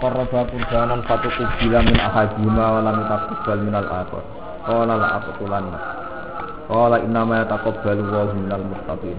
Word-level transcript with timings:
qarraba 0.00 0.40
qurbanan 0.52 1.00
fatu 1.04 1.28
kubila 1.32 1.80
min 1.84 1.96
ahadihima 1.96 2.64
wa 2.76 2.80
lam 2.84 2.98
taqabbal 3.08 3.60
min 3.64 3.74
al-akhar 3.74 4.24
qala 4.66 4.94
la 4.98 5.08
aqtulanna 5.22 5.78
qala 6.66 6.96
inna 7.00 7.22
ma 7.22 7.34
yataqabbalu 7.46 8.00
Allahu 8.10 8.32
minal 8.42 8.64
muttaqin. 8.66 9.18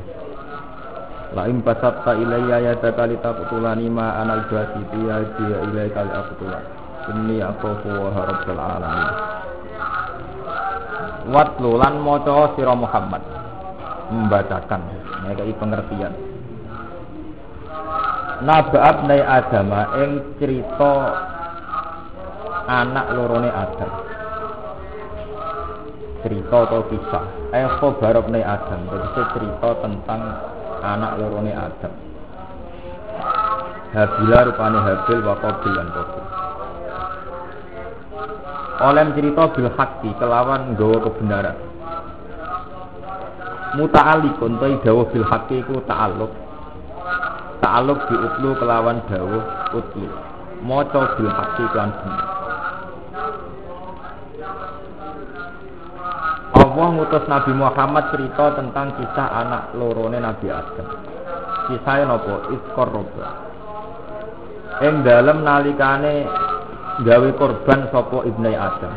La 1.36 1.44
in 1.52 1.60
basatta 1.60 2.16
ilayya 2.16 2.72
yadaka 2.72 3.04
litaqtulani 3.08 3.88
ma 3.92 4.20
anal 4.24 4.48
basiti 4.48 5.00
ya 5.08 5.24
ilayka 5.68 6.00
li 6.08 6.12
aqtulan 6.16 6.64
inni 7.12 7.38
akhafu 7.44 7.88
wa 7.88 8.12
rabbul 8.16 8.60
alamin. 8.60 9.12
Watlu 11.28 11.72
lan 11.80 12.00
maca 12.00 12.56
sira 12.56 12.72
Muhammad. 12.76 13.24
Membacakan 14.08 14.82
mereka 15.28 15.44
pengertian 15.60 16.16
Nabaat 18.38 19.10
nai 19.10 19.22
Adama 19.26 19.98
ing 20.06 20.38
cerita 20.38 20.92
anak 22.70 23.18
lorone 23.18 23.50
Adam. 23.50 23.92
Cerita 26.22 26.58
atau 26.70 26.86
kisah. 26.86 27.26
Eh 27.50 27.66
khobarab 27.82 28.30
nai 28.30 28.46
Adam. 28.46 28.86
Jadi 28.94 29.22
cerita 29.34 29.70
tentang 29.82 30.22
anak 30.86 31.18
lorone 31.18 31.54
Adam. 31.58 31.94
Habila 33.98 34.40
rupane 34.46 34.80
Habil 34.86 35.20
wa 35.26 35.36
Qabil 35.42 35.74
lan 35.74 35.90
oleh 38.78 39.10
cerita 39.18 39.50
bil 39.58 39.74
haqqi 39.74 40.14
kelawan 40.22 40.78
nggawa 40.78 41.02
kebenaran. 41.02 41.58
Muta'alliqun 43.74 44.62
ta 44.62 44.70
dawa 44.86 45.04
bil 45.10 45.26
haqqi 45.26 45.66
iku 45.66 45.82
ta'alluq 45.90 46.47
ta'alluq 47.64 48.00
bi 48.10 48.16
utlu 48.16 48.50
kelawan 48.58 49.02
dawuh 49.10 49.44
utlu 49.74 50.08
maca 50.64 51.18
bil 51.18 51.30
kan 51.74 51.90
bener 52.02 52.38
Allah 56.78 56.94
ngutus 56.94 57.26
Nabi 57.26 57.58
Muhammad 57.58 58.14
cerita 58.14 58.54
tentang 58.54 58.94
kisah 59.02 59.28
anak 59.34 59.74
lorone 59.74 60.22
Nabi 60.22 60.46
Adam. 60.46 60.86
Kisahnya 61.74 62.06
nopo 62.06 62.54
iskor 62.54 62.94
roba. 62.94 63.28
Ing 64.86 65.02
dalem 65.02 65.42
nalikane 65.42 66.30
gawe 67.02 67.30
korban 67.34 67.90
sopo 67.90 68.22
ibnu 68.30 68.54
Adam. 68.54 68.94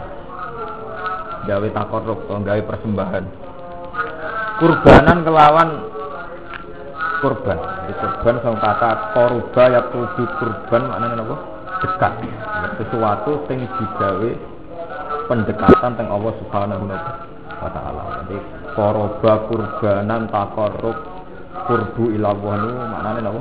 Gawe 1.48 1.69
takorrub, 1.72 2.20
gawe 2.28 2.62
persembahan. 2.69 3.25
Kurbanan 4.61 5.19
kelawan 5.25 5.89
kurban. 7.20 7.58
Di 7.86 7.92
kurban 8.00 8.36
sama 8.42 8.58
kata 8.58 8.90
koruba 9.14 9.62
ya 9.68 9.80
tujuh 9.92 10.28
kurban 10.40 10.82
maknanya 10.88 11.20
nopo 11.20 11.36
dekat. 11.84 12.12
Sesuatu 12.80 13.44
sing 13.46 13.64
digawe 13.64 14.30
pendekatan 15.28 15.92
teng 15.94 16.08
Allah 16.08 16.32
Subhanahu 16.42 16.84
wa 16.91 17.70
taala. 17.70 18.02
Jadi 18.24 18.36
koroba 18.74 19.32
kurbanan 19.46 20.26
takorub 20.32 20.96
kurbu 21.68 22.04
ilawah 22.16 22.54
nu 22.58 22.70
maknanya 22.91 23.20
napa? 23.28 23.41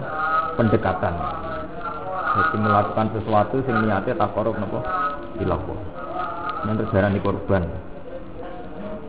Pendekatan. 0.60 1.14
Jadi 2.30 2.56
melakukan 2.62 3.08
sesuatu 3.16 3.56
sing 3.64 3.76
niatnya 3.88 4.14
takorub 4.20 4.54
napa? 4.60 4.80
Ilawah. 5.40 5.80
Yang 6.68 6.86
terjarani 6.86 7.20
korban. 7.24 7.64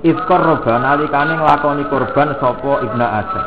Iskor 0.01 0.41
roba 0.41 0.81
nalikane 0.81 1.37
nglakoni 1.37 1.85
korban 1.93 2.33
sapa 2.41 2.73
ibna 2.89 3.07
Adam. 3.21 3.47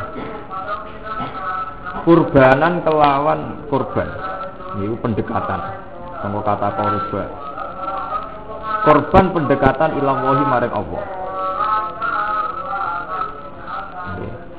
Kurbanan 2.04 2.84
kelawan 2.84 3.68
korban. 3.72 4.10
Ini 4.80 4.96
pendekatan. 5.00 5.62
Sangka 6.20 6.42
kata 6.44 6.70
korban. 6.76 7.30
Korban 8.84 9.26
pendekatan 9.32 9.96
ilawahi 10.00 10.44
maring 10.44 10.76
Allah. 10.76 11.04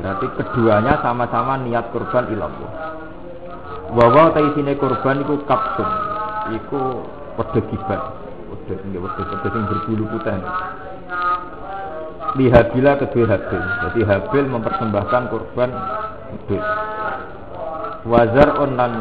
Berarti 0.04 0.26
keduanya 0.36 1.00
sama-sama 1.00 1.56
niat 1.64 1.88
kurban 1.88 2.28
ilallah. 2.28 2.72
Wawa 3.96 4.36
taisine 4.36 4.76
kurban 4.76 5.24
iku 5.24 5.40
kapsun, 5.48 5.90
iku 6.52 7.08
wedhe 7.40 7.60
gibat, 7.72 8.12
wedhe 8.52 8.74
nggih 8.84 9.00
sing 9.48 9.64
berbulu 9.64 10.04
putih. 10.12 10.44
Li 12.36 12.52
Habila 12.52 13.00
kedua 13.00 13.32
Habil. 13.32 13.64
Jadi 13.64 14.00
Habil 14.04 14.44
mempersembahkan 14.44 15.22
wedhus. 15.32 16.83
Wazar 18.04 18.60
onan 18.60 18.92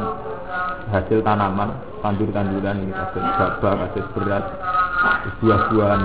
hasil 0.91 1.19
tanaman, 1.27 1.75
tandur-tanduran 1.99 2.87
hasil 2.91 3.23
gabah, 3.35 3.73
hasil 3.87 4.05
beras, 4.15 4.45
buah-buahan. 5.43 6.01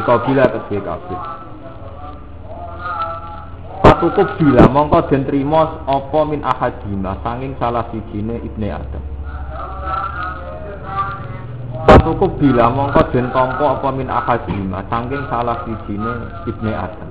Ikabila 0.00 0.44
kedua 0.48 0.80
Kabil. 0.80 1.20
cukup 4.00 4.28
bila 4.40 4.64
mongko 4.72 5.12
den 5.12 5.28
trima 5.28 5.84
apa 5.84 6.20
min 6.24 6.40
ahadina 6.40 7.20
sanging 7.20 7.52
salah 7.60 7.84
sijine 7.92 8.40
ibne 8.40 8.72
Adam. 8.72 9.04
Cukup 12.00 12.40
bila 12.40 12.72
mongko 12.72 13.12
den 13.12 13.28
tampa 13.30 13.76
apa 13.76 13.92
min 13.92 14.08
ahadina 14.08 14.80
sanging 14.88 15.20
salah 15.28 15.60
sijine 15.68 16.12
ibne 16.48 16.72
Adam. 16.72 17.10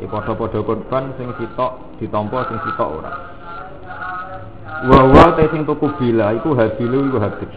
Iki 0.00 0.10
padha-padha 0.10 0.60
korban 0.64 1.12
sing 1.20 1.28
sitok 1.36 2.00
ditampa 2.00 2.48
sing 2.48 2.58
sitok 2.64 2.88
ora. 3.04 3.12
Wa 4.82 5.00
wa 5.06 5.26
te 5.38 5.46
sing 5.54 5.62
tuku 5.62 5.86
bila 5.94 6.34
iku 6.34 6.58
hadilu 6.58 7.06
iku 7.08 7.18
hadis. 7.22 7.52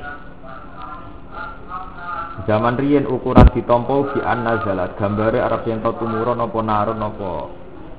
Zaman 2.45 2.77
riyen 2.77 3.09
ukuran 3.09 3.49
ditampa 3.51 4.13
bi 4.13 4.19
annazalat. 4.21 4.95
Gambare 4.95 5.41
arep 5.41 5.65
yen 5.65 5.81
tumurun 5.81 6.39
apa 6.39 6.59
narun 6.61 7.01
apa 7.01 7.29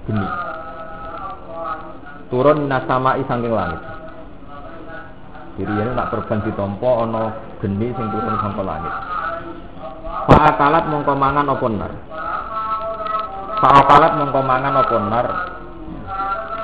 geni. 0.06 0.28
Turun 2.30 2.58
nasama 2.70 3.18
saking 3.18 3.52
langit. 3.52 3.82
Jadi 5.58 5.72
ini 5.74 5.90
nak 5.90 6.14
ditompo 6.14 6.86
ono 7.02 7.34
geni 7.58 7.90
sing 7.90 8.06
turun 8.14 8.38
sangka 8.38 8.62
langit. 8.62 8.94
Fa'akalat 10.28 10.84
mongko 10.86 11.12
mangan 11.18 11.50
apa 11.50 11.66
nar? 11.72 11.92
Fa'akalat 13.58 14.12
mongko 14.22 14.40
mangan 14.44 14.74
apa 14.76 14.96
nar 15.08 15.28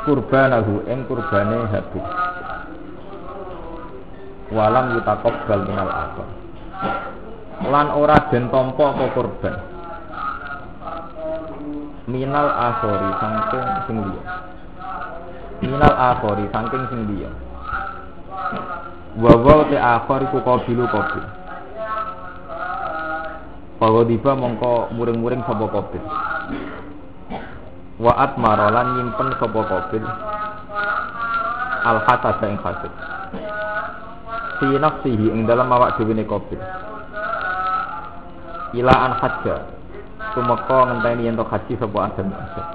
Kurbanahu 0.05 0.85
ing 0.85 1.09
kurbane 1.09 1.59
habis 1.73 2.07
Walam 4.53 5.01
yutakobal 5.01 5.61
minal 5.65 5.89
akor 5.89 6.29
Lan 7.65 7.89
ora 7.97 8.29
den 8.29 8.53
tompo 8.53 8.85
apa 8.85 9.05
kurban 9.17 9.57
minal 12.05 12.49
akhori 12.53 13.11
saking 13.17 13.65
sing 13.89 13.97
liya. 14.05 14.23
Minal 15.65 15.95
akhori 15.97 16.45
saking 16.53 16.85
sing 16.93 17.01
liya. 17.09 17.31
Wa 19.17 19.33
wa 19.41 19.65
te 19.71 19.79
akhor 19.79 20.21
iku 20.29 20.39
qabilu 20.45 20.85
qabil. 20.91 21.25
Pawa 23.81 24.01
diba 24.07 24.33
mongko 24.37 24.95
muring-muring 24.95 25.43
sapa 25.45 25.67
qabil 25.67 26.05
wa 28.01 28.13
atmara 28.19 28.71
lan 28.75 28.87
nyimpen 28.99 29.29
sapa 29.39 29.61
qabil 29.63 30.05
al 31.85 31.99
hasad 32.07 32.39
ing 32.49 32.59
hasad 32.59 32.93
fi 34.59 34.69
nafsihi 34.79 35.31
ing 35.31 35.47
dalam 35.47 35.71
awak 35.71 35.99
dhewe 35.99 36.15
ne 36.15 36.25
qabil 36.27 36.59
ila 38.75 38.95
an 39.07 39.13
hajja 39.23 39.75
tumeka 40.35 40.79
ngenteni 40.91 41.31
yen 41.31 41.39
to 41.39 41.47
haji 41.47 41.73
sapa 41.79 42.11
Adam 42.11 42.35
Adam. 42.35 42.69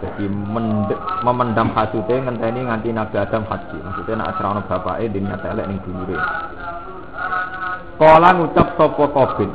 Jadi 0.00 0.24
memendam 1.26 1.68
hasute 1.76 2.14
ngenteni 2.14 2.64
nganti 2.64 2.88
Nabi 2.94 3.16
Adam 3.18 3.42
haji. 3.44 3.76
Maksudnya 3.82 4.14
nak 4.22 4.28
asrana 4.32 4.62
bapake 4.64 5.10
din 5.10 5.26
nyata 5.26 5.52
elek 5.52 5.66
ning 5.68 5.78
dulure. 5.82 6.16
Kala 7.98 8.30
ngucap 8.38 8.78
sapa 8.78 9.04
Qabil. 9.12 9.50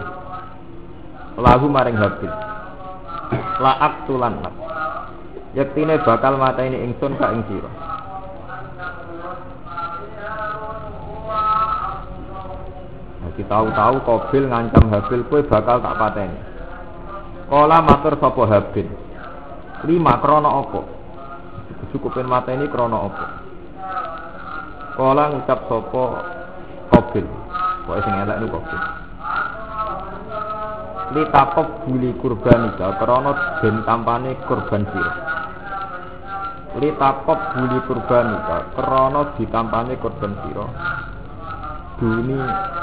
Lahu 1.39 1.65
maring 1.71 1.97
Habil. 1.97 2.44
La 3.59 3.73
aktulan 3.79 4.43
nak. 4.43 4.55
Yektine 5.55 6.03
bakal 6.03 6.35
mateni 6.35 6.83
ingsun 6.83 7.15
ka 7.15 7.31
ing 7.31 7.41
sira. 7.47 7.71
Kita 13.35 13.51
tahu-tahu 13.51 13.95
Qabil 14.07 14.47
ngancam 14.47 14.87
Habil 14.95 15.21
kowe 15.27 15.43
bakal 15.43 15.83
tak 15.83 15.95
pateni. 15.99 16.39
Kala 17.51 17.83
matur 17.83 18.15
sapa 18.15 18.41
Habil. 18.47 18.87
Lima 19.83 20.17
krana 20.23 20.49
apa? 20.63 20.81
Cukupin 21.91 22.27
mata 22.31 22.55
ini 22.55 22.71
krana 22.71 22.95
apa? 22.95 23.25
Kala 24.95 25.35
ngucap 25.35 25.59
sapa 25.67 26.03
Qabil. 26.95 27.27
Kok 27.85 27.99
sing 28.07 28.13
elek 28.23 28.39
niku 28.39 28.55
Qabil. 28.55 29.04
Li 31.15 31.23
takop 31.31 31.87
buli 31.87 32.11
kurbanika 32.19 32.99
krana 32.99 33.31
den 33.63 33.87
tampane 33.87 34.35
kurban 34.43 34.83
sira. 34.91 35.13
Li 36.75 36.91
takop 36.99 37.39
buli 37.55 37.79
kurbanika 37.87 38.75
krana 38.75 39.21
ditampane 39.39 39.95
kurban 40.03 40.35
sira. 40.43 40.65
Duni 41.95 42.35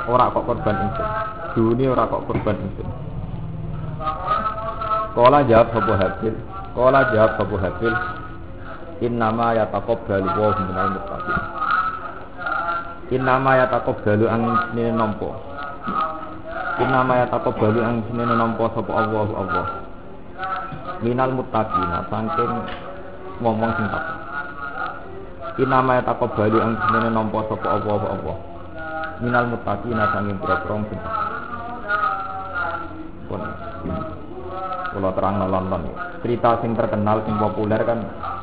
ora 0.08 0.32
kok 0.32 0.49
korban 0.49 0.76
ingsun. 0.81 1.11
Duni 1.52 1.84
ora 1.84 2.08
kok 2.08 2.25
korban 2.25 2.56
ingsun. 2.56 2.88
Kala 5.12 5.44
jawab 5.44 5.69
sapa 5.76 5.93
Habil. 6.00 6.34
Kala 6.73 7.00
jawab 7.12 7.31
sapa 7.37 7.56
Habil. 7.61 7.94
Innama 9.05 9.52
yataqabbalu 9.52 10.31
wa 10.32 10.50
minal 10.56 10.90
muttaqin. 10.96 11.40
Innama 13.12 13.61
yataqabbalu 13.61 14.25
ang 14.25 14.43
nene 14.73 14.96
nampa. 16.72 16.80
Innama 16.80 17.12
yataqabbalu 17.24 17.80
ang 17.84 17.96
nene 18.16 18.34
nampa 18.36 18.64
sapa 18.72 18.92
Allah 18.92 19.28
Allah. 19.36 19.66
Minal 21.02 21.30
muttaqina 21.34 21.98
saking 22.08 22.52
ngomong 23.42 23.72
sing 23.76 23.86
takwa. 23.90 24.14
Innama 25.60 25.90
yataqabbalu 26.00 26.58
ang 26.62 26.72
nene 26.96 27.10
nampa 27.12 27.40
sapa 27.48 27.66
Allah 27.69 28.02
Allah. 28.08 28.36
Minal 29.20 29.44
muttaqina 29.52 30.04
saking 30.16 30.36
pira-pira 30.40 30.76
sing. 30.88 31.00
Pun 33.28 33.42
Kalau 34.92 35.08
terang 35.16 35.40
nonton 35.40 35.88
cerita 36.20 36.60
sing 36.60 36.76
terkenal 36.76 37.24
sing 37.24 37.34
populer 37.40 37.80
kan 37.82 37.98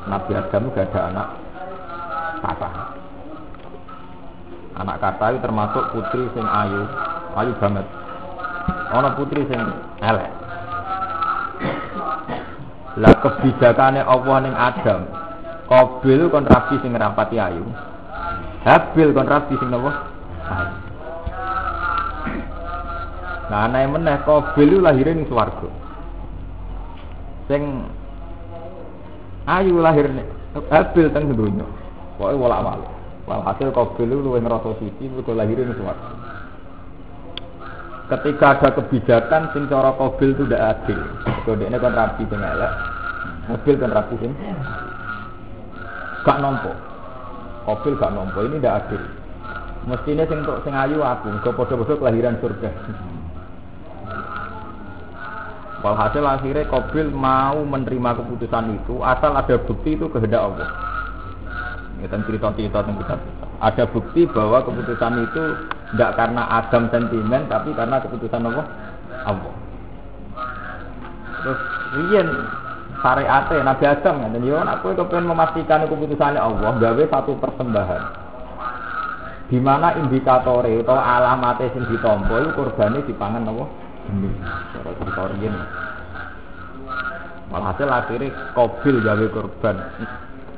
Nabi 0.10 0.34
Adam 0.34 0.74
gak 0.74 0.90
ada 0.90 1.00
anak 1.14 1.28
kata. 2.42 2.70
Anak 4.82 4.98
kata 4.98 5.26
itu 5.30 5.40
termasuk 5.46 5.84
putri 5.94 6.26
sing 6.34 6.42
ayu, 6.42 6.90
ayu 7.38 7.54
banget. 7.62 7.86
Ono 8.90 9.10
putri 9.14 9.46
sing 9.46 9.62
elek. 10.02 10.32
Lah 12.98 13.16
kebijakane 13.22 14.02
Allah 14.02 14.38
ning 14.42 14.54
Adam. 14.58 15.02
Kobil 15.70 16.26
kon 16.34 16.50
rabi 16.50 16.82
sing 16.82 16.98
ngrapati 16.98 17.38
ayu. 17.38 17.62
Habil 18.66 19.14
kon 19.14 19.30
rabi 19.30 19.54
sing? 19.62 19.70
Ayu. 19.70 20.76
Nah, 23.50 23.66
aneh 23.66 23.86
meneh 23.86 24.18
Kobil 24.26 24.82
lahirnya 24.82 25.22
ning 25.22 25.30
swarga. 25.30 25.70
Sing 27.46 27.86
ayu 29.46 29.78
lahir 29.78 30.10
Habil 30.74 31.14
teng 31.14 31.30
dunya. 31.38 31.66
Pokoke 32.18 32.36
wolak-walik. 32.42 32.90
Walhasil 33.30 33.70
Qabil 33.70 34.10
itu 34.10 34.26
luwih 34.26 34.42
ngrasa 34.42 34.74
suci 34.82 35.06
mergo 35.06 35.38
lahir 35.38 35.62
ning 35.62 35.78
swarga. 35.78 36.10
Ketika 38.10 38.58
ada 38.58 38.74
kebijakan 38.74 39.54
sing 39.54 39.70
cara 39.70 39.94
Qabil 39.94 40.34
itu 40.34 40.42
tidak 40.50 40.82
adil. 40.82 40.98
Mergo 41.30 41.52
dekne 41.62 41.78
kan 41.78 41.94
rapi 41.94 42.24
sing 42.26 42.42
elek. 42.42 42.74
Habil 43.46 43.76
kan 43.78 43.92
rapi 43.94 44.16
sing 44.18 44.32
gak 46.26 46.38
nompo. 46.42 46.74
Qabil 47.70 47.94
gak 48.02 48.14
nompo 48.18 48.40
ini 48.50 48.58
tidak 48.58 48.76
adil. 48.82 49.02
Mestinya 49.86 50.26
sing 50.26 50.42
untuk 50.42 50.58
sing 50.66 50.74
ayu 50.74 51.06
aku, 51.06 51.30
mergo 51.30 51.54
padha-padha 51.54 51.94
kelahiran 52.02 52.42
surga. 52.42 52.70
Walhasil 55.86 56.26
akhirnya 56.26 56.66
Qabil 56.66 57.14
mau 57.14 57.62
menerima 57.62 58.26
keputusan 58.26 58.74
itu 58.74 59.06
asal 59.06 59.38
ada 59.38 59.56
bukti 59.70 59.94
itu 59.94 60.10
kehendak 60.10 60.42
Allah. 60.50 60.70
Ini 62.02 62.10
kan 62.10 62.26
cerita-cerita 62.26 62.82
tentang 62.82 63.06
kita. 63.06 63.16
Ada 63.62 63.86
bukti 63.86 64.26
bahwa 64.26 64.66
keputusan 64.66 65.14
itu 65.30 65.44
tidak 65.94 66.12
karena 66.18 66.44
Adam 66.62 66.84
sentimen 66.94 67.42
tapi 67.50 67.74
karena 67.74 67.98
keputusan 68.02 68.46
Allah. 68.46 68.66
Allah. 69.26 69.54
Terus 71.40 71.60
riyen 71.98 72.28
syariate 73.00 73.56
Nabi 73.64 73.84
Adam 73.88 74.16
dan 74.30 74.44
yo 74.44 74.60
aku 74.60 74.94
kepengen 74.94 75.32
memastikan 75.32 75.88
keputusannya 75.88 76.40
Allah 76.40 76.72
gawe 76.78 77.04
satu 77.10 77.38
persembahan. 77.38 78.04
Di 79.50 79.58
mana 79.58 79.98
indikatornya 79.98 80.86
atau 80.86 80.94
alamatnya 80.94 81.74
sing 81.74 81.90
itu 81.90 82.50
kurbane 82.54 83.02
dipangan 83.10 83.50
Allah 83.50 83.66
benih 84.10 84.34
cara 84.74 84.92
cerita 84.98 85.24
riyen 85.38 85.54
walhasil 87.50 87.90
akhirnya 87.90 88.30
kobil 88.58 88.96
gawe 89.06 89.26
korban 89.34 89.78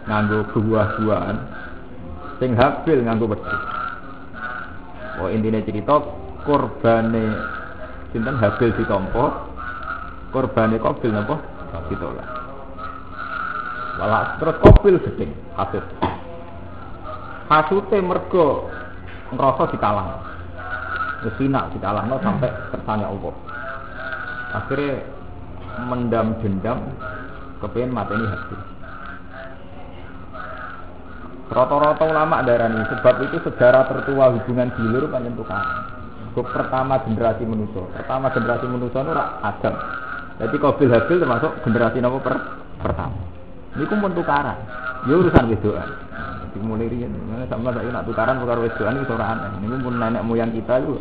nganggo 0.08 0.40
buah-buahan 0.56 1.38
sing 2.40 2.52
habil 2.56 3.00
nganggo 3.04 3.36
oh 5.20 5.28
intinya 5.28 5.60
cerita 5.66 6.00
korbane 6.48 7.26
sinten? 8.16 8.40
Habil 8.40 8.72
ditompo. 8.80 9.52
Korbane 10.32 10.80
kobil 10.80 11.12
napa? 11.12 11.36
Ditolak 11.92 12.42
walah 14.02 14.40
terus 14.42 14.58
kobil 14.66 14.96
gedeng 14.98 15.30
hasut 15.54 15.86
hasute 17.52 17.98
mergo 18.02 18.72
ngerasa 19.32 19.64
dikalah. 19.76 20.08
Kesina 21.22 21.70
dikalahno 21.70 22.18
sampai 22.18 22.50
kersane 22.74 23.06
Allah. 23.06 23.34
Akhirnya 24.58 25.06
mendam 25.86 26.34
dendam 26.42 26.82
kepengen 27.62 27.94
ini 27.94 28.26
hati. 28.26 28.56
Rata-rata 31.52 32.08
ulama 32.08 32.40
darani 32.48 32.80
sebab 32.88 33.28
itu 33.28 33.44
sejarah 33.44 33.84
tertua 33.92 34.32
hubungan 34.32 34.72
dulur 34.72 35.12
panjang 35.12 35.36
tukaran. 35.36 35.84
Untuk 36.32 36.48
pertama 36.48 36.96
generasi 37.04 37.44
manusia, 37.44 37.84
pertama 37.92 38.32
generasi 38.32 38.72
manusia 38.72 39.04
itu 39.04 39.12
Adam. 39.20 39.76
Jadi 40.40 40.56
Qabil 40.56 40.88
Habil 40.88 41.18
termasuk 41.20 41.52
generasi 41.68 42.00
nopo 42.00 42.24
per 42.24 42.40
pertama. 42.80 43.20
Ini 43.76 43.84
pun 43.84 44.16
tukaran. 44.16 44.58
Ya 45.12 45.14
urusan 45.20 45.52
wedoan 45.52 45.90
dimulai 46.56 46.88
rian 46.88 47.12
sama 47.48 47.72
saya 47.76 47.90
nak 47.96 48.08
tukaran 48.08 48.40
perkara 48.40 48.60
wedoan 48.64 48.96
itu 49.04 49.12
ora 49.12 49.36
aneh. 49.36 49.52
Ini 49.60 49.76
pun 49.84 49.96
nenek 50.00 50.24
moyang 50.24 50.56
kita 50.56 50.80
itu 50.88 50.96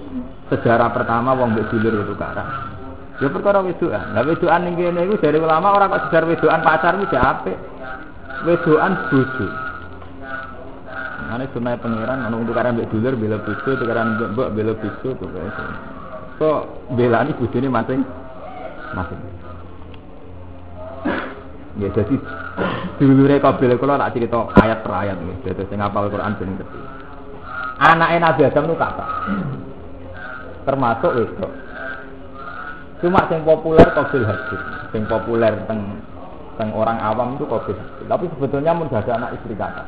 sejarah 0.50 0.90
pertama 0.90 1.30
wong 1.38 1.54
mbek 1.54 1.70
dulur 1.70 1.94
itu 1.94 2.04
tukaran. 2.10 2.46
Ya 3.22 3.30
perkara 3.30 3.62
wedoan 3.62 4.18
lah 4.18 4.26
wedoan 4.26 4.66
ning 4.66 4.74
kene 4.74 5.06
iku 5.06 5.14
dari 5.22 5.38
ulama 5.38 5.78
orang 5.78 5.94
kok 5.94 6.10
sejarah 6.10 6.26
wedoan 6.26 6.60
pacar 6.66 6.98
ku 6.98 7.06
apik. 7.06 7.58
Wedoan 8.50 8.92
bojo 9.14 9.69
Ane 11.30 11.46
sunai 11.54 11.78
pangeran 11.78 12.26
ana 12.26 12.34
tukaran 12.42 12.74
mbek 12.74 12.90
dulur 12.90 13.14
bela 13.14 13.38
bojo 13.38 13.70
tukaran 13.78 14.18
mbek 14.18 14.50
bela 14.50 14.72
bojo 14.74 15.08
to 15.14 15.26
so 16.42 16.48
belani 16.98 17.30
bojone 17.38 17.68
masing 17.70 18.02
masing 18.98 19.20
Ya 21.78 21.88
jadi 21.94 22.16
dulure 22.98 23.38
kabil 23.38 23.72
kula 23.78 23.94
tak 23.96 24.18
cerita 24.18 24.50
ayat 24.58 24.82
per 24.82 24.92
ayat 24.92 25.16
nggih. 25.16 25.38
Dadi 25.46 25.62
sing 25.70 25.78
hafal 25.78 26.10
Quran 26.10 26.34
ben 26.34 26.58
ngerti. 26.58 26.80
Anake 27.80 28.16
Nabi 28.18 28.40
Adam 28.44 28.64
nu 28.68 28.74
kata. 28.74 29.06
Termasuk 30.66 31.12
itu. 31.14 31.46
Cuma 33.00 33.24
yang 33.32 33.46
populer 33.46 33.86
kabil 33.96 34.22
hadir. 34.26 34.60
Yang 34.92 35.04
populer 35.08 35.52
teng 36.58 36.70
orang 36.76 37.00
awam 37.00 37.40
itu 37.40 37.48
hadir. 37.48 37.78
Tapi 38.04 38.28
sebetulnya 38.36 38.76
mun 38.76 38.90
ada 38.90 39.12
anak 39.16 39.40
istri 39.40 39.56
kata. 39.56 39.86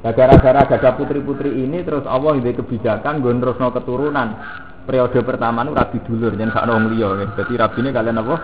Nah, 0.00 0.16
gara-gara 0.16 0.64
putri-putri 0.96 1.60
ini 1.60 1.84
terus 1.84 2.08
Allah 2.08 2.40
ide 2.40 2.56
kebijakan 2.56 3.20
gue 3.20 3.36
terus 3.36 3.60
keturunan. 3.60 4.32
Periode 4.88 5.20
pertama 5.20 5.60
itu 5.60 5.76
rabi 5.76 5.98
dulur, 6.08 6.32
jangan 6.40 6.56
gak 6.56 6.64
liya. 6.88 7.08
Jadi 7.36 7.52
rabi 7.60 7.78
ini 7.84 7.90
kalian 7.92 8.16
apa? 8.16 8.36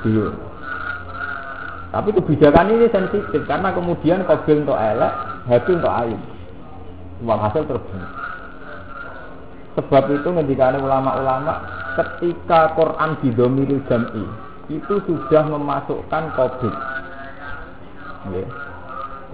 Dulur. 0.00 0.32
Tapi 1.92 2.08
kebijakan 2.10 2.72
ini 2.74 2.90
sensitif 2.90 3.46
karena 3.46 3.70
kemudian 3.70 4.26
Qabil 4.26 4.66
untuk 4.66 4.74
elek, 4.74 5.12
Habil 5.46 5.78
untuk 5.78 5.94
ayu. 5.94 6.18
hasil 7.22 7.62
terbunuh. 7.70 8.10
Sebab 9.78 10.04
itu 10.10 10.28
ngendikane 10.30 10.82
ulama-ulama 10.82 11.62
ketika 11.94 12.74
Quran 12.74 13.14
didomiril 13.22 13.82
jam'i 13.86 14.26
itu 14.72 14.94
sudah 15.06 15.44
memasukkan. 15.46 16.34
Okay. 16.34 16.74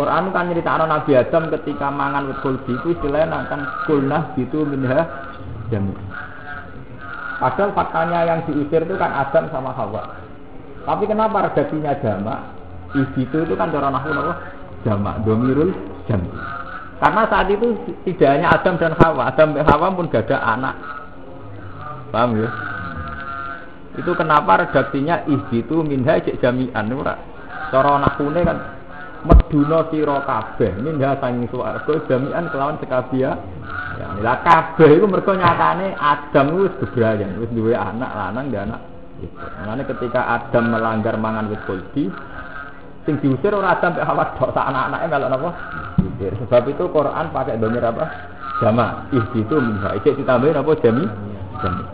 Quran 0.00 0.32
kan 0.32 0.48
cerita 0.48 0.80
Nabi 0.80 1.12
Adam 1.12 1.52
ketika 1.52 1.92
mangan 1.92 2.32
kulbi 2.40 2.72
itu 2.72 2.96
istilahnya 2.96 3.44
akan 3.44 3.60
kulnah 3.84 4.32
gitu 4.32 4.64
minha 4.64 5.04
jami. 5.68 5.92
Padahal 7.36 7.76
faktanya 7.76 8.24
yang 8.24 8.40
diusir 8.48 8.80
itu 8.80 8.96
kan 8.96 9.12
Adam 9.12 9.52
sama 9.52 9.76
Hawa. 9.76 10.16
Tapi 10.88 11.04
kenapa 11.04 11.52
redaksinya 11.52 11.92
jamak? 12.00 12.40
Ibitu 12.96 13.44
itu 13.44 13.52
kan 13.60 13.68
cara 13.68 13.92
nahu 13.92 14.08
apa? 14.08 14.34
Jamak, 14.88 15.20
domirul 15.28 15.68
jam. 16.08 16.24
Karena 16.96 17.28
saat 17.28 17.52
itu 17.52 17.76
tidak 18.08 18.28
hanya 18.40 18.56
Adam 18.56 18.80
dan 18.80 18.96
Hawa, 18.96 19.28
Adam 19.28 19.52
dan 19.52 19.68
Hawa 19.68 19.92
pun 19.92 20.08
gak 20.08 20.32
ada 20.32 20.36
anak. 20.56 20.80
Paham 22.08 22.40
ya? 22.40 22.48
Itu 24.00 24.16
kenapa 24.16 24.64
redaksinya 24.64 25.28
ibitu 25.28 25.84
minha 25.84 26.16
jami'an 26.24 26.88
ora. 26.88 27.20
Cara 27.68 28.00
nahune 28.00 28.40
kan 28.48 28.79
meduna 29.24 29.88
sira 29.92 30.22
kabeh 30.24 30.72
minha 30.80 31.16
sanging 31.20 31.46
swarga 31.48 31.94
jami'an 32.08 32.48
kelawan 32.48 32.76
sekabia. 32.80 33.36
Ya, 34.00 34.06
lah 34.24 34.40
kabeh 34.40 34.96
iku 34.96 35.06
mergo 35.08 35.32
nyatane 35.36 35.92
Adam 35.98 36.56
wis 36.64 36.72
bebrayan, 36.80 37.36
wis 37.40 37.52
duwe 37.52 37.76
anak 37.76 38.10
lanang 38.12 38.48
dan 38.52 38.72
anak 38.72 38.82
Gitu. 39.20 39.36
Makanya 39.36 39.84
ketika 39.84 40.20
Adam 40.32 40.72
melanggar 40.72 41.12
mangan 41.20 41.52
wit 41.52 41.60
kuldi, 41.68 42.08
sing 43.04 43.20
diusir 43.20 43.52
ora 43.52 43.76
Adam 43.76 43.92
sampai 43.92 44.08
Hawa 44.08 44.32
dok 44.32 44.56
sak 44.56 44.64
anak-anaknya 44.64 45.12
melok 45.12 45.28
napa? 45.28 45.50
Diusir. 46.00 46.32
Sebab 46.40 46.64
itu 46.72 46.84
Quran 46.88 47.24
pakai 47.28 47.60
domir 47.60 47.84
apa? 47.84 48.04
jama 48.60 49.08
ihbitu 49.08 49.56
minha 49.56 49.96
ijek 49.96 50.20
ditambahin 50.20 50.60
apa 50.60 50.70
jami 50.84 51.04
jami 51.64 51.84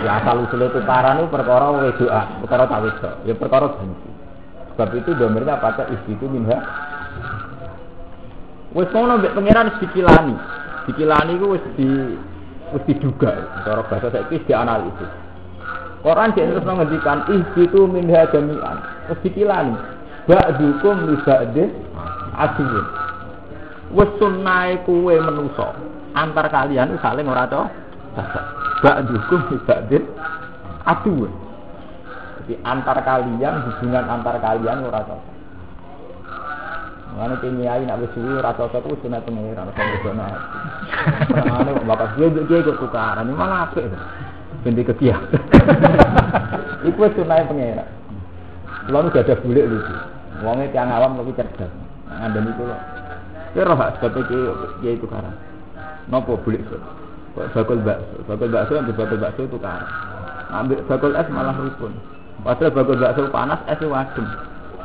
ya 0.00 0.24
asal 0.24 0.48
usul 0.48 0.64
itu 0.64 0.80
perkara 0.80 1.68
wedoa 1.76 2.22
perkara 2.40 2.64
tak 2.64 2.80
ya 3.28 3.36
perkara 3.36 3.68
benci 3.76 4.11
sebab 4.72 4.88
itu 4.96 5.10
domirnya 5.20 5.60
pakai 5.60 5.92
ihbitu 5.92 6.24
minha. 6.26 6.58
Wis 8.72 8.88
ngono 8.88 9.20
mbek 9.20 9.36
pangeran 9.36 9.68
dikilani. 9.76 10.36
Dikilani 10.88 11.32
ku 11.36 11.46
wis 11.52 11.64
di 11.76 11.88
wis 12.72 12.82
diduga. 12.88 13.36
Cara 13.68 13.84
bahasa 13.84 14.08
saiki 14.08 14.40
dianalisis. 14.48 15.12
Quran 16.02 16.34
dia 16.34 16.48
terus 16.50 16.64
menghentikan 16.64 17.28
ihbitu 17.28 17.84
minha 17.84 18.24
jami'an. 18.32 18.80
Wis 19.12 19.20
dikilani. 19.20 19.76
Ba'dukum 20.22 21.10
li 21.10 21.16
ba'din 21.26 21.70
aduwwun 22.38 22.86
wis 23.92 24.10
sunnahe 24.16 24.80
kuwe 24.88 25.20
menusa 25.20 25.76
antar 26.16 26.48
kalian 26.48 26.96
saling 27.04 27.28
ora 27.28 27.44
cocok 27.50 27.68
ba'dukum 28.80 29.40
li 29.52 29.58
ba'din 29.68 30.04
aduwwun 30.88 31.32
jadi 32.42 32.58
antar 32.66 32.98
kalian 33.06 33.54
hubungan 33.70 34.04
antar 34.06 34.36
kalian 34.42 34.82
ora 34.82 35.02
cocok 35.06 35.32
Mana 37.12 37.36
kiai 37.44 37.84
nak 37.84 38.00
bersuwi 38.00 38.40
rasa 38.40 38.72
cocok 38.72 38.88
itu 38.88 39.04
sunat 39.04 39.20
pengiran 39.28 39.68
sama 39.76 39.96
zona. 40.00 40.26
Mana 41.44 41.70
bapak 41.84 42.16
dia 42.16 42.32
dia 42.32 42.56
ikut 42.64 42.80
tukaran 42.80 43.28
ini 43.28 43.36
malah 43.36 43.68
apa? 43.68 43.84
Ganti 44.64 44.80
ke 44.80 44.94
kiai. 44.96 45.20
Iku 46.88 47.04
sunat 47.12 47.52
pengiran. 47.52 47.88
Lalu 48.88 49.12
gak 49.12 49.28
ada 49.28 49.34
bulik 49.44 49.68
lucu. 49.68 49.94
Wongnya 50.40 50.72
tiang 50.72 50.88
awam 50.88 51.20
tapi 51.20 51.36
cerdas. 51.36 51.72
Anda 52.08 52.40
itu 52.40 52.64
loh. 52.64 52.80
Ya 53.52 53.68
roh 53.68 53.76
sebab 53.76 54.16
kiai 54.80 54.96
itu 54.96 55.04
tukaran. 55.04 55.36
Nopo 56.08 56.40
bulik 56.40 56.64
sih? 56.72 56.80
Bakul 57.36 57.80
bakso, 57.84 58.16
bakul 58.24 58.48
bakso 58.48 58.72
bakul 58.88 59.18
bakso 59.20 59.42
tukaran. 59.52 59.84
Ambil 60.48 60.80
bakul 60.88 61.12
es 61.12 61.28
malah 61.28 61.60
rukun. 61.60 61.92
Padahal 62.40 62.72
bakul 62.72 62.96
bakso 62.96 63.28
panas 63.28 63.60
es 63.68 63.80
wadem. 63.84 64.26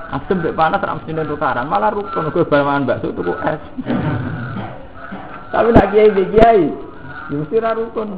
Asem 0.08 0.40
mbek 0.40 0.56
panas 0.56 0.84
ra 0.84 1.00
mesti 1.00 1.12
tukaran, 1.16 1.68
malah 1.68 1.92
rukun 1.92 2.32
gue 2.32 2.44
bawahan 2.44 2.84
bakso 2.84 3.16
tuku 3.16 3.34
es. 3.48 3.62
Tapi 5.56 5.72
nak 5.72 5.90
kiai 5.96 6.12
kiai, 6.12 6.64
ya 7.32 7.36
mesti 7.40 7.58
rukun. 7.58 8.10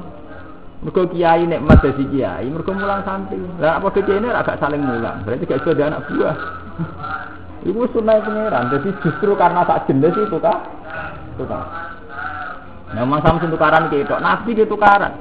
Mergo 0.80 1.02
kiai 1.12 1.48
nek 1.48 1.64
mas 1.64 1.80
dadi 1.80 2.04
kiai, 2.10 2.46
mergo 2.52 2.72
mulang 2.76 3.06
santri. 3.08 3.40
Lah 3.58 3.80
apa 3.80 3.94
kiai 3.96 4.18
ini 4.18 4.28
agak 4.28 4.60
saling 4.60 4.84
mulang, 4.84 5.24
berarti 5.24 5.48
gak 5.48 5.62
iso 5.64 5.72
anak 5.78 6.04
buah. 6.10 6.38
Ibu 7.70 7.92
sunai 7.92 8.24
pangeran, 8.24 8.72
jadi 8.72 8.90
justru 9.04 9.36
karena 9.36 9.68
tak 9.68 9.84
jenis 9.92 10.16
itu 10.16 10.40
kah? 10.40 10.64
Tukar. 11.36 11.68
Memang 12.96 13.20
sama 13.20 13.44
tukaran 13.44 13.92
gitu, 13.92 14.16
nabi 14.16 14.56
dia 14.56 14.64
tukaran. 14.64 15.12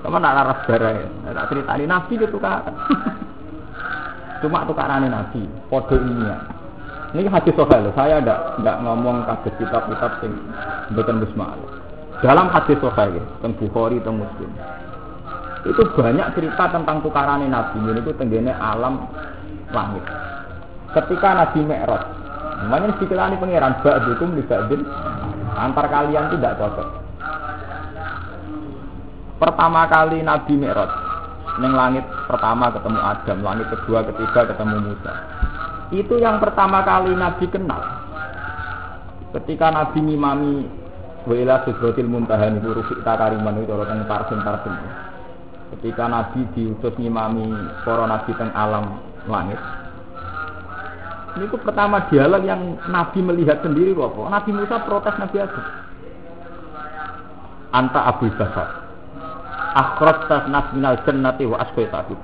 Kamu 0.00 0.16
nak 0.16 0.34
laras 0.40 0.60
barang, 0.64 0.96
tak 1.36 1.46
cerita 1.52 1.72
nabi 1.84 2.12
dia 2.16 2.32
tukaran. 2.32 2.72
Cuma 4.44 4.68
tukaran 4.68 5.06
nabi, 5.08 5.48
kode 5.72 5.96
ini 5.96 6.28
ya. 6.28 6.36
Ini 7.16 7.32
hadis 7.32 7.54
sohail, 7.56 7.88
saya 7.96 8.20
tidak 8.20 8.60
tidak 8.60 8.76
ngomong 8.84 9.24
kasus 9.24 9.54
kitab-kitab 9.56 10.20
yang 10.20 10.34
bukan 10.92 11.16
bismillah. 11.24 11.70
Dalam 12.20 12.52
hadis 12.52 12.76
sohail, 12.82 13.22
tentang 13.40 13.56
Bukhari, 13.56 13.96
tentang 14.02 14.20
Muslim, 14.20 14.50
itu 15.64 15.82
banyak 15.96 16.28
cerita 16.36 16.64
tentang 16.68 17.00
tukaran 17.00 17.46
nabi. 17.46 17.78
Ini 17.80 18.00
itu 18.04 18.12
tenggene 18.20 18.52
alam 18.52 19.08
langit. 19.72 20.04
Ketika 20.92 21.28
Nabi 21.36 21.60
Mi'raj, 21.64 22.02
namanya 22.64 22.96
dikilani 22.96 23.36
pangeran, 23.36 23.80
ba'dukum 23.84 24.32
li 24.36 24.42
ba'din, 24.48 24.80
antar 25.56 25.86
kalian 25.92 26.32
tidak 26.36 26.56
cocok. 26.56 26.88
Pertama 29.36 29.84
kali 29.92 30.24
Nabi 30.24 30.54
Mi'raj, 30.56 31.05
Neng 31.56 31.72
langit 31.72 32.04
pertama 32.28 32.68
ketemu 32.68 33.00
Adam, 33.00 33.38
langit 33.40 33.66
kedua, 33.72 34.04
ketiga 34.04 34.52
ketemu 34.52 34.76
Musa. 34.92 35.12
Itu 35.88 36.20
yang 36.20 36.36
pertama 36.36 36.84
kali 36.84 37.16
Nabi 37.16 37.48
kenal. 37.48 37.80
Ketika 39.32 39.72
Nabi 39.72 39.98
ngimami 40.04 40.68
Wila 41.26 41.64
Sidratil 41.64 42.06
Muntaha 42.06 42.52
itu 42.52 42.70
Rufik 42.70 43.02
Takariman 43.02 43.58
itu 43.64 43.72
orang 43.72 44.04
parfum 44.04 44.44
parfum. 44.44 44.76
Ketika 45.76 46.06
Nabi 46.06 46.44
diutus 46.52 46.94
ngimami 47.00 47.50
para 47.82 48.04
Nabi 48.04 48.30
teng 48.36 48.52
alam 48.52 49.00
langit. 49.26 49.58
Ini 51.36 51.52
itu 51.52 51.56
pertama 51.60 52.04
dialog 52.08 52.44
yang 52.44 52.80
Nabi 52.88 53.18
melihat 53.24 53.64
sendiri 53.64 53.96
kok. 53.96 54.12
Nabi 54.28 54.50
Musa 54.52 54.76
protes 54.84 55.16
Nabi 55.16 55.36
Adam. 55.40 55.64
Anta 57.74 58.00
Abu 58.08 58.30
Bakar 58.38 58.85
akhraj 59.76 60.24
tasnas 60.32 60.72
minal 60.72 60.96
jannati 61.04 61.44
wa 61.44 61.60
asqaitahu 61.60 62.16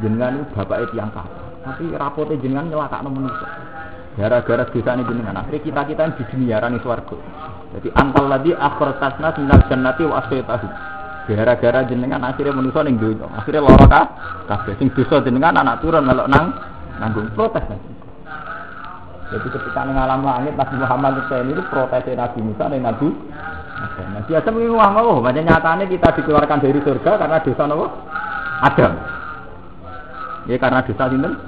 jenengan 0.00 0.40
itu 0.40 0.44
bapak 0.56 0.88
yang 0.96 1.12
kafir 1.12 1.44
tapi 1.68 1.84
rapote 1.92 2.34
jenengan 2.40 2.72
nyelakakno 2.72 3.12
manusia 3.12 3.48
gara-gara 4.18 4.66
ini 4.74 5.06
jenengan. 5.06 5.38
Akhirnya 5.38 5.62
kita 5.62 5.80
kita 5.86 6.02
di 6.18 6.24
dunia 6.26 6.58
rani 6.58 6.82
swarga. 6.82 7.14
Jadi 7.78 7.94
antal 7.94 8.26
lagi 8.26 8.50
akhraj 8.50 8.98
tasnas 8.98 9.38
minal 9.38 9.62
jannati 9.70 10.02
wa 10.02 10.18
asqaitahu 10.26 10.66
gara-gara 11.30 11.80
jenengan 11.86 12.26
akhirnya 12.26 12.56
manusia 12.56 12.82
ning 12.82 12.98
dunia 12.98 13.30
akhirnya 13.30 13.62
lara 13.62 13.86
kah 13.86 14.04
kabeh. 14.50 14.74
Sing 14.82 14.90
dosa 14.90 15.22
jenengan 15.22 15.54
anak 15.54 15.84
turun 15.86 16.02
melok 16.02 16.26
nang 16.26 16.50
nanggung 16.98 17.30
protes 17.32 17.62
jadi 19.28 19.44
ketika 19.44 19.84
mengalami 19.84 20.24
langit 20.24 20.54
Nabi 20.56 20.74
Muhammad 20.80 21.12
itu 21.20 21.62
protes 21.68 22.04
Nabi 22.16 22.38
Musa 22.40 22.64
dan 22.72 22.80
Nabi 22.80 23.08
Nah, 23.78 24.22
biasa 24.26 24.50
mungkin 24.50 24.74
wah 24.74 24.90
mau, 24.90 25.22
macam 25.22 25.42
nyatanya 25.46 25.86
kita 25.86 26.08
dikeluarkan 26.18 26.58
dari 26.58 26.80
surga 26.82 27.12
karena 27.14 27.38
dosa 27.38 27.62
nopo 27.70 27.86
Adam. 28.66 28.92
Ya 30.50 30.56
karena 30.58 30.82
dosa 30.82 31.04
sinten 31.06 31.38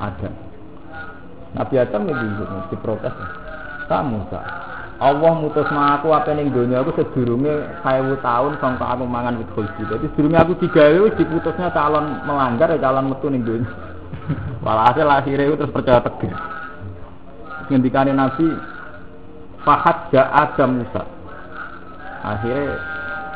Adam. 0.00 0.32
Nabi 1.54 1.74
Adam 1.76 2.02
itu 2.08 2.44
diprotes. 2.72 3.14
Kamu 3.84 4.32
tak. 4.32 4.44
Allah 5.02 5.32
mutus 5.36 5.68
aku 5.68 6.14
apa 6.16 6.32
ning 6.32 6.54
dunia 6.54 6.80
aku 6.80 6.96
sedurunge 6.96 7.52
1000 7.84 8.24
tahun 8.24 8.52
sampai 8.62 8.86
aku 8.96 9.04
mangan 9.04 9.36
wit 9.36 9.50
khuldi. 9.52 9.84
Jadi 9.84 10.08
sedurunge 10.16 10.38
aku 10.40 10.52
digawe 10.64 10.96
wis 11.04 11.14
diputusnya 11.20 11.68
calon 11.76 12.24
melanggar 12.24 12.72
ya 12.72 12.80
calon 12.80 13.12
metu 13.12 13.28
ning 13.28 13.44
dunia. 13.44 13.68
Walhasil 14.64 15.04
akhirnya 15.04 15.52
itu 15.52 15.56
terus 15.60 15.74
percaya 15.74 16.00
tegas. 16.00 16.32
Ngendikane 17.68 18.12
Nabi 18.16 18.48
Fahad 19.64 20.12
ja 20.12 20.28
Adam 20.32 20.80
Musa 20.80 21.13
akhirnya 22.24 22.80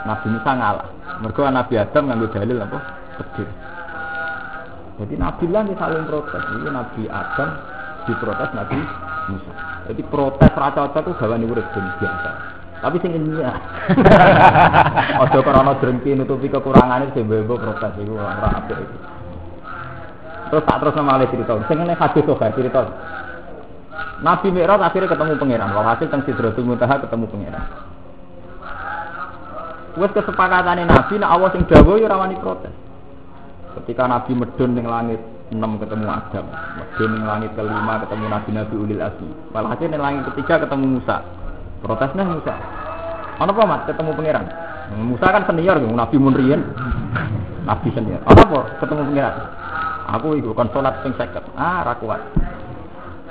Nabi 0.08 0.26
Musa 0.32 0.50
ngalah. 0.56 0.88
Mereka 1.20 1.40
Nabi 1.52 1.74
Adam 1.76 2.02
ngambil 2.08 2.28
dalil 2.32 2.56
apa? 2.64 2.78
Pedir 3.20 3.48
jadi 4.98 5.14
Nabi 5.14 5.46
lah 5.54 5.62
saling 5.78 6.04
protes. 6.10 6.42
Ini 6.58 6.70
Nabi 6.74 7.02
Adam 7.06 7.48
diprotes 8.10 8.50
Nabi 8.50 8.78
Musa. 9.30 9.52
Jadi 9.86 10.02
protes 10.10 10.52
rata 10.58 10.90
rata 10.90 10.98
itu 11.06 11.12
gawan 11.22 11.46
urip 11.46 11.66
biasa. 11.70 12.30
Tapi 12.78 12.96
sing 13.02 13.14
ini 13.14 13.38
ya. 13.38 13.54
Ojo 15.22 15.38
karena 15.42 15.74
drengki 15.78 16.18
nutupi 16.18 16.50
kekurangan 16.50 17.10
itu 17.10 17.22
bebo 17.22 17.58
protes 17.58 17.94
itu 17.98 18.14
orang 18.14 18.38
apa 18.38 18.74
itu 18.74 18.96
terus 20.48 20.64
tak 20.64 20.80
terus 20.80 20.96
nama 20.96 21.20
alih 21.20 21.28
cerita. 21.28 21.60
Sing 21.68 21.76
ini 21.78 21.92
hadis 21.92 22.24
tuh 22.24 22.40
cerita. 22.40 22.80
Nabi 24.18 24.48
Mi'raj 24.50 24.80
akhirnya 24.82 25.12
ketemu 25.12 25.38
pangeran. 25.38 25.76
Walhasil 25.76 26.10
teng 26.10 26.24
Sidratul 26.26 26.66
Muntaha 26.66 26.98
ketemu 27.04 27.28
pangeran 27.30 27.64
Wes 29.98 30.14
kesepakatane 30.14 30.86
Nabi 30.86 31.18
nek 31.18 31.26
Allah 31.26 31.50
sing 31.50 31.66
dawuh 31.66 31.98
ya 31.98 32.06
rawani 32.06 32.38
protes. 32.38 32.70
Ketika 33.82 34.06
Nabi 34.06 34.38
medun 34.38 34.78
ning 34.78 34.86
langit 34.86 35.18
6 35.50 35.58
ketemu 35.58 36.06
Adam, 36.06 36.46
medun 36.78 37.10
ning 37.18 37.24
langit 37.26 37.50
kelima 37.58 37.98
ketemu 38.06 38.24
Nabi-nabi 38.30 38.74
ulil 38.78 39.02
azmi. 39.02 39.32
Walhasil 39.50 39.90
ning 39.90 39.98
langit 39.98 40.22
ketiga 40.32 40.62
ketemu 40.62 40.98
Musa. 40.98 41.26
Protesnya 41.82 42.22
Musa. 42.22 42.54
Ana 43.38 43.54
apa 43.54 43.62
Mat 43.66 43.80
ketemu 43.90 44.10
pangeran? 44.14 44.46
Musa 45.02 45.26
kan 45.30 45.42
senior 45.50 45.78
Nabi 45.82 46.16
Munrian. 46.18 46.62
Nabi 47.66 47.88
senior. 47.90 48.22
Ana 48.22 48.40
apa 48.46 48.58
ketemu 48.78 49.02
pangeran? 49.02 49.34
Aku 50.14 50.28
iku 50.38 50.54
kon 50.54 50.70
salat 50.70 50.94
sing 51.02 51.12
50. 51.12 51.58
Ah, 51.58 51.82
ra 51.82 51.98
kuat. 51.98 52.22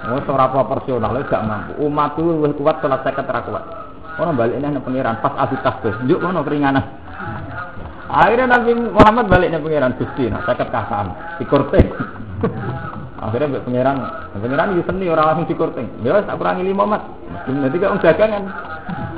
Oh, 0.08 0.22
ora 0.30 0.46
proporsional, 0.54 1.26
gak 1.26 1.42
mampu. 1.42 1.74
Umatku 1.82 2.46
wis 2.46 2.54
kuat 2.60 2.84
salat 2.84 3.02
50 3.02 3.34
ra 3.34 3.42
kuat. 3.48 3.87
Orang 4.18 4.34
balik 4.34 4.58
nih 4.58 4.82
pangeran 4.82 5.22
pas 5.22 5.34
abis 5.46 5.62
tasbih, 5.62 5.94
yuk 6.10 6.26
mana 6.26 6.42
keringanan. 6.42 6.82
Akhirnya 8.08 8.50
Nabi 8.50 8.72
Muhammad 8.74 9.30
baliknya 9.30 9.62
pangeran 9.62 9.94
Gusti, 10.00 10.32
nah 10.32 10.42
seket 10.42 10.74
kasam, 10.74 11.14
dikurting. 11.38 11.94
Akhirnya 13.18 13.62
pangeran, 13.62 13.98
pangeran 14.34 14.74
itu 14.74 14.84
seni 14.90 15.06
orang 15.12 15.26
langsung 15.34 15.50
dikurting. 15.50 15.86
Ya 16.02 16.18
tak 16.24 16.40
kurangi 16.40 16.66
lima 16.66 16.88
mat. 16.88 17.04
Nanti 17.46 17.78
kan 17.78 18.00
dagangan. 18.00 18.44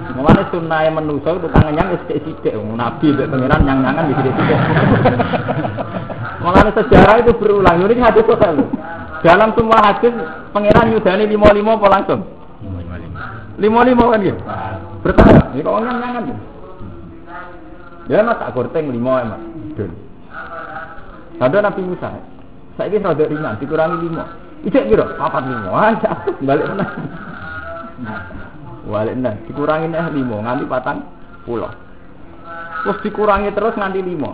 Mengenai 0.10 0.50
sunnah 0.50 0.82
yang 0.82 0.98
menusuk 0.98 1.38
itu 1.38 1.48
tangannya 1.53 1.94
itu 1.94 1.98
sidik 2.10 2.58
Nabi 2.75 3.13
mbak 3.13 3.29
pangeran 3.29 3.62
yang 3.63 3.79
nyangan 3.86 4.10
di 4.10 4.13
sidik. 4.18 4.36
Mengenai 6.44 6.75
sejarah 6.75 7.15
itu 7.22 7.32
berulang. 7.38 7.77
Ini 7.86 8.01
hadis 8.01 8.25
sosial. 8.25 8.58
Dalam 9.22 9.53
semua 9.53 9.79
hadis 9.86 10.12
pangeran 10.50 10.98
yudhani 10.98 11.29
lima 11.29 11.53
lima 11.53 11.77
apa 11.77 11.88
langsung? 11.88 12.22
Lima 13.60 13.84
lima 13.86 14.03
kan 14.15 14.20
gitu. 14.24 14.39
Bertanya, 15.00 15.56
ini 15.56 15.63
kok 15.63 15.79
nyang 15.79 15.98
nyangan 16.00 16.29
ya? 16.29 16.38
Ya 18.10 18.25
mas 18.25 18.41
tak 18.41 18.51
gorteng 18.58 18.89
lima 18.89 19.22
emas. 19.22 19.41
Dun. 19.77 19.91
Ada 21.39 21.58
Nabi 21.62 21.82
Musa. 21.86 22.10
Saya 22.75 22.89
ini 22.89 23.06
rada 23.06 23.25
ringan, 23.27 23.60
dikurangi 23.62 23.98
lima. 24.01 24.24
Ijek 24.65 24.91
kira, 24.91 25.15
papat 25.15 25.46
lima. 25.46 25.70
Aja, 25.94 26.12
balik 26.41 26.65
mana? 26.74 26.86
Balik 28.89 29.15
mana? 29.20 29.32
Dikurangi 29.46 29.88
nih 29.94 30.10
lima, 30.20 30.36
nganti 30.41 30.65
patang 30.68 31.06
pulau. 31.46 31.70
Terus 32.84 32.98
dikurangi 33.06 33.53
terus 33.53 33.77
nganti 33.77 34.01
lima. 34.03 34.32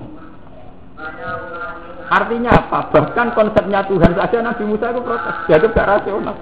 Artinya 2.06 2.52
apa? 2.54 2.94
Bahkan 2.94 3.34
konsepnya 3.34 3.84
Tuhan 3.90 4.14
saja 4.14 4.38
Nabi 4.40 4.64
Musa 4.70 4.94
itu 4.94 5.02
protes. 5.02 5.36
Jadi 5.50 5.66
gak 5.74 5.90
rasional. 5.90 6.38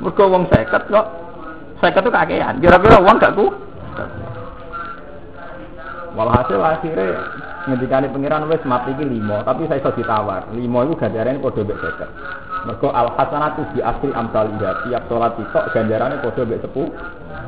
Mereka 0.00 0.24
wong 0.26 0.48
seket 0.48 0.88
kok. 0.88 1.06
Seket 1.82 2.06
itu 2.06 2.14
kakean. 2.14 2.62
Kira-kira 2.62 3.02
uang 3.02 3.18
gak 3.18 3.34
ku? 3.34 3.50
Walhasil 6.14 6.62
akhirnya 6.62 7.26
ngendikane 7.66 8.06
pengiran 8.12 8.46
wis 8.46 8.62
mati 8.68 8.94
iki 8.94 9.02
limo, 9.02 9.42
tapi 9.42 9.66
saya 9.66 9.82
iso 9.82 9.90
ditawar. 9.98 10.46
Limo 10.54 10.86
iku 10.86 10.94
ganjarane 10.94 11.42
padha 11.42 11.66
mbek 11.66 11.74
50. 11.74 12.70
Mergo 12.70 12.94
al 12.94 13.10
hasanatu 13.18 13.66
bi 13.74 13.82
asri 13.82 14.14
amsalih. 14.14 14.54
Tiap 14.86 15.02
salat 15.10 15.34
tok 15.34 15.74
ganjarane 15.74 16.22
padha 16.22 16.46
mbek 16.46 16.62
10. 16.70 16.86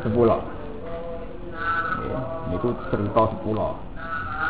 10. 0.02 0.10
Niku 2.50 2.74
cerita 2.90 3.22
10. 3.38 3.54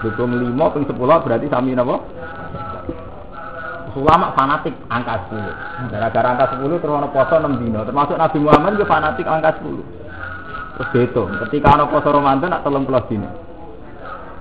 Dukung 0.01 0.33
limo 0.33 0.67
ping 0.73 0.85
10 0.89 0.97
berarti 0.97 1.47
sami 1.53 1.77
napa? 1.77 2.01
Ulama 3.95 4.35
fanatik 4.35 4.75
angka 4.91 5.31
10. 5.31 5.95
Gara-gara 5.95 6.29
angka 6.35 6.59
10 6.59 6.83
terus 6.83 6.95
ana 6.99 7.09
poso 7.15 7.35
6 7.39 7.63
dino. 7.63 7.87
Termasuk 7.87 8.19
Nabi 8.19 8.39
Muhammad 8.43 8.75
juga 8.75 8.91
fanatik 8.91 9.27
angka 9.27 9.63
10. 9.63 9.79
Terus 10.75 10.89
dihitung, 10.91 11.31
ketika 11.47 11.79
ana 11.79 11.87
poso 11.87 12.11
Ramadan 12.11 12.51
nak 12.51 12.67
30 12.67 13.07
dino. 13.07 13.31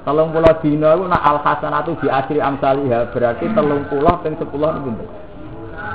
Telung 0.03 0.35
pulau 0.35 0.51
dino 0.59 0.87
itu 0.99 1.03
nak 1.07 1.23
al 1.23 1.39
hasanatu 1.39 1.95
di 2.03 2.11
asri 2.11 2.43
amsaliha 2.43 3.15
berarti 3.15 3.47
telung 3.55 3.87
pulau 3.87 4.19
ping 4.19 4.35
sepuluh 4.35 4.75
itu 4.75 4.91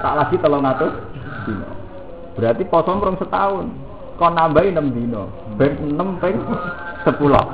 Tak 0.01 0.13
lagi 0.17 0.37
telung 0.41 0.65
atus 0.65 0.97
dino. 1.45 1.69
Berarti 2.33 2.63
poso 2.73 2.97
merong 2.97 3.21
setahun. 3.21 3.67
Kau 4.17 4.33
nambahin 4.33 4.75
enam 4.75 4.97
dino, 4.97 5.29
ben 5.61 5.77
enam 5.93 6.17
ping 6.25 6.41
sepuluh. 7.05 7.45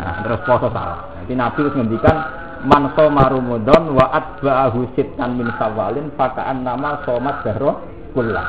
Nah, 0.00 0.24
terus 0.24 0.40
poso 0.48 0.72
salah. 0.72 1.12
Nanti 1.20 1.36
Nabi 1.36 1.58
harus 1.60 1.74
ngendikan 1.76 2.16
man 2.64 2.92
soma 2.92 3.28
Ramadan 3.28 3.96
wa 3.96 4.06
atba'ahu 4.12 4.92
sitan 4.96 5.40
min 5.40 5.48
sawalin 5.56 6.12
fakaan 6.16 6.60
nama 6.64 7.00
somat 7.08 7.40
darah 7.44 7.80
kullah. 8.12 8.46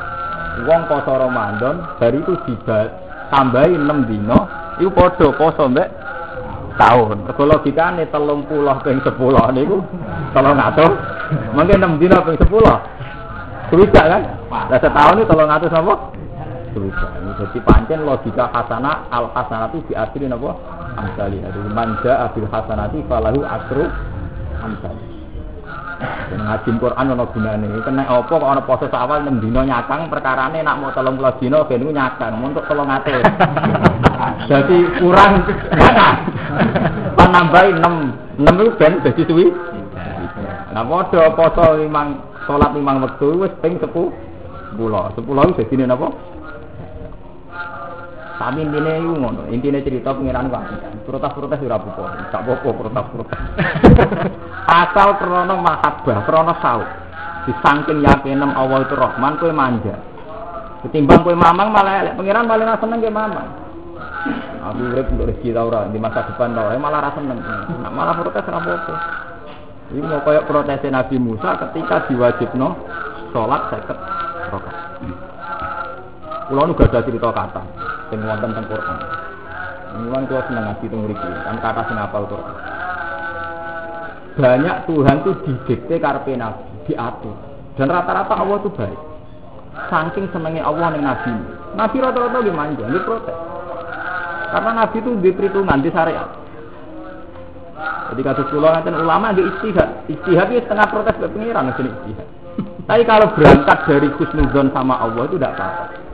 Wong 0.68 0.84
poso 0.84 1.12
Ramadan 1.16 1.96
dari 1.96 2.20
itu 2.20 2.36
tambahin 3.32 3.88
enam 3.88 4.04
dino, 4.04 4.44
itu 4.76 4.92
podo 4.92 5.32
poso 5.40 5.64
mbek 5.64 5.88
tahun. 6.76 7.24
Logikane 7.32 8.04
telung 8.12 8.44
puluh 8.44 8.76
ping 8.84 9.00
sepuluh 9.00 9.48
niku 9.56 9.80
telung 10.36 10.60
atus. 10.60 10.92
Mungkin 11.56 11.80
enam 11.80 11.96
dino 11.96 12.20
ping 12.20 12.36
sepuluh. 12.36 12.76
Bisa 13.72 14.02
kan? 14.04 14.22
Lah 14.52 14.76
setahun 14.76 15.24
itu 15.24 15.28
telung 15.32 15.48
atus 15.48 15.72
apa? 16.72 16.88
Bisa. 16.88 17.06
Jadi 17.44 17.58
pancen 17.62 18.00
logika 18.08 18.48
hasana 18.48 19.06
al 19.12 19.28
hasanatu 19.36 19.84
di 19.84 19.92
asli 19.92 20.24
napa? 20.24 20.56
Amsali. 20.96 21.38
Manja 21.72 22.28
abil 22.28 22.48
hasanati 22.48 22.98
falahu 23.08 23.40
asru 23.44 23.84
amsali. 24.64 25.12
Dan 26.02 26.40
ngaji 26.48 26.70
Quran 26.82 27.12
ono 27.14 27.24
gunane. 27.30 27.68
Kena 27.86 28.02
apa 28.08 28.26
kok 28.26 28.42
ana 28.42 28.62
poso 28.64 28.86
awal 28.90 29.22
6 29.22 29.38
dina 29.38 29.62
nyakang 29.62 30.10
perkarane 30.10 30.58
nak 30.64 30.82
mau 30.82 30.90
30 30.90 31.38
dina 31.38 31.62
ben 31.68 31.78
niku 31.78 31.92
nyakang 31.94 32.34
untuk 32.42 32.66
300. 32.66 33.22
Jadi 34.50 34.78
kurang 34.98 35.46
Pan 37.14 37.28
nambahi 37.30 37.70
6. 37.78 38.42
6 38.42 38.48
itu 38.48 38.72
ben 38.80 38.92
dadi 39.04 39.22
suwi. 39.28 39.46
Nah 40.72 40.82
padha 40.88 41.22
poso 41.36 41.64
limang 41.78 42.18
salat 42.48 42.72
limang 42.74 43.04
wektu 43.04 43.38
wis 43.38 43.52
ping 43.62 43.78
10. 43.78 43.86
10. 43.86 44.10
10 44.74 45.22
wis 45.22 45.56
dadi 45.60 45.84
napa? 45.86 46.31
Tapi 48.32 48.58
intinya 48.64 48.92
itu 48.96 49.12
ngono, 49.12 49.42
intinya 49.52 49.80
cerita 49.84 50.16
pengiran 50.16 50.48
wae. 50.48 50.76
Protes-protes 51.04 51.60
ora 51.62 51.76
apa-apa, 51.76 52.04
gak 52.32 52.42
apa-apa 52.42 52.68
protes-protes. 52.72 53.38
Asal 54.82 55.08
krono 55.20 55.54
mahabbah, 55.60 56.18
krono 56.24 56.54
saut. 56.64 56.88
Disangking 57.44 58.06
yakinem 58.06 58.54
Allah 58.54 58.86
itu 58.86 58.94
Rahman, 58.94 59.36
kowe 59.36 59.52
manja. 59.52 59.98
Ketimbang 60.86 61.22
kowe 61.22 61.34
mamang 61.36 61.68
malah 61.70 62.06
elek, 62.06 62.16
pengiran 62.16 62.48
paling 62.48 62.66
seneng 62.80 62.98
ke 63.02 63.10
mamang. 63.12 63.48
Aku 64.62 64.94
urip 64.94 65.10
untuk 65.10 65.26
rezeki 65.34 65.50
ta 65.50 65.66
ora, 65.66 65.90
di 65.90 65.98
masa 65.98 66.22
depan 66.22 66.54
ta 66.54 66.70
malah 66.78 67.00
ra 67.02 67.10
seneng. 67.18 67.38
Nah, 67.82 67.90
malah 67.90 68.14
protes 68.16 68.46
ora 68.48 68.58
apa-apa. 68.62 68.94
Ini 69.92 70.00
mau 70.08 70.24
kayak 70.24 70.48
protes 70.48 70.82
Nabi 70.88 71.20
Musa 71.20 71.58
ketika 71.68 72.08
diwajibno 72.08 72.68
sholat 73.34 73.68
seket 73.68 73.98
rakaat. 74.48 74.76
Kulo 76.48 76.68
nu 76.68 76.76
gak 76.76 76.92
ada 76.92 77.00
cerita 77.06 77.32
kata 77.32 77.62
sing 78.12 78.20
wonten 78.28 78.52
teng 78.52 78.66
Quran. 78.68 78.98
Mulane 80.04 80.24
kulo 80.28 80.40
seneng 80.44 80.64
ngaji 80.68 80.84
teng 80.84 81.00
mriki, 81.08 81.30
kan 81.48 81.56
kata 81.64 81.82
sing 81.88 81.96
apal 81.96 82.28
Quran. 82.28 82.56
Banyak 84.36 84.76
Tuhan 84.84 85.16
tuh 85.24 85.34
didikte 85.48 85.96
karepe 85.96 86.36
nabi, 86.36 86.64
diatur. 86.84 87.36
Dan 87.80 87.88
rata-rata 87.88 88.36
Allah 88.36 88.60
tuh 88.60 88.72
baik. 88.76 89.00
Saking 89.88 90.28
senengnya 90.28 90.68
Allah 90.68 90.92
ning 90.92 91.04
nabi. 91.08 91.32
Nabi 91.72 91.96
rata-rata 92.04 92.38
dia 92.44 92.52
manja, 92.52 92.84
protes. 92.84 93.36
Karena 94.52 94.70
nabi 94.84 94.96
itu 95.00 95.10
di 95.24 95.30
perhitungan 95.32 95.80
di 95.80 95.88
syariat. 95.88 96.28
Jadi 98.12 98.20
kata 98.20 98.44
pulau 98.52 98.68
nanti 98.76 98.92
ulama 98.92 99.32
dia 99.32 99.48
istihad, 99.48 100.04
istihad 100.04 100.52
itu 100.52 100.60
setengah 100.68 100.84
protes 100.92 101.16
ke 101.16 101.32
pengiran 101.32 101.72
sini 101.72 101.88
istihad. 101.88 102.28
Tapi 102.84 103.02
kalau 103.08 103.32
berangkat 103.32 103.78
dari 103.88 104.08
khusnudon 104.20 104.68
sama 104.76 105.00
Allah 105.00 105.24
itu 105.24 105.40
tidak 105.40 105.56
apa-apa 105.56 106.11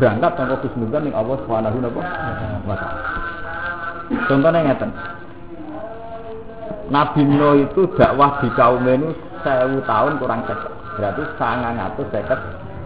berangkat 0.00 0.32
tanpa 0.38 0.56
khusnudan 0.64 1.08
yang 1.10 1.16
Allah 1.20 1.36
Subhanahu 1.44 1.76
wa 1.84 2.76
taala. 2.76 3.02
Contohnya 4.26 4.60
ngeten. 4.66 4.90
Nabi 6.90 7.22
Nuh 7.22 7.54
itu 7.62 7.86
dakwah 7.94 8.42
di 8.42 8.50
kaum 8.58 8.82
ini 8.82 9.14
sewu 9.46 9.78
tahun 9.86 10.18
kurang 10.18 10.42
seket. 10.50 10.70
Berarti 10.98 11.22
sangat 11.38 11.78
ngatus 11.78 12.08
seket 12.10 12.40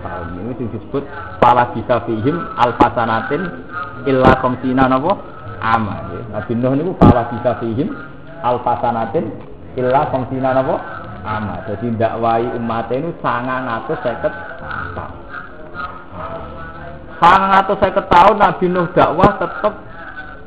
tahun. 0.05 0.37
Ini 0.44 0.53
disebut 0.61 1.03
pala 1.40 1.72
bisa 1.72 2.05
fihim 2.05 2.37
alfasanatin 2.61 3.42
illa 4.05 4.37
komsina 4.44 4.85
napa 4.85 5.16
ama. 5.64 6.05
Nabi 6.37 6.53
Nuh 6.61 6.77
itu 6.77 6.92
pala 7.00 7.33
bisa 7.33 7.57
fihim 7.64 7.88
alfasanatin 8.44 9.24
illa 9.81 10.05
komsina 10.12 10.53
napa 10.53 10.77
ama. 11.24 11.64
Jadi 11.64 11.96
dakwai 11.96 12.44
umat 12.61 12.92
ini 12.92 13.09
sangat 13.24 13.64
ngatus 13.64 13.98
seket 14.05 14.33
tahun. 14.92 15.24
Sangat 17.25 17.65
atau 17.65 17.77
saya 17.81 17.93
ketahui 17.97 18.37
Nabi 18.37 18.67
Nuh 18.69 18.87
dakwah 18.93 19.41
tetap 19.41 19.81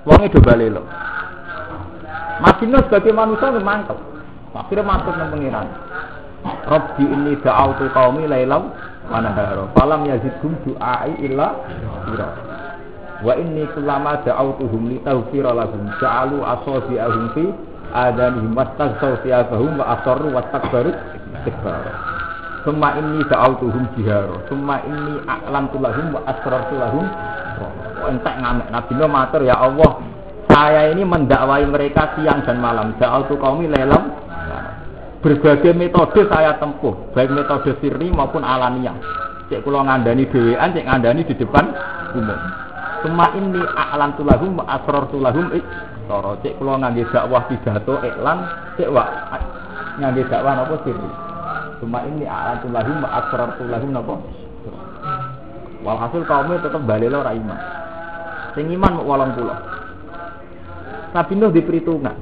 wong 0.06 0.22
itu 0.30 0.38
balelo. 0.46 0.86
Nabi 2.38 2.70
Nuh 2.70 2.86
sebagai 2.86 3.18
manusia 3.18 3.50
memang 3.50 3.82
mantap. 3.82 3.98
Akhirnya 4.54 4.86
masuk 4.86 5.14
ke 5.18 5.26
pengiran. 5.26 5.68
Rabbi 6.70 7.06
ini 7.06 7.34
da'autu 7.42 7.90
qaumi 7.98 8.30
lailam 8.30 8.70
wa 9.10 9.18
nahara. 9.26 9.74
Falam 9.74 10.06
yazidhum 10.06 10.54
du'ai 10.70 11.18
illa 11.26 11.58
fira. 12.06 12.30
Wa 13.26 13.34
inni 13.42 13.66
kullama 13.74 14.22
da'autuhum 14.22 14.94
li 14.94 14.98
taghfira 15.02 15.58
lahum 15.58 15.90
ja'alu 15.98 16.46
asabi'ahum 16.46 17.24
fi 17.34 17.44
adanihim 17.90 18.54
wastaghsaw 18.54 19.18
thiyabahum 19.26 19.82
wa 19.82 19.98
asarru 19.98 20.30
wastakbaru 20.30 20.94
istikbara. 21.42 22.17
Summa 22.68 23.00
inni 23.00 23.24
da'autuhum 23.32 23.96
jihara. 23.96 24.44
Summa 24.52 24.84
inni 24.84 25.24
a'lantu 25.24 25.80
lahum 25.80 26.12
wa 26.12 26.20
asrartu 26.28 26.76
lahum. 26.76 27.08
Entek 28.12 28.36
ngamek 28.44 28.68
Nabi 28.76 28.92
Nuh 29.00 29.08
matur 29.08 29.42
ya 29.48 29.56
Allah, 29.56 30.04
saya 30.52 30.92
ini 30.92 31.08
mendakwai 31.08 31.64
mereka 31.64 32.20
siang 32.20 32.44
dan 32.44 32.60
malam. 32.60 32.92
Da'autu 33.00 33.40
qaumi 33.40 33.72
lelam. 33.72 34.12
Berbagai 35.24 35.72
metode 35.80 36.28
saya 36.28 36.60
tempuh, 36.60 37.08
baik 37.16 37.32
metode 37.32 37.72
sirri 37.80 38.12
maupun 38.12 38.44
alaniah. 38.44 39.00
Cek 39.48 39.64
kula 39.64 39.88
ngandani 39.88 40.28
dhewean, 40.28 40.76
cek 40.76 40.92
ngandani 40.92 41.24
di 41.24 41.40
depan 41.40 41.72
umum. 42.20 42.40
Summa 43.00 43.32
inni 43.40 43.64
a'lantu 43.64 44.28
lahum 44.28 44.60
wa 44.60 44.68
asrartu 44.76 45.24
lahum 45.24 45.56
Toro 46.04 46.36
cek 46.44 46.60
kula 46.60 46.84
ngangge 46.84 47.08
dakwah 47.16 47.48
pidato 47.48 47.96
iklan, 48.04 48.44
cek 48.76 48.92
wa 48.92 49.08
ngangge 50.04 50.28
dakwah 50.28 50.52
napa 50.52 50.76
sirri. 50.84 51.27
Cuma 51.78 52.02
ini 52.10 52.26
a'antu 52.26 52.74
lahum 52.74 52.98
wa 53.06 53.10
asrartu 53.22 53.64
lahum 53.70 53.94
napa? 53.94 54.16
Walhasil 55.86 56.26
kaumnya 56.26 56.60
tetap 56.66 56.82
balik 56.90 57.14
lo 57.14 57.22
iman. 57.22 57.60
Sing 58.58 58.74
iman 58.74 59.06
walang 59.06 59.38
pula. 59.38 59.56
Nabi 61.14 61.34
Nuh 61.38 61.54
di 61.54 61.62
perhitungan. 61.62 62.18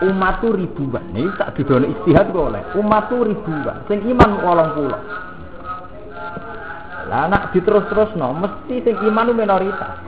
Umat 0.00 0.40
tu 0.40 0.54
ribuan. 0.54 1.04
Ini 1.12 1.34
tak 1.36 1.58
didono 1.58 1.84
istihad 1.90 2.30
kok 2.30 2.46
oleh. 2.54 2.62
Umat 2.78 3.10
tu 3.10 3.20
ribuan. 3.20 3.84
Sing 3.90 4.00
iman 4.06 4.30
walang 4.46 4.70
pula. 4.78 4.98
Lah 7.10 7.26
nak 7.26 7.50
diterus-terus 7.50 8.14
no, 8.14 8.30
mesti 8.38 8.86
sing 8.86 8.96
iman 9.10 9.34
minoritas. 9.34 9.98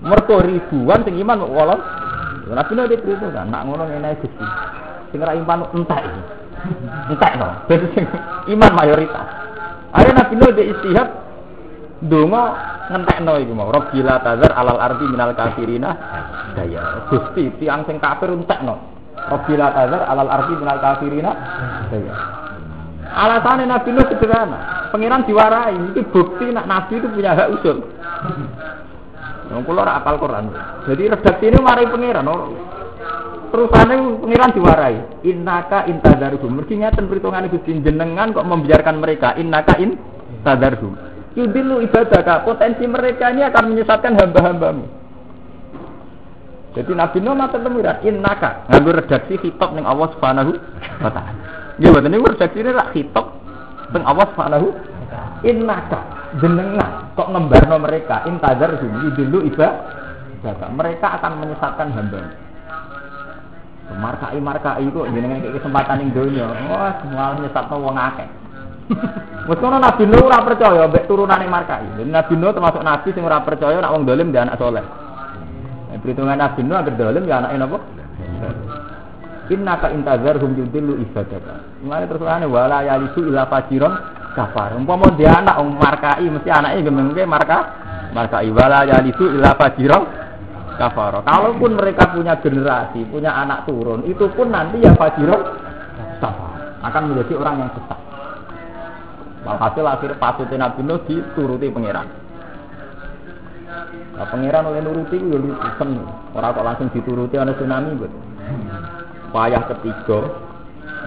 Mergo 0.00 0.40
ribuan 0.40 1.04
sing 1.04 1.20
iman 1.20 1.44
wolong. 1.44 1.82
Nabi 2.48 2.72
Nuh 2.72 2.88
diperhitungkan, 2.88 3.52
nak 3.52 3.68
ngono 3.68 3.84
ngene 3.84 4.16
Gusti. 4.24 4.46
Sing 5.12 5.20
ra 5.20 5.36
iman 5.36 5.68
iki. 5.68 6.37
Entek 7.08 7.32
no. 7.38 7.48
Dadi 7.68 7.86
sing 7.94 8.04
iman 8.54 8.72
mayoritas. 8.74 9.26
Ayo 9.96 10.10
Nabi 10.12 10.34
Nuh 10.36 10.52
di 10.52 10.64
istihad 10.68 11.08
donga 12.04 12.44
ngentekno 12.92 13.32
iku 13.40 13.52
mau. 13.56 13.72
Rabbila 13.72 14.20
tazar 14.20 14.52
alal 14.52 14.78
ardi 14.78 15.04
minal 15.08 15.32
kafirina 15.32 15.90
daya. 16.54 17.08
Gusti 17.08 17.48
tiang 17.62 17.88
sing 17.88 17.96
kafir 18.02 18.30
entekno. 18.32 18.76
Rabbila 19.16 19.66
tazar 19.72 20.02
alal 20.06 20.28
ardi 20.28 20.54
minal 20.58 20.78
kafirina 20.82 21.32
daya. 21.88 22.14
Alasannya 23.08 23.64
Nabi 23.64 23.88
Nuh 23.96 24.06
sederhana. 24.12 24.92
Pengiran 24.92 25.24
diwarai. 25.24 25.96
Itu 25.96 26.04
bukti 26.12 26.52
nak 26.52 26.68
Nabi 26.68 27.00
itu 27.00 27.08
punya 27.08 27.32
hak 27.32 27.48
usul. 27.56 27.80
Kula 29.48 29.80
ora 29.80 29.96
apal 29.96 30.20
Quran. 30.20 30.52
Jadi 30.84 31.08
redaksi 31.08 31.48
ini 31.48 31.58
mari 31.64 31.88
pangeran. 31.88 32.28
Terusane 33.48 33.94
pangeran 34.22 34.50
diwarai. 34.54 34.96
Innaka 35.24 35.88
intadarhum. 35.88 36.52
Mergi 36.60 36.74
ngeten 36.78 37.08
perhitungane 37.08 37.48
Gusti 37.48 37.76
jenengan 37.80 38.32
kok 38.32 38.46
membiarkan 38.46 38.96
mereka. 39.00 39.34
Innaka 39.40 39.76
in 39.80 39.96
tadarhum. 40.44 40.94
Yudilu 41.36 41.84
ibadah 41.86 42.42
Potensi 42.42 42.84
mereka 42.88 43.30
ini 43.30 43.46
akan 43.46 43.64
menyesatkan 43.72 44.16
hamba-hambamu. 44.18 44.86
Jadi 46.76 46.92
Nabi 46.94 47.18
Nuh 47.24 47.34
matur 47.34 47.64
temuran 47.64 47.96
innaka 48.04 48.68
nganggo 48.70 49.02
redaksi 49.02 49.34
kitab 49.40 49.72
ning 49.74 49.88
Allah 49.88 50.14
Subhanahu 50.14 50.52
wa 51.00 51.10
taala. 51.10 51.32
Boten 51.80 52.10
niku 52.12 52.28
redaksi 52.28 52.60
ini 52.60 52.70
rak 52.70 52.92
kitab 52.92 53.34
ning 53.90 54.04
Allah 54.04 54.26
Subhanahu 54.30 54.68
innaka 55.42 56.00
jenengan 56.38 57.08
kok 57.16 57.28
ngembarno 57.32 57.76
mereka 57.80 58.22
intazar 58.28 58.78
dulu 58.84 59.42
ibadah 59.48 60.70
mereka 60.76 61.18
akan 61.18 61.32
menyesatkan 61.40 61.88
hamba 61.94 62.20
markai 63.96 64.36
markai 64.36 64.84
kok 64.92 65.08
jenengan 65.08 65.40
kayak 65.40 65.56
kesempatan 65.56 66.04
yang 66.04 66.10
dunia 66.12 66.46
wah 66.68 66.92
semua 67.00 67.36
nyesatno 67.40 67.76
wong 67.80 67.96
akeh 67.96 68.28
Wes 69.48 69.60
kono 69.60 69.76
Nabi 69.80 70.04
Nuh 70.08 70.28
ora 70.28 70.44
percaya 70.44 70.88
mbek 70.88 71.08
turunane 71.08 71.44
markai. 71.48 72.04
Nabi 72.04 72.34
Nuh 72.36 72.52
termasuk 72.52 72.80
nabi 72.84 73.12
sing 73.12 73.24
ora 73.24 73.44
percaya 73.44 73.80
nek 73.80 73.92
wong 73.92 74.04
dolim 74.08 74.32
dia 74.32 74.44
anak 74.44 74.56
soleh. 74.60 74.80
Nah, 74.80 75.98
perhitungan 76.00 76.36
Nabi 76.36 76.60
Nuh 76.64 76.76
agar 76.76 76.94
dolim 76.96 77.24
ya 77.28 77.40
anake 77.40 77.56
napa? 77.56 77.78
Inna 79.48 79.80
ka 79.80 79.88
intazarhum 79.92 80.52
yudillu 80.52 81.00
ibadaka. 81.00 81.80
Mulane 81.80 82.04
terus 82.04 82.28
ana 82.28 82.44
wala 82.48 82.84
yalisu 82.84 83.28
ila 83.28 83.48
fajiron 83.48 83.92
kafar. 84.36 84.76
Umpama 84.76 85.16
dia 85.16 85.36
anak 85.36 85.56
um 85.60 85.72
markai 85.76 86.28
mesti 86.28 86.48
anaknya 86.52 86.84
gemengke 86.84 87.24
marka 87.24 87.58
markai 88.12 88.52
wala 88.52 88.84
itu 89.04 89.24
ila 89.36 89.56
fajira 89.56 90.27
kafar. 90.78 91.20
Kalaupun 91.26 91.74
mereka 91.74 92.14
punya 92.14 92.38
generasi, 92.38 93.02
punya 93.10 93.34
anak 93.34 93.66
turun, 93.66 94.06
itu 94.06 94.30
pun 94.32 94.48
nanti 94.54 94.80
ya 94.80 94.94
kafar. 94.94 95.26
Akan 96.78 97.10
menjadi 97.10 97.34
orang 97.36 97.66
yang 97.66 97.70
sesat. 97.74 98.00
Walhasil 99.42 99.86
akhir 99.86 100.10
pasutnya 100.22 100.70
Nabi 100.70 100.86
Nuh 100.86 101.02
dituruti 101.04 101.66
pangeran. 101.74 102.06
Nah, 104.14 104.26
pangeran 104.30 104.66
oleh 104.66 104.82
nuruti 104.82 105.18
itu 105.18 105.30
ya 105.30 105.38
lurusan. 105.38 105.90
Orang 106.34 106.54
kok 106.54 106.66
langsung 106.66 106.88
dituruti 106.94 107.34
oleh 107.34 107.54
tsunami. 107.54 107.90
Bet. 107.98 108.12
Payah 109.34 109.62
ketiga, 109.74 110.20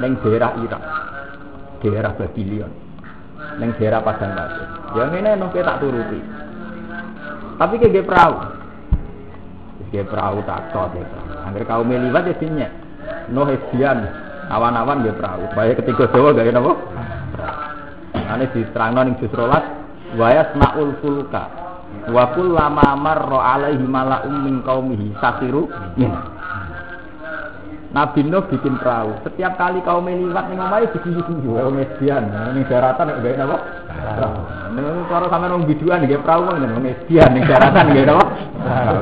neng 0.03 0.19
daerah 0.21 0.51
Irak, 0.59 0.83
daerah 1.81 2.11
Babylon 2.13 2.71
neng 3.59 3.75
daerah 3.75 3.99
padang 3.99 4.31
pasir. 4.37 4.67
Ya 4.95 5.03
ngene 5.09 5.31
no 5.35 5.51
tak 5.51 5.79
turuti. 5.81 6.19
Tapi 7.59 7.73
ge 7.81 8.01
perahu. 8.01 8.60
Ge 9.91 10.07
perahu 10.07 10.39
tak 10.47 10.71
cocok 10.71 11.03
ya. 11.03 11.05
Angger 11.45 11.67
kaum 11.67 11.91
liwat 11.91 12.23
ya 12.31 12.35
sinya. 12.39 12.67
No 13.27 13.43
hesian. 13.43 14.07
Awan-awan 14.47 15.03
ge 15.03 15.11
perahu. 15.11 15.51
Bae 15.51 15.75
ketiga 15.75 16.07
Jawa 16.15 16.31
gak 16.31 16.47
napa? 16.51 16.73
Ane 18.31 18.47
diterangno 18.55 19.03
ning 19.03 19.15
juz 19.19 19.27
12 19.35 20.15
wa 20.15 20.27
yasmaul 20.31 20.91
fulka 21.03 21.43
wa 22.11 22.23
kullama 22.31 22.95
marra 22.95 23.59
alaihi 23.59 23.83
mala'um 23.83 24.35
min 24.47 24.63
qaumihi 24.63 25.19
sakiru 25.19 25.67
min. 25.99 26.11
Nabi 27.91 28.23
Nuh 28.23 28.47
bikin 28.47 28.79
perahu. 28.79 29.11
Setiap 29.27 29.59
kali 29.59 29.83
kau 29.83 29.99
meliwat 29.99 30.47
ning 30.47 30.63
omahe 30.63 30.87
diguyu-guyu, 30.95 31.59
wong 31.59 31.75
median. 31.75 32.23
Ning 32.55 32.63
daratan 32.71 33.11
nek 33.11 33.19
gawe 33.19 33.35
napa? 33.35 33.57
Ning 34.71 34.85
cara 35.11 35.27
sampean 35.27 35.51
wong 35.59 35.63
biduan 35.67 36.07
nggih 36.07 36.23
perahu 36.23 36.47
wong 36.47 36.57
ning 36.63 36.71
median 36.79 37.29
ning 37.35 37.43
daratan 37.43 37.91
nggih 37.91 38.07
napa? 38.07 38.25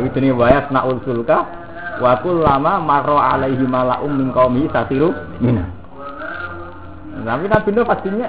Itu 0.02 0.18
jenenge 0.18 0.42
wayas 0.42 0.66
naul 0.74 0.98
sulka 1.06 1.46
wa 2.02 2.18
lama 2.26 2.74
marra 2.82 3.38
alaihi 3.38 3.62
mala'um 3.70 4.10
min 4.10 4.34
qaumi 4.34 4.66
tasiru 4.74 5.14
minna. 5.38 5.70
Tapi 7.20 7.46
Nabi 7.46 7.70
Nuh 7.78 7.86
pastinya 7.86 8.28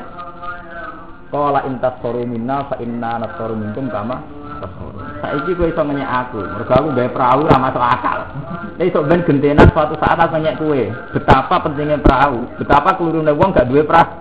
Qala 1.31 1.63
intas 1.71 1.95
soru 2.03 2.27
minna 2.27 2.67
fa 2.67 2.75
inna 2.83 3.23
nasoru 3.23 3.55
minkum 3.55 3.87
kama 3.87 4.19
Saiki 5.21 5.57
kowe 5.57 5.69
iso 5.69 5.81
aku, 5.81 6.41
mergo 6.41 6.73
aku 6.77 6.89
perahu 6.93 7.49
ora 7.49 7.57
masuk 7.57 7.81
akal. 7.81 8.19
Nek 8.77 8.93
iso 8.93 9.01
ben 9.09 9.25
gentenan 9.25 9.69
suatu 9.73 9.97
saat 9.97 10.21
aku 10.21 10.37
ngenyek 10.37 10.61
kowe. 10.61 10.83
Betapa 11.17 11.65
pentingnya 11.65 11.97
perahu, 12.01 12.45
betapa 12.61 12.97
kelurune 13.01 13.33
wong 13.33 13.57
gak 13.57 13.69
duwe 13.73 13.85
perahu. 13.85 14.13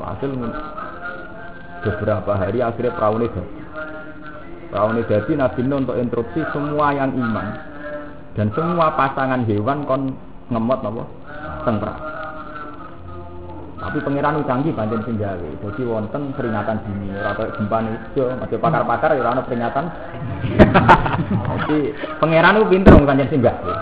Hasil 0.00 0.32
beberapa 1.84 2.32
hari 2.36 2.64
akhirnya 2.64 2.96
perahu 2.96 3.20
ini 3.20 3.28
jadi. 3.28 3.52
Perahu 4.72 4.88
ini 4.96 5.02
jadi 5.08 5.32
Nabi 5.36 5.60
untuk 5.68 5.96
interupsi 6.00 6.40
semua 6.52 6.86
yang 6.96 7.12
iman 7.12 7.46
dan 8.38 8.48
semua 8.56 8.96
pasangan 8.96 9.44
hewan 9.44 9.84
kon 9.84 10.16
ngemot 10.48 10.80
apa? 10.80 11.04
Teng 11.68 11.76
tapi 13.80 13.96
pangeran 14.04 14.44
canggih 14.44 14.76
banding 14.76 15.00
sing 15.08 15.16
gawe. 15.16 15.50
Dadi 15.64 15.82
wonten 15.88 16.36
peringatan 16.36 16.84
dini, 16.84 17.16
ora 17.16 17.32
kaya 17.32 17.48
gempa 17.56 17.78
masih 18.44 18.60
pakar-pakar 18.60 19.16
ya 19.16 19.24
ora 19.24 19.40
peringatan. 19.40 19.84
Jadi 21.64 21.78
pangeran 22.20 22.60
ku 22.60 22.68
pinter 22.68 22.92
wong 22.92 23.08
pancen 23.08 23.32
sing 23.32 23.40
gawe. 23.40 23.74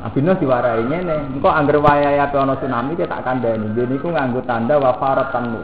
Nabi 0.00 0.18
Nuh 0.24 0.36
diwarai 0.40 0.80
ngene, 0.88 1.16
engko 1.36 1.52
anggere 1.52 1.76
wayahe 1.76 2.24
ana 2.24 2.56
tsunami 2.56 2.96
kita 2.96 3.20
tak 3.20 3.20
kandhani. 3.20 3.68
Dene 3.76 4.00
iku 4.00 4.08
nganggo 4.16 4.40
tanda 4.48 4.80
wafarat 4.80 5.28
tanur. 5.28 5.60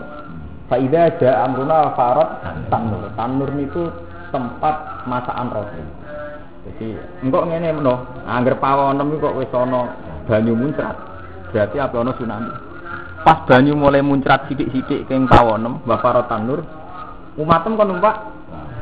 Fa 0.69 0.77
idza 0.77 1.17
jaa 1.17 1.49
amruna 1.49 1.89
wafarat 1.89 2.45
tanur. 2.69 3.17
Tanur 3.17 3.49
niku 3.57 3.89
tempat 4.29 5.09
masakan 5.09 5.57
roti. 5.57 5.83
Jadi 6.69 6.89
engko 7.25 7.49
ngene 7.49 7.81
meno, 7.81 8.13
anggere 8.29 8.61
pawonem 8.61 9.17
kok 9.17 9.41
wis 9.41 9.49
ana 9.57 9.89
banyu 10.29 10.53
muncrat. 10.53 11.01
Berarti 11.49 11.81
apa 11.81 11.97
ana 11.97 12.13
tsunami 12.13 12.76
pas 13.27 13.43
banyu 13.43 13.75
mulai 13.75 14.07
muncrat 14.07 14.47
sidik-sidik 14.47 15.11
keng 15.11 15.27
tawonem 15.27 15.83
bafarotan 15.83 16.47
nur 16.47 16.63
umatem 17.35 17.75
kan 17.75 17.91
numpak 17.91 18.15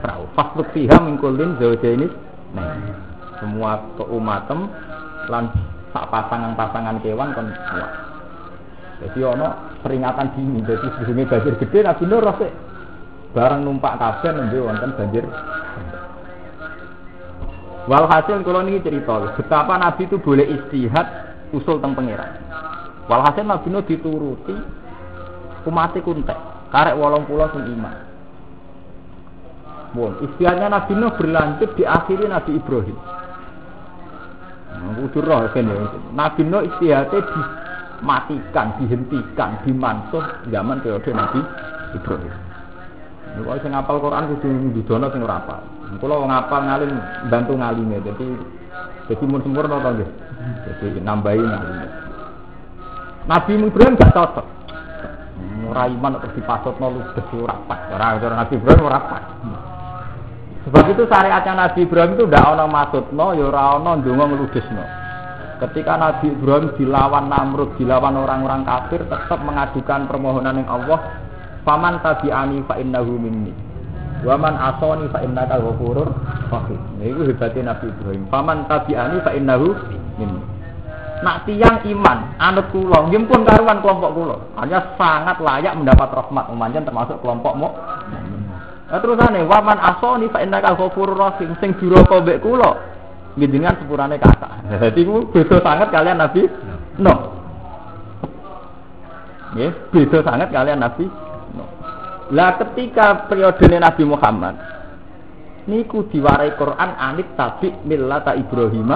perahu 0.05 0.29
fasluk 0.37 0.69
fiha 0.77 1.01
mingkulin 1.01 1.57
ini. 1.57 2.13
Nah 2.53 2.77
semua 3.41 3.81
keumatem 3.97 4.69
lan 5.33 5.49
sak 5.97 6.13
pasangan-pasangan 6.13 7.01
kewan 7.01 7.33
kan 7.33 7.49
kuat 7.73 7.91
jadi 9.01 9.33
ono 9.33 9.49
peringatan 9.81 10.29
dini 10.37 10.61
jadi 10.61 10.87
sebelumnya 10.93 11.25
banjir 11.33 11.55
gede 11.65 11.79
nabi 11.81 12.05
nur 12.05 12.21
rasik 12.21 12.53
barang 13.33 13.61
numpak 13.65 13.97
kabeh 13.99 14.31
nembe 14.31 14.61
wonten 14.61 14.93
banjir. 14.95 15.25
Walhasil 17.85 18.41
kalau 18.47 18.65
ini 18.65 18.81
cerita 18.81 19.37
betapa 19.37 19.77
Nabi 19.77 20.09
itu 20.09 20.17
boleh 20.17 20.47
istihad 20.57 21.05
usul 21.53 21.85
tentang 21.85 22.01
pangeran. 22.01 22.44
Walhasil 23.05 23.45
Nabi 23.45 23.69
Nuh 23.69 23.85
dituruti 23.85 24.57
kumati 25.65 26.01
kuntek, 26.01 26.37
karek 26.73 26.97
wolong 26.97 27.29
pulau 27.29 27.49
sing 27.53 27.69
iman. 27.77 27.97
Bon, 29.93 30.13
istiadatnya 30.25 30.73
Nabi 30.73 30.93
Nuh 30.97 31.13
berlanjut 31.15 31.71
diakhiri 31.77 32.27
Nabi 32.27 32.57
Ibrahim. 32.57 32.99
Kudu 34.95 35.21
roh 35.21 35.49
ya. 35.49 35.61
Nabi 36.17 36.43
Nuh 36.49 36.63
istiadatnya 36.65 37.21
dimatikan, 37.29 38.67
dihentikan, 38.81 39.51
dimansuh 39.63 40.25
zaman 40.49 40.81
periode 40.81 41.11
Nabi 41.13 41.41
Ibrahim. 41.95 42.35
Nek 43.35 43.43
kok 43.51 43.57
sing 43.67 43.71
ngapal 43.75 43.99
Quran 43.99 44.31
kudu 44.31 44.49
didono 44.79 45.11
sing 45.11 45.21
ora 45.27 45.43
apal. 45.43 45.61
Kula 45.99 46.23
wong 46.23 46.31
ngapal 46.31 46.61
ngalim 46.71 46.91
bantu 47.27 47.59
ngalime. 47.59 47.99
Dadi 48.07 48.27
dadi 49.11 49.25
mun 49.27 49.43
sempurna 49.43 49.83
to 49.83 49.91
nggih. 49.91 50.11
Dadi 50.71 51.03
nambahi 51.03 51.43
ngalime. 51.43 52.04
Nabi 53.25 53.57
Ibrahim 53.57 53.97
gak 53.97 54.13
cocok. 54.13 54.47
Ora 55.65 55.89
iman 55.89 56.21
terus 56.21 56.37
dipasutno 56.37 56.87
ludes 56.93 57.29
ora 57.35 57.57
pas. 57.65 57.81
Ora 57.89 58.37
Nabi 58.37 58.55
Ibrahim 58.61 58.85
ora 58.85 59.01
pas. 59.01 59.25
Sebab 60.65 60.85
itu 60.93 61.03
syariatnya 61.09 61.53
Nabi 61.57 61.85
Ibrahim 61.85 62.17
itu 62.17 62.25
ndak 62.25 62.45
ana 62.45 62.65
maksudno 62.65 63.37
ya 63.37 63.45
ora 63.49 63.81
ana 63.81 63.91
ndonga 64.01 64.25
ngludesno. 64.29 64.85
Ketika 65.61 65.97
Nabi 65.97 66.33
Ibrahim 66.33 66.73
dilawan 66.77 67.29
Namrud, 67.33 67.77
dilawan 67.81 68.17
orang-orang 68.17 68.69
kafir 68.69 69.01
tetap 69.09 69.41
mengajukan 69.45 70.09
permohonan 70.09 70.61
yang 70.61 70.69
Allah, 70.69 70.99
"Faman 71.65 72.01
tabi'ani 72.05 72.65
fa 72.69 72.77
innahu 72.81 73.17
minni." 73.17 73.55
Wa 74.25 74.41
man 74.41 74.57
asani 74.57 75.05
fa 75.13 75.21
innaka 75.21 75.61
ghafurur 75.61 76.09
Rahim. 76.49 76.81
Niku 76.97 77.29
hebatnya 77.29 77.77
Nabi 77.77 77.93
Ibrahim. 77.93 78.25
Faman 78.33 78.65
tabi'ani 78.69 79.17
fa 79.21 79.37
innahu 79.37 79.77
minni. 80.17 80.54
Nak 81.23 81.47
tiang 81.47 81.79
iman, 81.87 82.35
anut 82.43 82.75
kula, 82.75 83.07
nggih 83.07 83.23
pun 83.31 83.47
karuan 83.47 83.79
kelompok 83.79 84.11
kula. 84.19 84.37
Hanya 84.59 84.99
sangat 84.99 85.39
layak 85.39 85.79
mendapat 85.79 86.11
rahmat 86.11 86.51
umanjen 86.51 86.83
termasuk 86.83 87.23
kelompok 87.23 87.55
mu. 87.55 87.69
Nah, 88.91 88.99
terusane 88.99 89.47
waman 89.47 89.79
asoni 89.79 90.27
fa 90.29 90.43
innaka 90.43 90.75
ghafurur 90.75 91.15
rahim 91.15 91.55
sing 91.63 91.79
duraka 91.79 92.19
mbek 92.19 92.43
kula. 92.43 92.71
Nggih 93.39 93.49
jenengan 93.51 93.79
sepurane 93.79 94.17
kata. 94.19 94.49
Dadi 94.79 95.01
ku 95.07 95.31
beda 95.31 95.59
sangat 95.63 95.89
kalian 95.95 96.19
Nabi 96.19 96.43
Nuh. 96.99 97.19
Nggih, 99.55 99.71
beda 99.91 100.19
sangat 100.23 100.49
kalian 100.51 100.79
Nabi 100.83 101.07
Nuh. 101.55 101.71
Lah 102.35 102.59
ketika 102.59 103.27
periode 103.31 103.67
Nabi 103.71 104.03
Muhammad 104.03 104.55
niku 105.65 106.05
diwarai 106.13 106.55
Quran 106.61 106.91
anit 107.01 107.33
tabi 107.41 107.73
millata 107.89 108.37
Ibrahim 108.37 108.93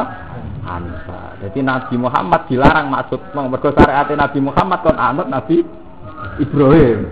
Hanifa. 0.68 1.40
Jadi 1.40 1.64
Nabi 1.64 1.94
Muhammad 1.96 2.44
dilarang 2.52 2.92
maksud 2.92 3.20
mergo 3.32 3.72
syariat 3.72 4.04
Nabi 4.12 4.38
Muhammad 4.44 4.78
kon 4.84 4.98
anut 5.00 5.28
Nabi 5.32 5.64
Ibrahim. 6.36 7.08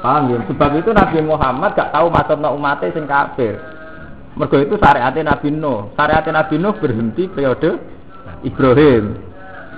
Paham 0.00 0.22
ya? 0.32 0.38
Sebab 0.50 0.70
itu 0.80 0.90
Nabi 0.90 1.18
Muhammad 1.22 1.70
gak 1.78 1.92
tahu 1.94 2.10
maksudnya 2.10 2.50
umatnya 2.50 2.90
sing 2.90 3.06
kafir. 3.06 3.54
Mergo 4.34 4.56
itu 4.58 4.74
syariat 4.82 5.14
Nabi 5.14 5.48
Nuh. 5.54 5.94
Syariat 5.94 6.26
Nabi 6.26 6.54
Nuh 6.58 6.74
berhenti 6.74 7.30
periode 7.30 7.78
Ibrahim. 8.42 9.04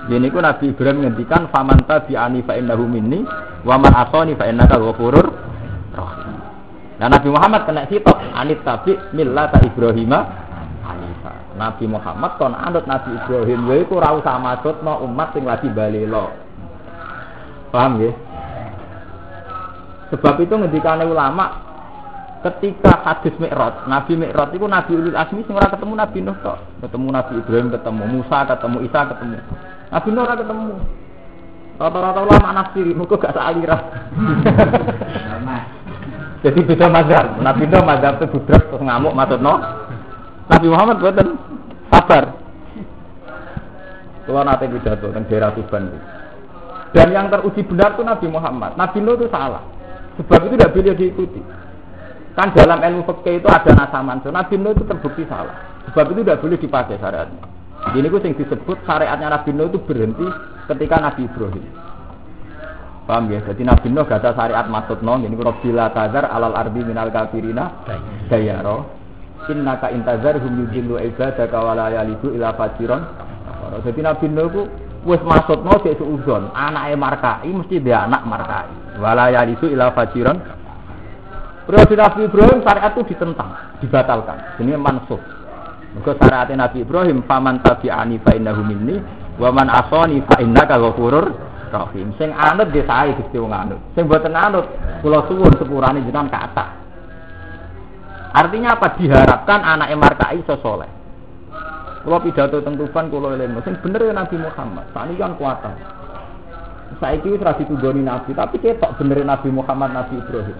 Jadi 0.03 0.27
ku 0.33 0.39
Nabi 0.41 0.65
Ibrahim 0.73 0.97
ngendikan 1.07 1.47
famanta 1.47 2.03
bi 2.03 2.17
ani 2.19 2.43
fa 2.43 2.59
innahu 2.59 2.83
minni 2.89 3.23
wa 3.63 3.79
man 3.79 3.93
asani 3.95 4.35
fa 4.35 4.51
innaka 4.51 4.75
ghafurur 4.75 5.27
rahim. 5.95 6.35
Nah 6.99 7.07
Nabi 7.07 7.27
Muhammad 7.31 7.63
kena 7.63 7.87
sitok 7.87 8.19
anit 8.35 8.59
tabi 8.67 8.99
millata 9.15 9.63
Ibrahim 9.63 10.11
Hanifa. 11.23 11.55
Nabi 11.55 11.85
Muhammad 11.87 12.31
kon 12.35 12.51
anut 12.51 12.83
Nabi 12.83 13.15
Ibrahim 13.15 13.59
lha 13.71 13.75
iku 13.87 14.03
ora 14.03 14.11
usah 14.19 14.35
maksudno 14.39 15.07
umat 15.07 15.31
sing 15.31 15.47
lagi 15.47 15.71
balelo. 15.71 16.35
Paham 17.71 18.03
ya? 18.03 18.11
Sebab 20.13 20.35
itu 20.45 20.53
ngendikane 20.53 21.07
ulama 21.09 21.63
ketika 22.43 23.01
hadis 23.07 23.33
Mi'raj, 23.39 23.87
Nabi 23.87 24.19
Mi'raj 24.19 24.51
itu 24.53 24.67
Nabi 24.67 24.91
Ulul 24.93 25.17
Azmi 25.17 25.47
sing 25.47 25.55
ora 25.55 25.71
ketemu 25.71 25.93
Nabi 25.95 26.19
Nuh 26.21 26.37
tok. 26.43 26.59
Ketemu 26.83 27.07
Nabi 27.09 27.33
Ibrahim, 27.39 27.67
ketemu 27.71 28.03
Musa, 28.19 28.37
ketemu 28.45 28.77
Isa, 28.83 28.99
ketemu. 29.09 29.37
Nabi 29.89 30.09
Nuh 30.11 30.21
ora 30.21 30.35
ketemu. 30.37 30.75
Rata-rata 31.73 32.21
ulama 32.21 32.49
nafsiri, 32.53 32.93
muga 32.93 33.17
gak 33.17 33.33
salira. 33.33 33.77
Jadi 36.45 36.59
beda 36.67 36.85
mazhab. 36.91 37.41
Nabi 37.41 37.63
Nuh 37.65 37.81
mazhab 37.81 38.21
itu 38.21 38.37
terus 38.45 38.81
ngamuk 38.83 39.17
maksudno. 39.17 39.82
Nabi 40.51 40.67
Muhammad 40.67 40.97
boten 40.99 41.29
sabar. 41.87 42.23
Kalau 44.23 44.43
nanti 44.47 44.65
pidato 44.71 45.11
tentang 45.11 45.27
daerah 45.27 45.51
Tuban 45.51 45.83
Dan 46.95 47.11
yang 47.11 47.27
teruji 47.27 47.59
benar 47.67 47.97
itu 47.97 48.03
Nabi 48.07 48.27
Muhammad. 48.31 48.71
Nabi 48.79 49.03
Nuh 49.03 49.19
itu 49.19 49.27
salah. 49.27 49.65
Sebab 50.15 50.47
itu 50.47 50.55
tidak 50.55 50.71
boleh 50.77 50.93
diikuti. 50.95 51.41
Kan 52.37 52.53
dalam 52.53 52.79
ilmu 52.79 53.01
fikih 53.03 53.41
itu 53.41 53.49
ada 53.49 53.71
nasaman. 53.73 54.21
So, 54.21 54.29
Nabi 54.29 54.55
Nuh 54.61 54.77
itu 54.77 54.85
terbukti 54.85 55.25
salah. 55.27 55.57
Sebab 55.89 56.13
itu 56.13 56.21
tidak 56.23 56.39
boleh 56.39 56.57
dipakai 56.61 56.95
syariatnya. 57.01 57.43
Ini 57.97 58.07
itu 58.07 58.15
yang 58.15 58.35
disebut 58.37 58.77
syariatnya 58.87 59.27
Nabi 59.27 59.51
Nuh 59.51 59.67
itu 59.73 59.79
berhenti 59.83 60.27
ketika 60.71 60.95
Nabi 61.01 61.21
Ibrahim. 61.27 61.65
Paham 63.03 63.27
ya? 63.27 63.43
Jadi 63.43 63.61
Nabi 63.67 63.87
Nuh 63.91 64.07
gak 64.07 64.23
ada 64.23 64.31
syariat 64.37 64.65
maksud 64.71 65.03
nong. 65.03 65.27
Ini 65.27 65.35
Rabbila 65.35 65.91
tazar 65.91 66.31
alal 66.31 66.55
ardi 66.55 66.81
minal 66.87 67.11
kafirina 67.11 67.83
dayaro. 68.31 69.02
Innaka 69.51 69.91
intazar 69.91 70.39
hum 70.39 70.63
yudillu 70.63 70.95
ibadaka 70.95 71.57
wala 71.59 71.91
yalidu 71.91 72.31
ila 72.31 72.55
fajiron. 72.55 73.03
Jadi 73.83 73.99
Nabi 73.99 74.25
Nuh 74.31 74.47
itu 74.47 74.63
wis 75.03 75.19
maksud 75.19 75.67
nong 75.67 75.83
cek 75.83 75.99
seuzon. 75.99 76.47
Anaknya 76.55 76.95
markai 76.95 77.51
mesti 77.51 77.83
dia 77.83 78.07
anak 78.07 78.23
markai. 78.23 78.99
Wala 79.03 79.27
yalidu 79.35 79.67
ila 79.67 79.91
fajiron. 79.91 80.39
Periode 81.63 81.95
Nabi 81.95 82.19
Ibrahim 82.27 82.59
syariat 82.59 82.91
itu 82.91 83.01
ditentang, 83.15 83.51
dibatalkan. 83.79 84.59
Ini 84.59 84.75
mansuh. 84.75 85.19
Maka 85.95 86.11
syariat 86.19 86.51
Nabi 86.55 86.83
Ibrahim 86.83 87.23
faman 87.23 87.63
tabi'ani 87.63 88.19
fa 88.23 88.35
innahu 88.35 88.63
minni 88.63 88.99
wa 89.39 89.49
man 89.51 89.71
asani 89.71 90.19
fa 90.27 90.43
innaka 90.43 90.75
rahim. 91.73 92.13
Sing 92.21 92.29
anut 92.35 92.69
nggih 92.69 92.85
sae 92.85 93.15
Gusti 93.17 93.39
wong 93.39 93.55
anut. 93.55 93.79
Sing 93.97 94.05
mboten 94.05 94.35
anut 94.35 94.67
kula 95.01 95.25
suwun 95.25 95.51
sepurane 95.57 96.05
jenengan 96.05 96.29
kata. 96.29 96.82
Artinya 98.33 98.73
apa? 98.73 98.97
Diharapkan 98.97 99.61
anak 99.61 99.93
markai 99.93 100.41
iso 100.41 100.57
saleh. 100.57 100.89
Kula 102.03 102.19
pidato 102.19 102.59
teng 102.59 102.75
Tufan 102.75 103.07
kula 103.07 103.37
eling 103.37 103.55
sing 103.63 103.79
bener 103.79 104.09
ya 104.09 104.11
Nabi 104.11 104.35
Muhammad. 104.35 104.89
Sakniki 104.91 105.21
kan 105.21 105.37
kuatan. 105.39 105.75
Saiki 106.99 107.31
wis 107.31 107.41
ra 107.41 107.55
ditugoni 107.55 108.03
Nabi, 108.03 108.35
tapi 108.35 108.59
ketok 108.59 108.99
bener 108.99 109.23
Nabi 109.23 109.49
Muhammad 109.53 109.95
Nabi 109.95 110.19
Ibrahim. 110.19 110.59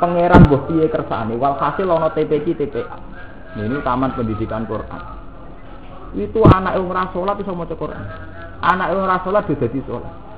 Pangeran 0.00 0.48
mbah 0.48 0.62
piye 0.64 0.88
kersane 0.88 1.36
walhasil 1.36 1.84
ana 1.84 2.08
TPQ 2.16 2.46
TPA. 2.56 2.96
Ini 3.60 3.82
taman 3.84 4.16
pendidikan 4.16 4.64
Quran. 4.64 5.02
Itu 6.16 6.40
anak 6.46 6.80
yang 6.80 6.88
ora 6.88 7.10
salat 7.12 7.36
iso 7.42 7.52
maca 7.52 7.74
Quran. 7.76 8.02
Anak 8.64 8.86
yang 8.96 9.04
ora 9.04 9.20
salat 9.20 9.44
dadi 9.46 9.78
salat. 9.84 10.29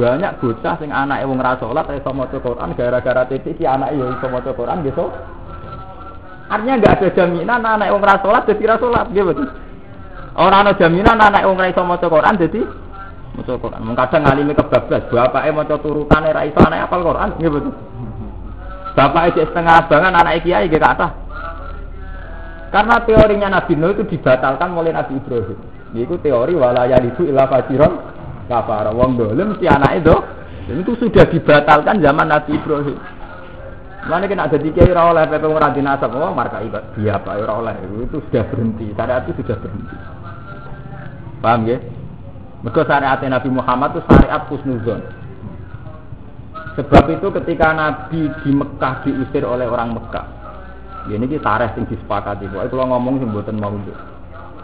Banyak 0.00 0.40
bocah 0.40 0.80
sing 0.80 0.88
anak 0.88 1.20
yang 1.20 1.36
ora 1.36 1.60
salat 1.60 1.84
iso 1.92 2.08
maca 2.16 2.40
Quran 2.40 2.72
gara-gara 2.72 3.28
TPQ 3.28 3.60
anak 3.68 3.92
yo 3.92 4.08
iso 4.16 4.32
maca 4.32 4.48
Quran 4.56 4.80
gitu. 4.80 5.12
Artinya 6.48 6.74
nggak 6.80 6.94
ada 6.96 7.08
jaminan 7.12 7.60
anak 7.60 7.92
yang 7.92 8.00
ora 8.00 8.16
salat 8.24 8.48
dadi 8.48 8.64
ra 8.64 8.80
salat, 8.80 9.12
nggih 9.12 9.24
betul. 9.28 9.52
Ora 10.40 10.72
jaminan 10.72 11.20
anak 11.20 11.44
yang 11.44 11.52
ora 11.52 11.68
iso 11.68 11.84
maca 11.84 12.06
Quran 12.08 12.34
dadi 12.40 12.60
maca 13.36 13.52
Quran. 13.60 13.80
Mung 13.84 13.92
kadang 13.92 14.24
ngalimi 14.24 14.56
kebablas, 14.56 15.04
bapake 15.12 15.50
maca 15.52 15.76
turutane 15.84 16.28
ra 16.32 16.42
iso 16.48 16.60
anak 16.64 16.88
apal 16.88 17.04
Quran, 17.04 17.28
nggih 17.36 17.52
betul. 17.52 17.74
Bapak 18.96 19.22
aja 19.36 19.42
setengah 19.52 19.74
abangan 19.84 20.16
anak 20.16 20.40
kiai 20.40 20.64
gak 20.72 20.80
kata. 20.80 21.08
Karena 22.72 22.96
teorinya 23.04 23.48
Nabi 23.52 23.76
Nuh 23.76 23.92
itu 23.92 24.02
dibatalkan 24.16 24.72
oleh 24.72 24.96
Nabi 24.96 25.20
Ibrahim. 25.20 25.58
Itu 25.92 26.16
teori 26.22 26.54
walaya 26.54 27.02
itu 27.02 27.26
ilah 27.26 27.50
fajiron 27.50 28.09
kafar. 28.50 28.90
Wong 28.90 29.14
dolim 29.14 29.54
si 29.62 29.70
anak 29.70 30.02
itu. 30.02 30.16
Itu 30.70 30.98
sudah 30.98 31.30
dibatalkan 31.30 32.02
zaman 32.02 32.26
Nabi 32.26 32.58
Ibrahim. 32.58 32.98
Mana 34.00 34.24
kena 34.24 34.48
ada 34.48 34.56
tiga 34.56 34.80
ora 34.88 35.12
oleh 35.12 35.24
PP 35.28 35.44
ora 35.44 35.68
dinasab, 35.76 36.16
oh 36.16 36.32
marka 36.32 36.64
ibadah 36.64 36.96
dia 36.96 37.20
ora 37.20 37.52
oleh 37.60 37.74
itu 38.00 38.18
sudah 38.26 38.48
berhenti. 38.48 38.96
Syariat 38.96 39.22
itu 39.28 39.44
sudah 39.44 39.56
berhenti. 39.60 39.96
Paham 41.44 41.68
ya? 41.68 41.76
Mereka 42.64 42.80
syariat 42.88 43.20
Nabi 43.20 43.50
Muhammad 43.52 43.92
itu 43.92 44.00
syariat 44.08 44.42
husnuzon. 44.48 45.00
Sebab 46.80 47.04
itu 47.12 47.28
ketika 47.42 47.76
Nabi 47.76 48.30
di 48.40 48.50
Mekah 48.56 49.04
diusir 49.04 49.44
oleh 49.44 49.68
orang 49.68 49.92
Mekah. 49.92 50.26
Ya 51.08 51.16
ini 51.20 51.28
kita 51.28 51.44
tareh 51.44 51.68
sing 51.76 51.84
disepakati. 51.88 52.48
Pokoknya 52.48 52.72
kalau 52.72 52.86
ngomong 52.96 53.20
sing 53.20 53.28
mboten 53.32 53.56
mau 53.60 53.72
itu. 53.76 53.92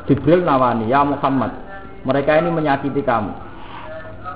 Jibril 0.07 0.47
nawani, 0.47 0.87
ya 0.87 1.03
Muhammad, 1.03 1.51
mereka 2.07 2.39
ini 2.39 2.55
menyakiti 2.55 3.03
kamu. 3.03 3.35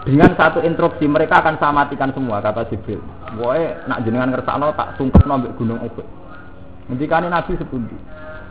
Dengan 0.01 0.33
satu 0.33 0.65
instruksi 0.65 1.05
mereka 1.05 1.45
akan 1.45 1.61
saya 1.61 1.77
matikan 1.77 2.09
semua 2.17 2.41
kata 2.41 2.65
Jibril. 2.73 3.05
Pokoknya 3.37 3.85
nak 3.85 4.01
jenengan 4.01 4.33
ngersakno 4.33 4.73
tak 4.73 4.97
sungkep 4.97 5.29
nombek 5.29 5.53
gunung 5.61 5.77
Uhud. 5.85 6.07
Ngendikane 6.89 7.29
Nabi 7.29 7.53
sepundi. 7.61 7.97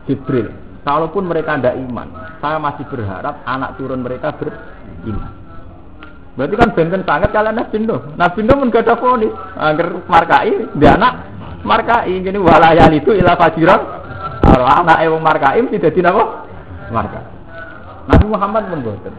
Jibril, 0.06 0.54
kalaupun 0.86 1.26
mereka 1.26 1.58
tidak 1.58 1.74
iman, 1.76 2.08
saya 2.38 2.62
masih 2.62 2.86
berharap 2.86 3.42
anak 3.44 3.74
turun 3.76 4.00
mereka 4.06 4.30
beriman. 4.38 5.32
Berarti 6.38 6.54
kan 6.54 6.70
benten 6.72 7.02
sangat 7.02 7.30
kalian 7.34 7.58
Nabi 7.58 7.76
Nuh. 7.82 8.00
Nabi 8.14 8.40
Nuh 8.46 8.56
pun 8.56 8.70
gak 8.70 8.86
ada 8.86 8.94
fonis. 8.96 9.34
Markai, 10.06 10.54
dia 10.78 10.94
anak 10.94 11.12
markai. 11.66 12.14
Ini 12.14 12.38
walayal 12.38 12.94
itu 12.94 13.10
ilah 13.10 13.34
fajiran. 13.34 13.80
Kalau 14.40 14.66
anak 14.70 15.02
yang 15.02 15.18
markai 15.18 15.60
tidak 15.66 15.92
jadi 15.98 16.14
apa? 16.14 16.24
Marka. 16.94 17.20
Nabi 18.06 18.24
Muhammad 18.30 18.62
pun. 18.70 19.14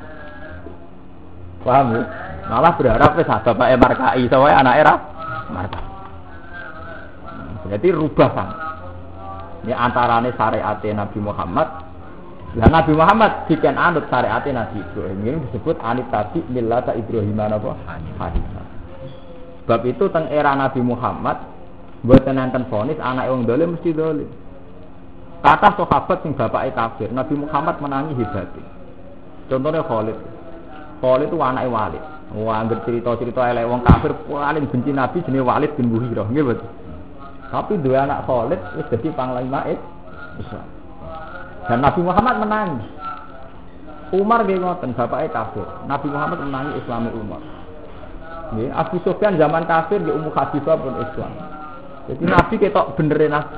Paham 1.62 1.94
ya? 1.94 2.04
Malah 2.52 2.76
berharap 2.76 3.16
wis 3.16 3.32
bapak 3.32 3.80
markai, 3.80 4.28
soalnya 4.28 4.60
anak 4.60 4.76
era 4.76 4.94
marka. 5.48 5.80
Jadi 7.72 7.88
rubah 7.96 8.30
kan. 8.36 8.50
Ini 9.64 9.72
antarane 9.72 10.36
syariat 10.36 10.82
Nabi 10.84 11.20
Muhammad 11.22 11.92
Nah 12.52 12.68
Nabi 12.68 12.92
Muhammad 12.92 13.48
bikin 13.48 13.80
anut 13.80 14.12
syariat 14.12 14.44
Nabi 14.44 14.84
Ibrahim 14.84 15.24
ini 15.24 15.40
disebut 15.48 15.80
anit 15.80 16.04
tadi 16.12 16.44
millata 16.52 16.92
Ibrahim 16.92 17.40
apa? 17.40 17.80
Hanifah. 17.88 18.36
Sebab 19.64 19.82
itu 19.88 20.12
teng 20.12 20.28
era 20.28 20.52
Nabi 20.52 20.84
Muhammad 20.84 21.40
buat 22.04 22.28
nenten 22.28 22.68
fonis 22.68 23.00
anak 23.00 23.32
yang 23.32 23.48
dolim 23.48 23.80
mesti 23.80 23.96
dolim. 23.96 24.28
Kata 25.40 25.80
sahabat 25.80 26.28
sing 26.28 26.36
bapak 26.36 26.76
kafir, 26.76 27.08
Nabi 27.16 27.40
Muhammad 27.40 27.80
menangi 27.80 28.20
hebat. 28.20 28.52
Contohnya 29.48 29.82
Khalid. 29.88 30.18
Khalid 31.00 31.28
itu 31.32 31.38
anak 31.40 31.66
Walid. 31.72 32.04
Wah, 32.32 32.63
cerita-cerita 32.63 33.44
elek 33.52 33.67
wong 33.67 33.84
kafir 33.84 34.15
paling 34.24 34.63
benci 34.72 34.96
Nabi 34.96 35.20
jenenge 35.28 35.44
Walid 35.44 35.72
bin 35.76 35.91
Mughirah, 35.91 36.32
nggih. 36.32 36.56
Tapi 37.52 37.76
dua 37.84 38.08
anak 38.08 38.24
solid 38.24 38.60
wis 38.80 38.88
jadi 38.88 39.12
panglima 39.12 39.67
Islam. 40.39 40.67
Dan 41.67 41.84
Nabi 41.84 42.00
Muhammad 42.00 42.36
menangis. 42.39 42.88
Umar 44.15 44.48
nggih 44.48 44.63
ngoten, 44.63 44.96
bapaknya 44.96 45.28
kafir. 45.32 45.67
Nabi 45.88 46.08
Muhammad 46.08 46.39
menangi 46.48 46.72
Islami 46.80 47.12
Umar. 47.12 47.44
Nggih, 48.56 48.72
Abu 48.72 48.96
Sufyan 49.04 49.36
zaman 49.36 49.67
kafir 49.67 50.00
nggih 50.00 50.15
Ummu 50.15 50.32
Habibah 50.32 50.80
pun 50.80 50.96
Islam. 51.04 51.32
Jadi 52.08 52.24
Nabi 52.24 52.56
ketok 52.60 52.96
benerin 52.96 53.36
Nabi. 53.36 53.56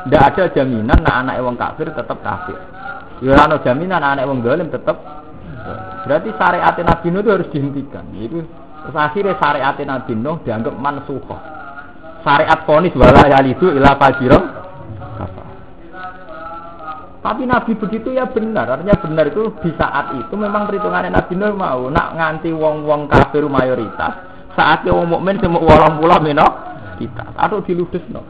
Tidak 0.00 0.22
ada 0.32 0.44
jaminan 0.50 0.98
nak 1.04 1.16
anak 1.26 1.36
wong 1.44 1.60
kafir 1.60 1.86
tetap 1.92 2.18
kafir. 2.24 2.56
Ya 3.20 3.36
ada 3.36 3.60
jaminan 3.62 4.02
anak 4.02 4.26
wong 4.26 4.42
dolim 4.42 4.66
tetap. 4.72 5.19
Berarti 6.10 6.34
syariat 6.34 6.74
Nabi 6.74 7.06
Nuh 7.14 7.22
itu 7.22 7.30
harus 7.30 7.48
dihentikan. 7.54 8.02
Itu 8.18 8.42
terus 8.82 8.96
akhirnya 8.98 9.38
syariat 9.38 9.78
Nabi 9.78 10.12
Nuh 10.18 10.42
dianggap 10.42 10.74
mansukhah. 10.74 11.40
Syariat 12.26 12.66
ponis 12.66 12.90
wala 12.98 13.30
yalidu 13.30 13.70
ila 13.78 13.94
fajirah 13.94 14.60
tapi 17.20 17.44
Nabi 17.44 17.76
begitu 17.76 18.16
ya 18.16 18.24
benar, 18.32 18.64
artinya 18.64 18.96
benar 18.96 19.28
itu 19.28 19.52
di 19.60 19.70
saat 19.76 20.16
itu 20.16 20.32
memang 20.40 20.64
perhitungannya 20.64 21.12
Nabi 21.12 21.36
Nuh 21.36 21.52
mau 21.52 21.92
nak 21.92 22.16
nganti 22.16 22.48
wong-wong 22.48 23.12
kafir 23.12 23.44
mayoritas, 23.44 24.24
saat 24.56 24.88
wong 24.88 25.04
mukmin 25.04 25.36
semua 25.36 25.60
walang 25.60 26.00
pula 26.00 26.16
mino 26.16 26.48
kita 26.96 27.36
atau 27.36 27.60
diludes 27.60 28.00
no. 28.08 28.24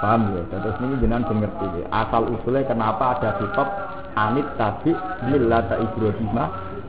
Paham 0.00 0.32
ya? 0.32 0.42
Terus 0.48 0.76
ini 0.84 1.00
jenengan 1.00 1.28
mengerti 1.28 1.64
ya. 1.80 1.86
Asal 1.92 2.28
usulnya 2.28 2.68
kenapa 2.68 3.20
ada 3.20 3.40
kitab 3.40 3.68
anit 4.14 4.46
tabi 4.58 4.94
millata 5.28 5.78
Ibrahim 5.78 6.34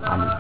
anit. 0.06 0.34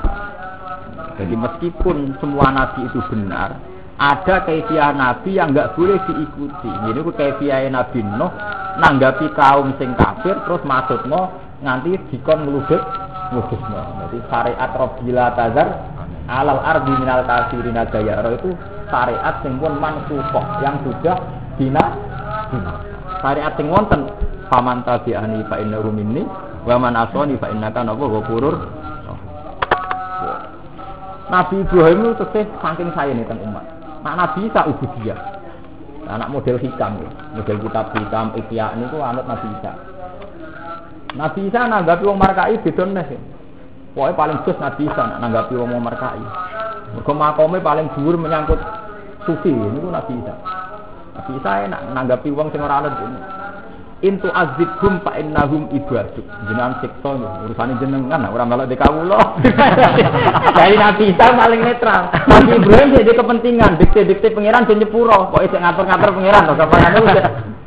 Jadi 1.15 1.35
meskipun 1.35 2.19
semua 2.19 2.51
nabi 2.51 2.85
itu 2.85 2.99
benar, 3.07 3.55
ada 3.95 4.35
kaifiah 4.43 4.91
nabi 4.91 5.39
yang 5.39 5.55
nggak 5.55 5.73
boleh 5.79 5.95
diikuti. 6.03 6.67
Ini 6.67 6.99
ku 6.99 7.11
kaifiah 7.15 7.63
Nabi 7.71 8.03
Nuh 8.03 8.31
nanggapi 8.75 9.31
kaum 9.31 9.71
sing 9.79 9.95
kafir 9.95 10.35
terus 10.43 10.59
maksudnya 10.67 11.31
nganti 11.63 11.95
dikon 12.11 12.43
ngeludek 12.43 12.83
ngudusno. 13.31 13.79
Jadi 14.05 14.17
syariat 14.27 14.71
Rabbila 14.75 15.25
Tazar 15.39 15.67
alal 16.27 16.59
ardi 16.59 16.91
minal 16.99 17.23
kafirina 17.23 17.87
dayara 17.87 18.35
itu 18.35 18.51
syariat 18.91 19.39
sing 19.39 19.55
pun 19.55 19.79
mansukhah 19.79 20.59
yang 20.59 20.75
sudah 20.83 21.15
dina 21.55 21.85
dina. 22.51 22.73
Syariat 23.23 23.55
sing 23.55 23.71
wonten 23.71 24.11
faman 24.49 24.85
tabi'ani 24.85 25.45
fa 25.49 25.61
innahu 25.61 25.89
minni 25.89 26.25
wa 26.65 26.75
man 26.77 26.93
asani 26.97 27.37
fa 27.37 27.49
innaka 27.49 27.81
napa 27.85 28.05
ghafurur 28.05 28.55
Nabi 31.25 31.65
Ibrahim 31.65 32.13
itu 32.13 32.21
tesih 32.21 32.45
saking 32.61 32.93
saya 32.93 33.09
nih 33.09 33.25
umat. 33.25 33.65
Nah, 34.05 34.13
Nabi 34.13 34.45
Isa 34.45 34.61
ubudiyah. 34.69 35.17
Anak 36.05 36.29
model 36.29 36.61
hikam 36.61 37.01
ya. 37.01 37.09
Model 37.33 37.57
kitab 37.65 37.85
hikam 37.97 38.37
Ikhya 38.37 38.77
tuh 38.93 39.01
anut 39.01 39.25
Nabi 39.25 39.49
Isa. 39.57 39.73
Nabi 41.17 41.49
Isa 41.49 41.65
nanggapi 41.65 42.05
wong 42.05 42.21
markai 42.21 42.61
beda 42.61 42.85
nih. 42.85 43.09
Ya. 43.09 43.17
Pokoknya 43.97 44.13
paling 44.13 44.37
sus 44.45 44.57
Nabi 44.61 44.85
Isa 44.85 45.03
nanggapi 45.17 45.53
wong 45.57 45.81
markai. 45.81 46.21
Mergo 46.93 47.13
paling 47.65 47.87
dhuwur 47.97 48.15
menyangkut 48.21 48.61
sufi 49.25 49.49
ini 49.49 49.81
tuh 49.81 49.89
Nabi 49.89 50.13
Isa. 50.21 50.35
Nabi 51.17 51.31
Isa 51.41 51.51
enak 51.65 51.81
nanggapi 51.89 52.29
wong 52.29 52.53
sing 52.53 52.61
ora 52.61 52.85
intu 54.03 54.27
azibhum 54.27 54.99
fa 54.99 55.15
innahum 55.15 55.71
ibadu. 55.71 56.19
Jenengan 56.51 56.83
siksa 56.83 57.11
urusane 57.47 57.79
jenengan 57.79 58.27
ora 58.27 58.43
malah 58.43 58.67
di 58.67 58.75
kawula. 58.75 59.39
Dari 60.57 60.75
Nabi 60.75 61.15
Isa 61.15 61.25
paling 61.31 61.61
netral. 61.63 62.11
Nabi 62.27 62.59
Ibrahim 62.59 62.89
jadi 62.99 63.11
kepentingan 63.15 63.71
dikte-dikte 63.79 64.35
pangeran 64.35 64.67
ben 64.67 64.83
nyepuro. 64.83 65.31
Kok 65.31 65.43
isih 65.47 65.59
ngatur-ngatur 65.63 66.11
pangeran 66.11 66.43
kok 66.51 66.57
kapane 66.59 66.99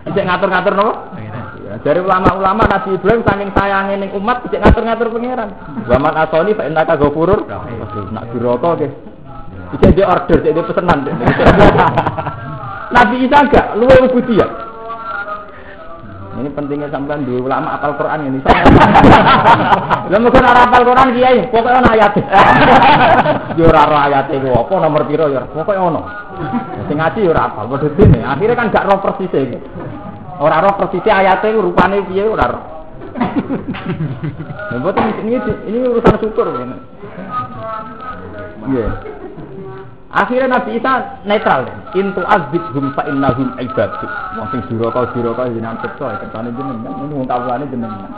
isih 0.08 0.24
ngatur-ngatur 0.24 0.72
nopo? 0.76 0.92
Dari 1.78 2.00
ulama-ulama 2.02 2.62
Nabi 2.68 2.96
Ibrahim 2.98 3.22
saking 3.24 3.50
sayangnya 3.56 3.96
ning 4.04 4.10
umat 4.12 4.44
isih 4.44 4.60
ngatur-ngatur 4.60 5.08
pangeran. 5.08 5.48
Zaman 5.88 6.12
asoni 6.12 6.52
fa 6.52 6.68
innaka 6.68 7.00
ghafurur 7.00 7.48
nak 8.12 8.24
diroko 8.36 8.76
ge 8.76 8.88
Iki 9.68 10.00
dia 10.00 10.08
order, 10.08 10.40
dia 10.40 10.64
pesenan. 10.64 11.04
Nabi 12.96 13.16
Isa 13.20 13.36
enggak, 13.44 13.76
luwe 13.76 14.00
ubudi 14.08 14.40
ya. 14.40 14.67
Ini 16.38 16.50
pentingnya 16.54 16.88
sampean 16.94 17.26
di 17.26 17.34
ulama 17.34 17.74
apal 17.74 17.98
Quran 17.98 18.30
ini. 18.30 18.38
Lah 20.10 20.18
mungkin 20.22 20.46
ora 20.46 20.62
apal 20.70 20.82
Quran 20.86 21.12
kiai, 21.18 21.50
pokoke 21.50 21.70
ana 21.74 21.90
ayat. 21.98 22.14
Yo 23.58 23.66
ora 23.66 23.90
ora 23.90 23.98
ayat 24.06 24.30
iku 24.30 24.54
apa 24.54 24.74
nomor 24.78 25.02
piro 25.10 25.26
pokoke 25.50 25.74
ono. 25.74 26.06
Sing 26.86 26.96
ngaji 26.96 27.26
yo 27.26 27.34
ora 27.34 27.50
apal 27.50 27.66
padha 27.66 27.90
dene. 27.98 28.22
Kan 28.54 28.70
gak 28.70 28.86
roh 28.86 29.02
persis 29.02 29.34
iki. 29.34 29.58
Ora 30.38 30.62
roh 30.62 30.78
persis 30.78 31.02
ayate 31.02 31.50
rupane 31.58 32.06
piye 32.06 32.22
ora 32.22 32.46
roh. 32.46 32.64
Nah, 34.78 35.10
ini, 35.26 35.34
ini 35.66 35.76
urusan 35.90 36.16
syukur. 36.22 36.46
Iya. 36.54 36.76
Yeah. 38.68 39.17
Akhirnya 40.08 40.48
Nabi 40.48 40.80
Isa 40.80 41.20
netral. 41.28 41.68
Intu 41.92 42.24
azbihum 42.24 42.96
fa 42.96 43.04
innahum 43.12 43.52
ibadu. 43.60 44.08
Wong 44.40 44.48
sing 44.56 44.60
duraka 44.72 45.12
duraka 45.12 45.52
jenengan 45.52 45.76
siksa 45.84 46.16
kertane 46.24 46.48
jenengan. 46.56 46.96
Ini 47.04 47.12
wong 47.12 47.28
kawulane 47.28 47.68
jenengan. 47.68 48.08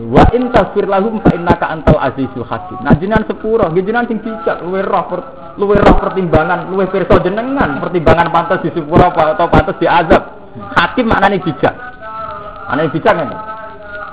Wa 0.00 0.24
in 0.36 0.52
tasfir 0.52 0.84
lahum 0.84 1.16
fa 1.24 1.32
innaka 1.32 1.64
antal 1.64 1.96
azizul 1.96 2.44
hakim. 2.44 2.76
Nah 2.84 2.92
jenengan 3.00 3.24
sepuro, 3.24 3.72
nggih 3.72 3.88
jenengan 3.88 4.08
sing 4.08 4.20
bijak, 4.20 4.60
luwe 4.60 4.84
roh 4.84 5.08
luwe 5.56 5.80
roh 5.80 5.96
pertimbangan, 5.96 6.68
luwe 6.68 6.84
pirsa 6.92 7.16
jenengan, 7.24 7.80
pertimbangan 7.80 8.28
pantas 8.28 8.60
di 8.60 8.68
sepuro 8.76 9.08
atau 9.08 9.48
pantas 9.48 9.80
diazab. 9.80 10.22
Hakim 10.76 11.08
maknane 11.08 11.40
bijak. 11.40 11.72
Maknane 12.68 12.92
bijak 12.92 13.12
kan? 13.16 13.49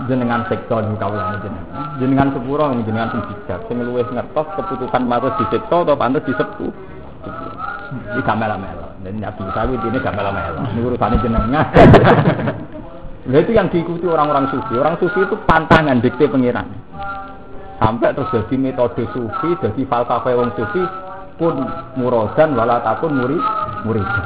Jenengan 0.05 0.45
sektor 0.45 0.85
di 0.85 0.93
kawulane 1.01 1.41
jenengan. 1.41 1.85
Jenengan 1.97 2.27
sepuro 2.37 2.69
jenengan 2.69 3.09
sing 3.09 3.21
bijak, 3.25 3.59
sing 3.65 3.77
luwih 3.81 4.05
ngertos 4.05 4.47
keputusan 4.53 5.09
pantes 5.09 5.33
disiksa 5.41 5.75
atau 5.81 5.97
pantes 5.97 6.21
disepu. 6.29 6.69
Iki 8.13 8.21
gak 8.21 8.37
melo-melo. 8.37 8.93
Dan 9.01 9.17
Nabi 9.17 9.41
Sawi 9.55 9.73
ini 9.79 9.97
melo-melo. 9.97 10.59
Ini 10.75 10.79
urusannya 10.85 11.17
jenengan. 11.23 11.65
Nah 13.27 13.43
itu 13.43 13.51
yang 13.51 13.67
diikuti 13.67 14.07
orang-orang 14.07 14.47
sufi. 14.55 14.79
Orang 14.79 14.95
sufi 15.03 15.19
itu 15.19 15.35
pantangan 15.43 15.99
dikte 15.99 16.31
pengiran. 16.31 16.63
Sampai 17.75 18.15
terus 18.15 18.31
jadi 18.31 18.55
metode 18.55 19.03
sufi, 19.11 19.51
jadi 19.59 19.81
falsafah 19.83 20.31
wong 20.31 20.55
sufi 20.55 20.79
kun 21.37 21.53
murodan 21.97 22.57
wala 22.57 22.81
takun 22.81 23.13
muri 23.13 23.37
muridan. 23.85 24.25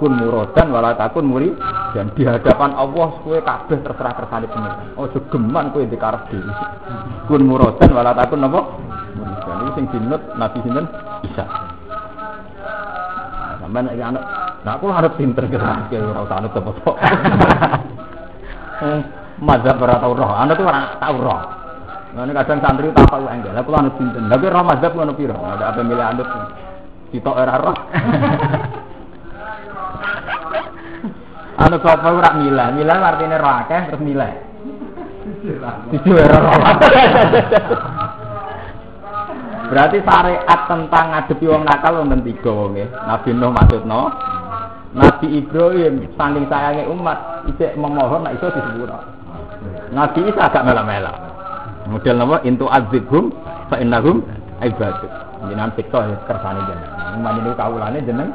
Kun 0.00 0.12
murodan 0.16 0.72
wala 0.72 0.96
takun 0.96 1.28
muri 1.28 1.52
dan 1.92 2.08
di 2.16 2.24
hadapan 2.24 2.72
Allah 2.72 3.12
kue 3.20 3.36
kabeh 3.44 3.84
terserah 3.84 4.16
kersane. 4.16 4.48
Oh 4.96 5.04
segeman 5.12 5.68
kue 5.76 5.84
dikarep 5.84 6.32
dhewe. 6.32 6.52
Kun 7.28 7.44
murodan 7.44 7.92
wala 7.92 8.16
takun 8.16 8.40
napa? 8.40 8.60
Muridan. 9.14 9.56
Ini 9.62 9.70
sing 9.76 9.84
dinut 9.92 10.22
Nabi 10.40 10.58
sinten 10.64 10.88
bisa. 11.28 11.44
Nah, 11.46 13.60
sampean 13.60 13.92
iki 13.92 14.02
anak 14.02 14.24
Nah, 14.66 14.82
aku 14.82 14.90
harus 14.90 15.14
pinter 15.14 15.46
kira 15.46 15.86
kira 15.86 16.10
ora 16.10 16.26
usah 16.26 16.42
anut 16.42 16.58
apa 16.58 16.90
Hmm, 18.82 19.00
mazhab 19.46 19.78
ora 19.78 20.02
tau 20.02 20.10
roh, 20.10 20.26
anda 20.34 20.58
tuh 20.58 20.66
ora 20.66 20.98
tau 20.98 21.22
roh. 21.22 21.55
Nah, 22.16 22.24
kadang 22.32 22.64
santri 22.64 22.88
tak 22.96 23.12
tahu 23.12 23.28
enggak. 23.28 23.52
Lah 23.52 23.60
kula 23.60 23.84
anut 23.84 24.00
sinten. 24.00 24.32
Tapi 24.32 24.48
roh 24.48 24.64
mazhab 24.64 24.96
ngono 24.96 25.12
piro? 25.12 25.36
Ada 25.36 25.68
apa 25.68 25.84
milih 25.84 26.00
anut? 26.00 26.24
Sitok 27.12 27.36
era 27.36 27.60
roh. 27.60 27.76
Anu 31.56 31.76
sapa 31.80 32.12
ora 32.12 32.36
milah, 32.36 32.72
milah 32.72 32.96
artinya 33.04 33.36
roh 33.36 33.52
akeh 33.60 33.80
terus 33.92 34.00
milah. 34.00 34.32
Itu 35.92 36.16
era 36.16 36.40
roh. 36.40 36.56
Berarti 39.66 39.98
syariat 40.00 40.60
tentang 40.70 41.06
ngadepi 41.12 41.44
wong 41.52 41.68
nakal 41.68 42.00
wonten 42.00 42.24
tiga 42.24 42.48
wong 42.48 42.80
Nabi 42.80 43.30
Nuh 43.36 43.52
maksudno. 43.52 44.08
Nabi 44.96 45.36
Ibrahim 45.36 46.08
saking 46.16 46.48
sayange 46.48 46.88
umat 46.88 47.44
isih 47.52 47.76
memohon 47.76 48.24
nek 48.24 48.40
iso 48.40 48.48
disepuro. 48.48 49.04
Nabi 49.92 50.24
Isa 50.32 50.48
agak 50.48 50.64
mela-mela. 50.64 51.35
Model 51.86 52.14
napa 52.18 52.36
intu 52.42 52.66
azibhum 52.66 53.30
fa 53.70 53.78
innahum 53.78 54.26
ibadu. 54.62 55.06
Jenengan 55.46 55.70
siksa 55.78 56.18
kersane 56.26 56.60
jenengan. 56.66 57.34
Ini 57.38 57.50
kawulane 57.54 57.98
jeneng 58.02 58.30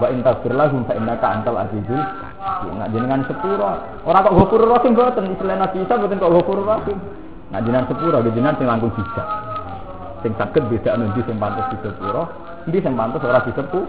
wa 0.00 0.06
intasfir 0.08 0.54
lahum 0.56 0.86
fa 0.88 0.96
innaka 0.96 1.26
antal 1.28 1.60
azizul 1.60 2.00
Nah 2.40 2.88
jenengan 2.88 3.20
sepuro. 3.28 3.68
Ora 4.04 4.24
kok 4.24 4.32
ghafurur 4.32 4.68
rahim 4.72 4.96
mboten 4.96 5.32
istilah 5.36 5.56
Nabi 5.60 5.84
Isa 5.84 5.94
mboten 5.96 6.20
kok 6.20 6.32
ghafurur 6.32 6.64
rahim. 6.64 6.96
Nah 7.52 7.60
jenengan 7.60 7.86
sepuro 7.88 8.16
jenengan 8.24 8.56
sing 8.56 8.66
langkung 8.68 8.92
bijak. 8.96 9.28
Sing 10.24 10.32
saged 10.36 10.64
beda 10.68 11.00
ndi 11.00 11.20
sing 11.24 11.36
pantes 11.40 11.64
disepuro, 11.72 12.28
ndi 12.68 12.78
sing 12.80 12.92
pantes 12.96 13.24
ora 13.24 13.40
disepu. 13.44 13.80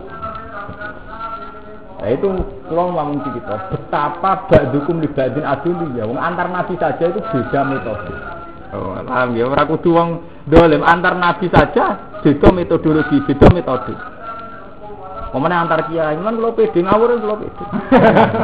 Nah 2.02 2.10
itu 2.10 2.28
kalau 2.66 2.92
ngomong 2.92 3.22
kita 3.22 3.56
betapa 3.70 4.50
ba'dukum 4.50 5.04
li 5.04 5.10
ba'din 5.12 5.46
aduli 5.48 6.00
ya. 6.00 6.08
Antar 6.08 6.48
nabi 6.52 6.76
saja 6.76 7.04
itu 7.08 7.20
beda 7.20 7.60
metode. 7.68 8.41
Oh, 8.72 8.96
paham 9.04 9.36
ya. 9.36 9.52
Ora 9.52 9.68
kudu 9.68 9.92
wong 9.92 10.10
dolim 10.48 10.80
antar 10.88 11.20
nabi 11.20 11.52
saja 11.52 12.16
beda 12.24 12.50
metodologi, 12.56 13.20
beda 13.28 13.48
metode. 13.52 13.96
Pemene 15.32 15.56
antar 15.56 15.88
kiai, 15.88 16.16
kan 16.16 16.36
kula 16.36 16.56
pede 16.56 16.80
ngawur 16.80 17.20
kula 17.20 17.36
pede. 17.40 17.66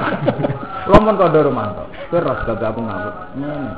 Kula 0.87 1.03
mun 1.03 1.19
kandha 1.19 1.43
romanto. 1.43 1.83
Terus 2.07 2.39
gak 2.47 2.63
aku 2.63 2.79
ngawur. 2.79 3.13
Ngene. 3.35 3.71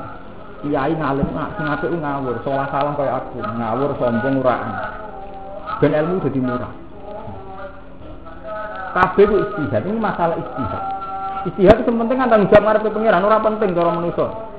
Kiai 0.62 0.94
ngalim 0.94 1.26
nak 1.34 1.58
sing 1.58 1.66
apik 1.66 1.90
ngawur, 1.90 2.38
salah 2.46 2.70
salah 2.70 2.92
kaya 2.94 3.18
aku, 3.18 3.42
ngawur 3.42 3.90
sombong 3.98 4.38
uraan. 4.38 4.74
Ben 5.82 5.94
ilmu 5.96 6.22
jadi 6.22 6.38
murah. 6.38 6.72
Kabeh 8.90 9.24
ku 9.26 9.36
istihad, 9.38 9.86
ini 9.86 9.98
masalah 9.98 10.34
istihad. 10.38 10.84
Istihad 11.50 11.76
itu 11.82 11.90
penting 11.94 12.18
kan 12.18 12.28
tanggung 12.30 12.50
jawab 12.50 12.62
ngarepe 12.66 12.90
pangeran, 12.90 13.26
ora 13.26 13.38
penting 13.38 13.70
cara 13.74 13.90
manusa. 13.94 14.49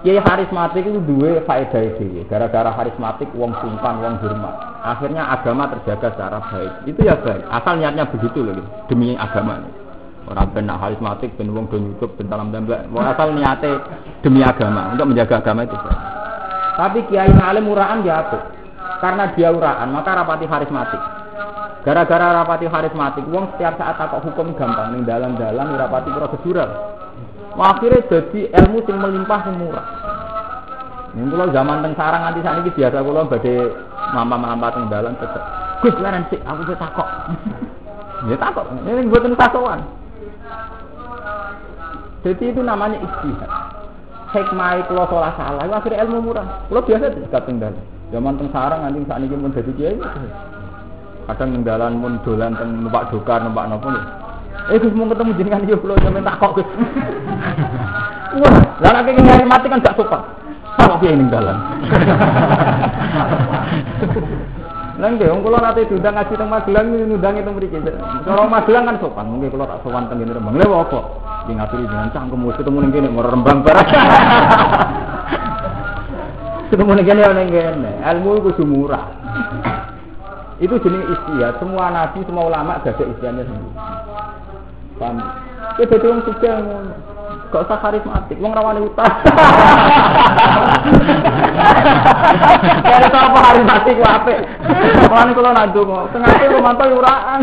Kiai 0.00 0.16
karismatik 0.16 0.88
itu 0.88 0.96
dua 1.04 1.44
faedah 1.44 2.00
dhewe. 2.00 2.24
Gara-gara 2.24 2.72
karismatik 2.72 3.28
wong 3.36 3.52
sungkan, 3.60 4.00
wong 4.00 4.16
hormat. 4.24 4.54
Akhirnya 4.80 5.28
agama 5.28 5.68
terjaga 5.76 6.16
secara 6.16 6.40
baik. 6.48 6.88
Itu 6.88 7.04
ya 7.04 7.20
baik. 7.20 7.44
Asal 7.52 7.76
niatnya 7.76 8.08
begitu 8.08 8.40
loh, 8.40 8.64
demi 8.88 9.12
agama. 9.12 9.60
Orang 10.24 10.56
benar 10.56 10.80
karismatik, 10.80 11.36
ben 11.36 11.52
wong 11.52 11.68
do 11.68 11.76
nyucup, 11.76 12.16
ben 12.16 12.32
dalam 12.32 12.48
tembak. 12.48 12.88
Asal 12.96 13.36
niatnya 13.36 13.76
demi 14.24 14.40
agama, 14.40 14.96
untuk 14.96 15.12
menjaga 15.12 15.44
agama 15.44 15.68
itu 15.68 15.76
baik. 15.76 16.00
Tapi 16.80 16.98
kiai 17.12 17.28
ngalim 17.36 17.68
uraan 17.68 18.00
ya 18.00 18.24
apa? 18.24 18.38
Karena 19.04 19.28
dia 19.36 19.52
uraan, 19.52 19.92
maka 19.92 20.16
rapati 20.16 20.48
karismatik. 20.48 21.02
Gara-gara 21.84 22.40
rapati 22.40 22.72
karismatik, 22.72 23.28
wong 23.28 23.52
setiap 23.52 23.76
saat 23.76 24.00
takut 24.00 24.24
hukum 24.32 24.56
gampang, 24.56 24.96
nih 24.96 25.04
dalam-dalam 25.04 25.76
rapati 25.76 26.08
prosedural. 26.08 26.70
Akhirnya 27.58 28.06
jadi 28.06 28.40
ilmu 28.54 28.78
sing 28.86 28.96
melimpah 28.98 29.40
sing 29.42 29.54
murah. 29.58 29.86
Ini 31.10 31.26
kalau 31.26 31.50
zaman 31.50 31.82
teng 31.82 31.94
sarang 31.98 32.22
nanti 32.22 32.38
saat 32.46 32.62
ini 32.62 32.70
biasa 32.70 33.02
kalau 33.02 33.26
badai 33.26 33.56
mama 34.14 34.68
teng 34.70 34.86
dalan 34.86 35.14
tetep. 35.18 35.42
Gus 35.80 35.96
leren 35.98 36.22
sih, 36.30 36.38
aku 36.44 36.60
tuh 36.68 36.76
takok. 36.78 37.08
ya 38.30 38.36
takok, 38.36 38.66
ini 38.86 39.10
buat 39.10 39.26
takokan. 39.34 39.80
Jadi 42.20 42.52
itu 42.52 42.60
namanya 42.60 43.00
istihad. 43.00 43.50
Hikmah 44.30 44.86
kalau 44.86 45.10
salah 45.10 45.32
salah, 45.34 45.62
itu 45.66 45.74
akhirnya 45.74 46.04
ilmu 46.06 46.18
murah. 46.30 46.46
Kalau 46.70 46.86
biasa 46.86 47.10
tidak 47.10 47.42
tinggal. 47.48 47.74
Zaman 48.14 48.38
teng 48.38 48.50
sarang 48.54 48.80
nanti 48.86 49.02
saat 49.10 49.24
ini 49.24 49.34
pun 49.34 49.50
jadi 49.50 49.72
kiai. 49.74 49.98
Kadang 51.26 51.50
ninggalan 51.50 51.98
pun 51.98 52.12
dolan 52.22 52.54
teng 52.54 52.86
numpak 52.86 53.10
dokar, 53.10 53.42
numpak 53.42 53.66
nopo 53.66 53.90
nih. 53.90 54.04
Eh 54.68 54.76
Gus 54.76 54.92
mau 54.92 55.08
ketemu 55.08 55.32
jenengan 55.40 55.64
yo 55.64 55.80
kula 55.80 55.96
sampeyan 56.04 56.28
takok 56.28 56.60
Gus. 56.60 56.68
Wah, 58.40 58.54
lah 58.78 58.90
nek 59.00 59.16
ngene 59.16 59.44
mati 59.48 59.66
kan 59.72 59.82
gak 59.82 59.96
sopan. 59.96 60.22
Sama 60.76 61.00
piye 61.00 61.16
ning 61.16 61.32
dalan. 61.32 61.56
Lah 65.00 65.08
nggih 65.16 65.32
wong 65.32 65.40
kula 65.40 65.64
nate 65.64 65.88
diundang 65.88 66.12
ngaji 66.12 66.36
teng 66.36 66.52
Magelang 66.52 66.92
ngundang 66.92 67.40
teng 67.40 67.56
mriki. 67.56 67.80
Cara 67.80 68.44
Magelang 68.44 68.84
kan 68.84 69.00
sopan, 69.00 69.32
mungkin 69.32 69.48
kula 69.48 69.64
tak 69.64 69.80
sowan 69.80 70.12
teng 70.12 70.20
ngene 70.20 70.36
Rembang. 70.36 70.60
Lha 70.60 70.68
apa? 70.68 71.00
Ki 71.48 71.56
ngaturi 71.56 71.88
jenengan 71.88 72.12
cangkem 72.12 72.44
wis 72.44 72.60
ketemu 72.60 72.78
ning 72.84 72.92
kene 72.92 73.08
Rembang 73.08 73.64
barang. 73.64 73.88
Ketemu 76.70 76.92
ning 77.00 77.06
kene 77.08 77.22
ning 77.32 77.48
kene. 77.48 77.92
Ilmu 78.04 78.30
iku 78.44 78.62
murah. 78.68 79.04
Itu 80.60 80.76
jenis 80.84 81.08
istiadat. 81.16 81.56
Semua 81.64 81.88
nabi, 81.88 82.20
semua 82.28 82.44
ulama 82.52 82.84
gak 82.84 83.00
ada 83.00 83.04
istiadatnya 83.08 83.48
sendiri. 83.48 83.72
Paham? 85.00 85.16
Ya 85.80 85.84
jadi 85.88 86.04
orang 86.04 86.22
suka 86.28 86.52
Gak 87.50 87.66
usah 87.66 87.82
karismatik, 87.82 88.38
wong 88.38 88.54
rawani 88.54 88.86
utang. 88.86 89.10
Kalau 92.78 93.18
apa 93.26 93.38
karismatik 93.42 93.98
ku 93.98 94.04
apik. 94.06 94.38
Mulane 95.10 95.34
kula 95.34 95.50
nak 95.50 95.66
ndonga, 95.74 96.14
sengaja 96.14 96.46
romanto 96.46 96.84
uraan. 96.94 97.40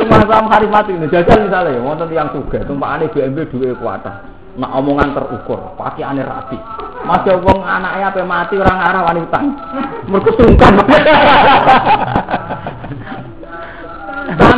Cuma 0.00 0.24
sama 0.24 0.48
karismatik 0.56 0.96
ini 0.96 1.12
jajal 1.12 1.38
misalnya, 1.44 1.84
wonten 1.84 2.08
yang 2.16 2.32
suga, 2.32 2.64
tumpakane 2.64 3.12
BMW 3.12 3.44
duwe 3.52 3.76
kuatah. 3.76 4.24
Nak 4.56 4.72
omongan 4.72 5.12
terukur, 5.12 5.76
pakai 5.76 6.00
aneh 6.00 6.24
rapi. 6.24 6.56
Masih 7.04 7.36
wong 7.44 7.60
anaknya 7.60 8.08
apa 8.08 8.24
mati 8.24 8.56
orang 8.56 8.80
arah 8.80 9.04
wani 9.04 9.20
utang. 9.20 9.52
Mereka 10.08 10.32
sungkan. 10.32 10.80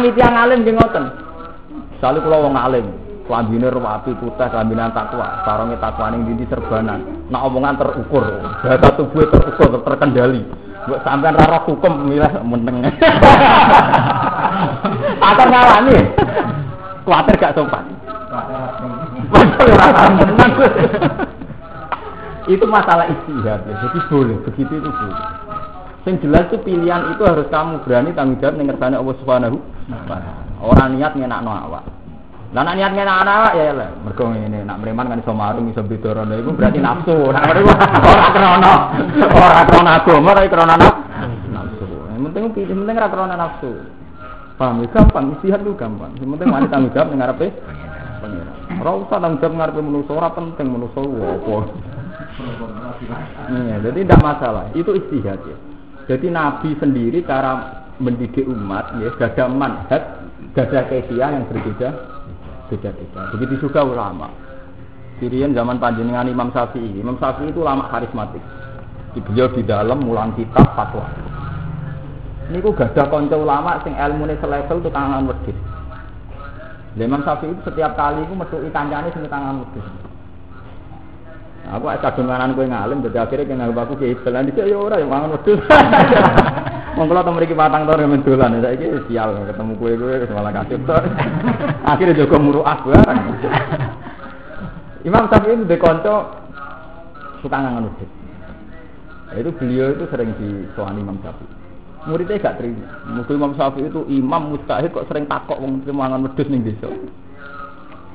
Kami 0.09 0.25
tiang 0.25 0.41
alim 0.41 0.65
nggih 0.65 0.73
ngoten. 0.73 1.05
Sale 2.01 2.25
kula 2.25 2.41
wong 2.41 2.57
alim, 2.57 2.89
klambine 3.29 3.69
rapi 3.69 4.17
putih, 4.17 4.49
klambinan 4.49 4.89
takwa, 4.97 5.45
sarunge 5.45 5.77
takwa 5.85 6.09
ning 6.09 6.25
ndi 6.25 6.49
serbanan. 6.49 7.29
Nak 7.29 7.45
omongan 7.45 7.77
terukur, 7.77 8.25
data 8.65 8.89
tubuh 8.97 9.29
terukur, 9.29 9.85
terkendali. 9.85 10.41
Mbok 10.89 11.05
sampean 11.05 11.37
ra 11.37 11.45
roh 11.45 11.61
hukum 11.69 12.09
milih 12.09 12.41
meneng. 12.41 12.89
Akan 15.29 15.49
ngalami. 15.53 16.01
Kuatir 17.05 17.37
gak 17.37 17.53
sopan. 17.53 17.85
itu 22.57 22.65
masalah 22.65 23.13
istihad 23.13 23.61
ya. 23.61 23.75
Jadi 23.77 23.99
boleh, 24.09 24.41
begitu 24.49 24.73
itu 24.73 24.89
boleh. 24.89 25.21
Yang 26.07 26.16
jelas 26.24 26.44
itu 26.49 26.57
pilihan 26.64 27.03
itu 27.16 27.22
harus 27.26 27.46
kamu 27.53 27.84
berani 27.84 28.11
tanggung 28.16 28.38
jawab 28.40 28.55
dengan 28.57 28.72
kersane 28.76 28.96
Allah 28.96 29.16
Subhanahu 29.20 29.57
Orang 30.59 30.99
niat 30.99 31.12
ngenakno 31.14 31.51
awak. 31.53 31.84
Lah 32.57 32.64
nak 32.64 32.80
niat 32.80 32.96
awak 32.96 33.53
ya 33.61 33.76
lah. 33.76 33.92
Mergo 34.01 34.24
ngene 34.32 34.64
nak 34.64 34.80
mreman 34.80 35.12
kan 35.12 35.20
iso 35.20 35.36
marung 35.36 35.68
iso 35.68 35.84
rono 35.84 36.32
iku 36.32 36.57
berarti 36.57 36.80
nafsu. 36.80 37.28
Nak 37.28 37.44
mriku 37.44 37.72
ora 38.09 38.28
krana 38.32 38.72
ora 39.20 39.62
krana 39.68 39.90
agama 40.01 40.28
ora 40.32 40.42
krana 40.49 40.74
nafsu. 40.80 41.84
Yang 42.16 42.22
penting 42.32 42.44
pilih 42.57 42.74
penting 42.80 42.96
ora 42.96 43.09
krana 43.12 43.36
nafsu. 43.36 43.72
Paham 44.57 44.82
ya 44.82 44.90
gampang, 44.90 45.38
istihad 45.38 45.61
itu 45.62 45.76
gampang. 45.76 46.16
Yang 46.18 46.34
penting 46.34 46.49
wani 46.51 46.66
tanggung 46.72 46.90
jawab 46.96 47.09
ning 47.12 47.20
ngarepe 47.20 47.46
pangeran. 48.24 48.55
Ora 48.80 48.90
usah 48.96 49.18
tanggung 49.20 49.40
jawab 49.44 49.55
ngarepe 49.55 49.80
manusa, 49.84 50.12
ora 50.16 50.28
penting 50.32 50.66
manusa 50.72 51.01
apa. 51.05 51.59
Iya, 53.53 53.76
jadi 53.86 53.99
tidak 54.03 54.20
masalah. 54.24 54.64
Itu 54.74 54.96
istihad 54.96 55.38
ya. 55.46 55.68
Jadi 56.09 56.33
Nabi 56.33 56.73
sendiri 56.81 57.21
cara 57.29 57.85
mendidik 58.01 58.49
umat 58.49 58.97
ya 58.97 59.13
gada 59.21 59.45
manhaj, 59.45 60.03
gada 60.57 60.81
kesia 60.89 61.37
yang 61.37 61.45
berbeda 61.53 61.93
beda-beda. 62.73 63.21
Begitu 63.37 63.69
juga 63.69 63.85
ulama. 63.85 64.33
Kirian 65.21 65.53
zaman 65.53 65.77
panjenengan 65.77 66.25
Imam 66.25 66.49
Syafi'i. 66.49 66.97
Imam 66.97 67.21
Syafi'i 67.21 67.53
itu 67.53 67.61
ulama 67.61 67.93
karismatik. 67.93 68.41
Beliau 69.19 69.51
di 69.51 69.67
dalam 69.67 70.01
mulang 70.01 70.33
kitab 70.39 70.79
fatwa. 70.79 71.05
Ini 72.49 72.65
ku 72.65 72.73
gada 72.73 73.05
konco 73.13 73.37
ulama 73.45 73.77
sing 73.85 73.93
ilmu 73.93 74.25
ini 74.31 74.41
selevel 74.41 74.81
tukangan 74.81 75.29
wedhus. 75.29 75.59
Imam 76.97 77.21
Syafi'i 77.21 77.53
itu 77.53 77.61
setiap 77.69 77.99
kali 78.01 78.25
itu 78.25 78.33
metu 78.33 78.57
kancane 78.73 79.13
sing 79.13 79.29
tangan 79.29 79.61
wedhus. 79.61 80.08
Aku 81.69 81.85
kadunganan 82.01 82.57
kowe 82.57 82.64
ngalim 82.64 83.05
dadi 83.05 83.21
akhire 83.21 83.45
kene 83.45 83.69
aku 83.69 84.01
ki 84.01 84.16
istilah 84.16 84.41
dhisik 84.41 84.64
ya 84.64 84.77
ora 84.81 84.97
ya 84.97 85.05
mangan 85.05 85.37
wedhus. 85.37 85.61
Wong 86.97 87.12
kula 87.12 87.21
teng 87.21 87.37
mriki 87.37 87.53
patang 87.53 87.85
tahun 87.85 88.09
men 88.09 88.25
dolan 88.25 88.64
saiki 88.64 88.89
sial 89.05 89.37
ketemu 89.45 89.73
kowe 89.77 89.93
kowe 90.01 90.16
malah 90.33 90.53
kasih 90.57 90.81
to. 90.89 90.97
Akhire 91.85 92.16
jaga 92.16 92.37
muruah 92.41 92.79
barang. 92.81 93.21
Imam 95.05 95.25
Syafi'i 95.29 95.61
itu 95.61 95.77
kanca 95.77 96.14
suka 97.45 97.57
ngangan 97.61 97.93
wedhus. 97.93 98.11
Itu 99.37 99.51
beliau 99.61 99.93
itu 99.93 100.05
sering 100.09 100.33
disoani 100.41 101.05
Imam 101.05 101.21
Syafi'i. 101.21 101.53
Muridnya 102.09 102.41
gak 102.41 102.64
terima. 102.64 102.89
Mungkin 103.12 103.37
Imam 103.37 103.53
Syafi'i 103.53 103.93
itu 103.93 104.09
imam 104.09 104.57
mustahil 104.57 104.89
kok 104.89 105.05
sering 105.12 105.29
takok 105.29 105.61
wong 105.61 105.85
mangan 105.85 106.25
wedhus 106.25 106.49
ning 106.49 106.64
desa. 106.64 106.89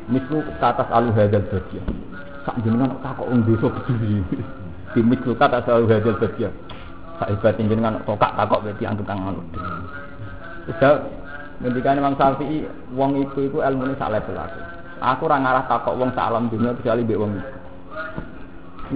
Misku 0.09 0.41
ke 0.41 0.51
atas 0.57 0.89
alu 0.89 1.13
hadal 1.13 1.45
badia 1.53 1.85
sak 2.43 2.59
jenengan 2.63 2.95
takok 2.99 3.27
wong 3.27 3.41
desa 3.47 3.67
peduli. 3.71 4.19
Dimik 4.93 5.19
suka 5.25 5.49
tak 5.49 5.63
selalu 5.65 5.89
hadil 5.89 6.15
bagia. 6.19 6.49
Sak 7.17 7.29
hebat 7.33 7.57
jenengan 7.57 7.97
tokak 8.03 8.35
takok 8.35 8.61
berarti 8.67 8.83
antuk 8.83 9.07
kang 9.07 9.19
ngono. 9.23 9.41
Wis 10.67 10.83
ngendikan 11.63 11.99
Imam 11.99 12.15
Syafi'i 12.19 12.67
wong 12.91 13.23
iku 13.23 13.47
iku 13.47 13.57
ilmune 13.63 13.95
sak 13.95 14.11
level 14.11 14.35
aku. 14.35 14.59
Aku 15.03 15.21
ora 15.27 15.37
ngarah 15.39 15.65
takok 15.71 15.95
wong 15.95 16.09
sak 16.11 16.27
alam 16.27 16.51
dunia 16.51 16.75
kecuali 16.75 17.07
mbek 17.07 17.19
wong 17.19 17.31
iku. 17.39 17.51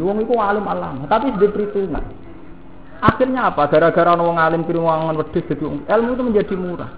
Wong 0.04 0.18
iku 0.22 0.34
alim 0.38 0.68
alam, 0.68 1.10
tapi 1.10 1.34
di 1.39 1.48
perhitungan. 1.50 2.04
Akhirnya 3.02 3.50
apa? 3.50 3.66
Gara-gara 3.72 4.14
wong 4.14 4.38
alim 4.38 4.62
kirim 4.68 4.86
wong 4.86 5.16
wedhus 5.16 5.48
jadi 5.48 5.64
ilmu 5.66 6.10
itu 6.14 6.24
menjadi 6.26 6.54
murah. 6.60 6.91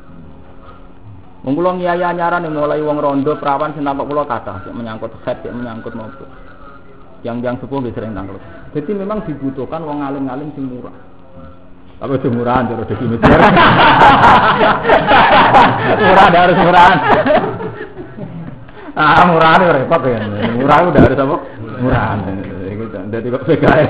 Wong 1.40 1.56
kula 1.56 1.72
ngiyai 1.80 2.04
anyaran 2.04 2.52
mulai 2.52 2.84
wong 2.84 3.00
rondo 3.00 3.32
perawan 3.40 3.72
sing 3.72 3.88
tampak 3.88 4.12
kula 4.12 4.28
kathah, 4.28 4.60
sing 4.68 4.76
menyangkut 4.76 5.16
head, 5.24 5.40
sing 5.40 5.56
menyangkut 5.56 5.96
nopo. 5.96 6.28
Yang 7.24 7.38
yang 7.48 7.56
sepuh 7.64 7.80
nggih 7.80 7.96
sering 7.96 8.12
tangkel. 8.12 8.40
Jadi 8.76 8.92
memang 8.92 9.24
dibutuhkan 9.24 9.84
wong 9.88 10.04
alim-alim 10.04 10.52
sing 10.56 10.68
murah. 10.68 10.92
Apa 12.00 12.16
itu 12.16 12.32
murahan 12.32 12.68
cara 12.68 12.84
dadi 12.88 13.06
mikir. 13.08 13.28
murah 16.00 16.26
ada 16.32 16.40
harus 16.48 16.58
murahan. 16.60 16.98
Ah 18.96 19.24
murahan 19.28 19.64
itu 19.64 19.72
repot 19.80 20.02
ya. 20.08 20.20
Murah 20.60 20.78
udah 20.92 21.02
harus 21.08 21.20
apa? 21.20 21.36
Murahan. 21.80 22.18
Jadi 23.12 23.28
kok 23.32 23.44
PKL. 23.48 23.90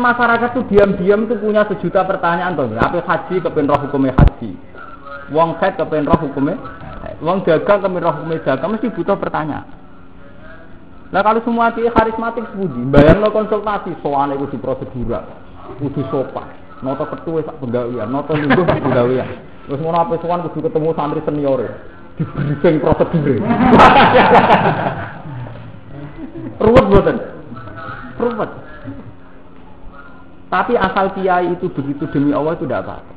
Kan 0.00 0.16
masyarakat 0.16 0.56
tuh 0.56 0.64
diam-diam 0.72 1.28
tuh 1.28 1.36
punya 1.36 1.68
sejuta 1.68 2.08
pertanyaan 2.08 2.56
tuh. 2.56 2.72
Apa 2.72 3.04
haji 3.04 3.44
kepen 3.44 3.68
roh 3.68 3.76
hukumnya 3.84 4.16
haji. 4.16 4.56
Wong 5.28 5.60
head 5.60 5.76
kepen 5.76 6.08
roh 6.08 6.16
hukumnya. 6.16 6.56
Wong 7.20 7.44
dagang 7.44 7.84
kepen 7.84 8.00
roh 8.00 8.14
hukumnya 8.16 8.40
dagang 8.40 8.72
mesti 8.72 8.88
butuh 8.88 9.20
pertanyaan. 9.20 9.68
Nah 11.12 11.20
kalau 11.20 11.44
semua 11.44 11.74
kiai 11.76 11.92
karismatik 11.92 12.48
sebudi, 12.54 12.86
bayang 12.86 13.18
lo 13.20 13.34
konsultasi 13.34 13.98
soalnya 13.98 14.38
itu 14.38 14.54
di 14.54 14.62
prosedural, 14.62 15.26
kudu 15.82 16.06
sopan, 16.06 16.46
noto 16.86 17.02
ketua 17.02 17.42
sak 17.42 17.58
penggawian, 17.58 18.06
noto 18.06 18.30
lungguh 18.30 18.62
sak 18.62 18.78
penggawian. 18.78 19.26
Terus 19.66 19.82
mau 19.82 19.90
apa 19.90 20.22
soal 20.22 20.46
kudu 20.46 20.70
ketemu 20.70 20.94
santri 20.94 21.18
senior, 21.26 21.66
di 22.14 22.22
briefing 22.22 22.78
prosedur. 22.78 23.42
Ruwet 26.62 26.84
buatan, 26.94 27.16
ruwet. 28.22 28.69
Tapi 30.50 30.74
asal 30.74 31.14
kiai 31.14 31.54
itu 31.54 31.70
begitu 31.70 32.10
demi 32.10 32.34
Allah 32.34 32.58
itu 32.58 32.66
tidak 32.66 32.82
apa-apa. 32.82 33.12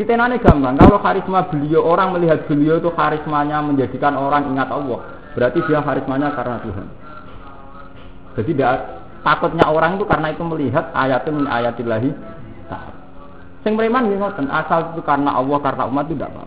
Kita 0.00 0.12
nanya 0.16 0.40
gampang, 0.40 0.76
kalau 0.80 1.00
karisma 1.00 1.44
beliau 1.48 1.84
orang 1.84 2.16
melihat 2.16 2.44
beliau 2.48 2.80
itu 2.80 2.88
karismanya 2.92 3.60
menjadikan 3.64 4.16
orang 4.16 4.48
ingat 4.52 4.68
Allah, 4.72 5.00
Berarti 5.34 5.62
dia 5.62 5.80
karismanya 5.84 6.34
karena 6.34 6.58
Tuhan. 6.62 6.86
Jadi 8.34 8.50
tidak 8.54 8.74
takutnya 9.22 9.66
orang 9.68 10.00
itu 10.00 10.04
karena 10.08 10.28
itu 10.34 10.42
melihat 10.42 10.90
ayatillahi 10.94 12.10
ta'ala. 12.66 13.00
Sing 13.62 13.76
nggih 13.76 13.92
ngoten, 13.92 14.48
asal 14.48 14.96
itu 14.96 15.02
karena 15.04 15.36
Allah 15.36 15.58
karena 15.60 15.84
umat 15.86 16.08
itu 16.08 16.16
tidak 16.16 16.32
apa. 16.32 16.44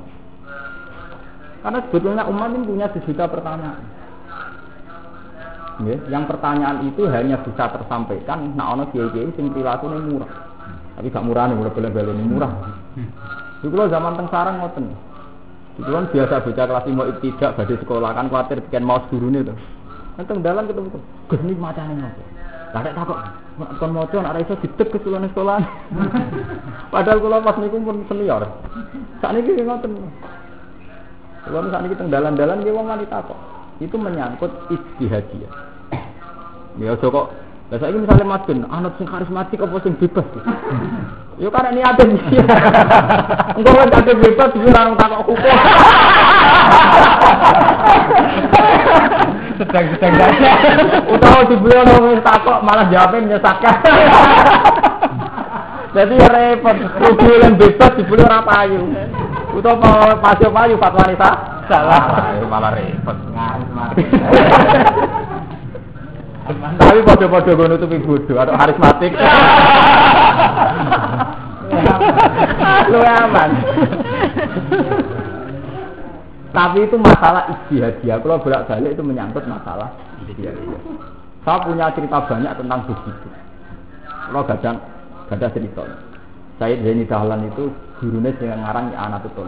Karena 1.64 1.80
sebetulnya 1.88 2.24
umat 2.28 2.50
ini 2.58 2.66
punya 2.68 2.88
sejuta 2.92 3.24
pertanyaan. 3.32 3.84
Ya, 5.82 5.98
yang 6.06 6.30
pertanyaan 6.30 6.86
itu 6.86 7.10
hanya 7.10 7.42
bisa 7.42 7.66
tersampaikan 7.74 8.54
nah 8.54 8.78
ono 8.78 8.86
kiai-kiai 8.94 9.34
sing 9.34 9.50
perilaku 9.50 9.90
murah. 9.90 10.30
Tapi 10.94 11.10
gak 11.10 11.26
murah 11.26 11.50
nih, 11.50 11.58
murah 11.58 11.74
belen 11.74 12.30
murah. 12.30 12.52
Itu 13.66 13.74
zaman 13.74 14.14
teng 14.14 14.30
sarang 14.30 14.62
ngoten. 14.62 14.94
Itu 15.82 15.90
kan 15.90 16.06
biasa 16.14 16.46
bocah 16.46 16.66
kelas 16.70 16.86
lima 16.86 17.04
tidak 17.18 17.52
badai 17.58 17.78
sekolah 17.82 18.10
kan 18.14 18.30
khawatir 18.30 18.62
bikin 18.70 18.86
mau 18.86 19.02
gurune 19.10 19.42
tuh. 19.42 19.58
Nanti 20.14 20.46
dalam 20.46 20.70
ketemu 20.70 20.94
tuh, 20.94 21.02
gus 21.34 21.42
ini 21.42 21.58
apa? 21.58 21.82
Lada 22.74 22.90
takut, 22.94 23.18
kon 23.82 23.94
mau 23.94 24.06
tuh 24.06 24.22
anak 24.22 24.46
iso 24.46 24.54
ditek 24.62 24.94
ke 24.94 24.98
sekolah 25.02 25.26
sekolah. 25.34 25.58
Padahal 26.94 27.18
kalau 27.18 27.42
pas 27.42 27.58
niku 27.58 27.82
pun 27.82 28.06
senior. 28.06 28.46
Saat 29.22 29.34
ini 29.34 29.50
kita 29.50 29.66
ngotot. 29.66 29.90
Kalau 31.50 31.70
saat 31.74 31.82
ini 31.86 31.94
kita 31.98 32.06
dalan-dalan 32.10 32.62
dia 32.62 32.74
wong 32.74 32.86
wanita 32.86 33.26
kok. 33.26 33.40
Itu 33.82 33.98
menyangkut 33.98 34.54
istihadiyah. 34.70 35.54
Ya 36.82 36.98
kok 36.98 37.30
lah 37.74 37.82
saiki 37.82 38.06
misalnya 38.06 38.30
madun, 38.30 38.70
anak 38.70 38.94
sing 39.02 39.10
karismatik 39.10 39.58
apa 39.58 39.82
sing 39.82 39.98
bebas? 39.98 40.30
Yo 41.42 41.50
karena 41.50 41.74
niate 41.74 42.06
iki. 42.06 42.38
Engko 43.58 43.72
kan 43.74 43.90
kate 43.90 44.14
bebas 44.14 44.54
iki 44.54 44.70
ora 44.70 44.94
takok 44.94 45.26
hukum. 45.26 45.58
Sedang-sedang 49.58 50.14
saja. 50.22 50.52
Utawa 51.10 51.50
dibeli 51.50 51.76
ono 51.82 52.14
takok 52.22 52.62
malah 52.62 52.86
jawabnya 52.94 53.26
menyesatkan. 53.26 53.76
Jadi 55.98 56.14
ya 56.18 56.30
repot, 56.30 56.78
kudu 56.78 57.26
yang 57.42 57.58
bebas 57.58 57.92
dibeli 57.98 58.22
ora 58.22 58.46
payu. 58.46 58.86
Utawa 59.54 60.18
pasio 60.18 60.50
payu 60.50 60.82
fatwa 60.82 61.06
wanita 61.06 61.30
salah. 61.70 62.02
Malah 62.50 62.74
repot. 62.74 63.14
Tapi 66.44 67.00
podo-podo 67.08 67.56
gue 67.56 67.72
nutupi 67.72 68.04
bodoh 68.04 68.36
atau 68.36 68.52
karismatik. 68.60 69.16
Lu 72.92 73.00
aman. 73.00 73.52
Tapi 76.54 76.86
itu 76.86 76.96
masalah 77.00 77.50
istihadiah. 77.50 78.20
Kalau 78.20 78.44
bolak 78.44 78.68
balik 78.68 78.92
itu 78.94 79.02
menyangkut 79.02 79.48
masalah 79.48 79.90
istihadiah. 80.28 80.84
Saya 81.48 81.64
punya 81.64 81.88
cerita 81.96 82.20
banyak 82.28 82.54
tentang 82.60 82.84
begitu. 82.88 83.28
Kalau 84.04 84.44
gadang, 84.48 84.78
gada 85.32 85.48
cerita. 85.52 85.84
Saya 86.60 86.76
Zaini 86.80 87.06
Dahlan 87.08 87.50
itu 87.50 87.72
gurunya 88.04 88.36
dengan 88.36 88.68
ngarang 88.68 88.92
ya 88.92 89.00
anak 89.08 89.24
itu 89.24 89.44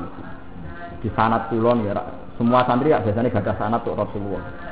Di 1.04 1.10
sanat 1.12 1.52
kulon 1.52 1.84
ya, 1.84 2.00
semua 2.40 2.64
santri 2.64 2.96
ya 2.96 3.04
biasanya 3.04 3.28
gada 3.28 3.54
sanat 3.60 3.84
untuk 3.84 4.00
Rasulullah. 4.00 4.66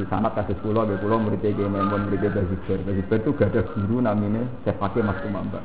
Di 0.00 0.08
sana 0.08 0.32
kasus 0.32 0.56
pulau 0.64 0.88
di 0.88 0.96
pulau 0.96 1.20
murid 1.20 1.44
Kiai 1.44 1.52
Memun 1.52 2.08
murid 2.08 2.24
Bazibar 2.32 2.78
Bazibar 2.88 3.20
itu 3.20 3.30
gak 3.36 3.52
ada 3.52 3.60
guru 3.68 4.00
namanya 4.00 4.48
Sefake 4.64 5.04
Mas 5.04 5.20
Kumamba 5.20 5.60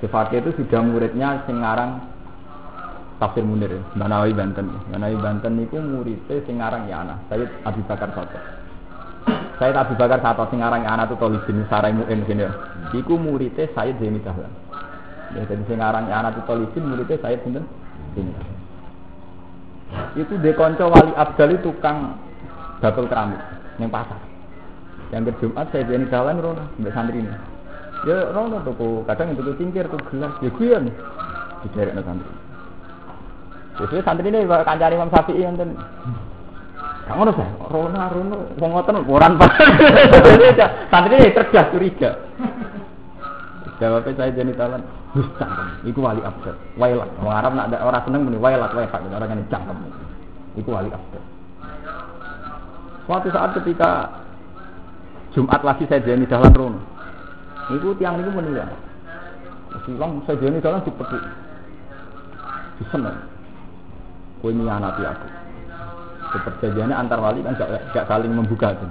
Sefake 0.00 0.40
itu 0.40 0.56
sudah 0.56 0.80
muridnya 0.80 1.44
Singarang 1.44 2.00
Tafsir 3.20 3.44
Munir 3.44 3.76
Banawi 3.92 4.32
Banten. 4.32 4.72
Banawi 4.88 5.20
Banten 5.20 5.60
itu 5.60 5.76
muridnya 5.84 6.40
Singarang 6.48 6.88
ya 6.88 7.04
anak 7.04 7.18
saya 7.28 7.44
Abi 7.68 7.84
Bakar 7.84 8.08
Soto. 8.16 8.38
Saya 9.60 9.76
Abi 9.76 9.94
Bakar 10.00 10.24
Soto 10.24 10.48
Singarang 10.48 10.88
ya 10.88 10.96
anak 10.96 11.12
itu 11.12 11.20
tulis 11.20 11.44
jenis 11.44 11.68
Sarai 11.68 11.92
Mu'in 11.92 12.24
sini 12.24 12.48
ya. 12.48 12.52
Iku 12.96 13.20
muridnya 13.20 13.68
saya 13.76 13.92
Zeni 14.00 14.22
Dahlan 14.24 14.67
ya 15.36 15.42
jadi 15.44 15.62
Singarang 15.68 16.08
ya 16.08 16.24
anak 16.24 16.38
itu 16.38 16.42
tulisin 16.48 16.84
muridnya 16.88 17.20
saya 17.20 17.36
Sinten 17.42 17.64
Zeni 18.16 18.32
itu 20.16 20.34
dekonco 20.40 20.92
wali 20.92 21.12
abdal 21.16 21.56
itu 21.56 21.72
tukang 21.72 22.18
bakul 22.78 23.08
keramik 23.08 23.40
neng 23.80 23.88
pasar. 23.88 24.18
Yang 25.08 25.32
ke 25.32 25.32
Jumat 25.40 25.66
saya 25.72 25.88
jadi 25.88 26.04
jalan 26.12 26.42
rono 26.42 26.64
mbak 26.76 26.92
santri 26.92 27.24
ini. 27.24 27.32
Ya 28.04 28.28
rono 28.30 28.60
tuh 28.62 29.02
kadang 29.08 29.32
itu 29.32 29.56
cingkir 29.56 29.88
tuh 29.88 30.00
gelas 30.12 30.34
ya 30.42 30.78
nih 30.82 30.94
diderek 31.64 31.94
nang 31.96 32.04
santri. 32.04 32.30
Jadi 33.78 33.94
santri 34.04 34.28
ini 34.28 34.44
kancari 34.44 34.94
Imam 34.98 35.10
Syafi'i 35.10 35.46
enten. 35.46 35.78
Kang 37.08 37.24
ngono 37.24 37.32
sih, 37.32 37.48
rono 37.72 37.98
rono 38.12 38.36
wong 38.60 38.70
orang 39.08 39.40
Pak. 39.40 39.52
Santri 40.92 41.14
ini 41.16 41.32
cerdas 41.32 41.72
curiga. 41.72 42.10
Jawabnya 43.78 44.10
saya 44.18 44.34
jadi 44.34 44.52
talan, 44.58 44.82
Gus 45.14 45.30
cangkem, 45.38 45.86
iku 45.86 46.02
wali 46.02 46.18
abad. 46.18 46.54
Wailat, 46.74 47.10
wong 47.22 47.30
Arab 47.30 47.54
nak 47.54 47.70
ada 47.70 47.78
orang 47.86 48.02
seneng 48.02 48.26
muni 48.26 48.34
wailat 48.34 48.74
wailat, 48.74 48.90
orang 48.90 49.30
yang 49.30 49.46
cangkem. 49.46 49.78
Iku 50.58 50.74
wali 50.74 50.90
abad. 50.90 51.22
Suatu 53.06 53.30
saat 53.30 53.54
ketika 53.62 54.18
Jumat 55.32 55.62
lagi 55.62 55.86
saya 55.86 56.02
jadi 56.02 56.26
dalam 56.26 56.50
rono. 56.50 56.80
Itu 57.70 57.94
tiang 57.96 58.18
ini 58.18 58.30
menilai. 58.34 58.74
Silang 59.86 60.26
saya 60.26 60.42
jadi 60.42 60.58
sana. 60.60 60.82
Kue 64.42 64.54
ini 64.54 64.66
anak 64.66 64.98
aku. 64.98 65.28
Perjanjiannya 66.28 66.94
antar 66.94 67.18
wali 67.18 67.40
kan 67.40 67.56
gak, 67.56 67.94
gak 67.94 68.06
saling 68.10 68.34
membuka 68.34 68.76
itu. 68.76 68.86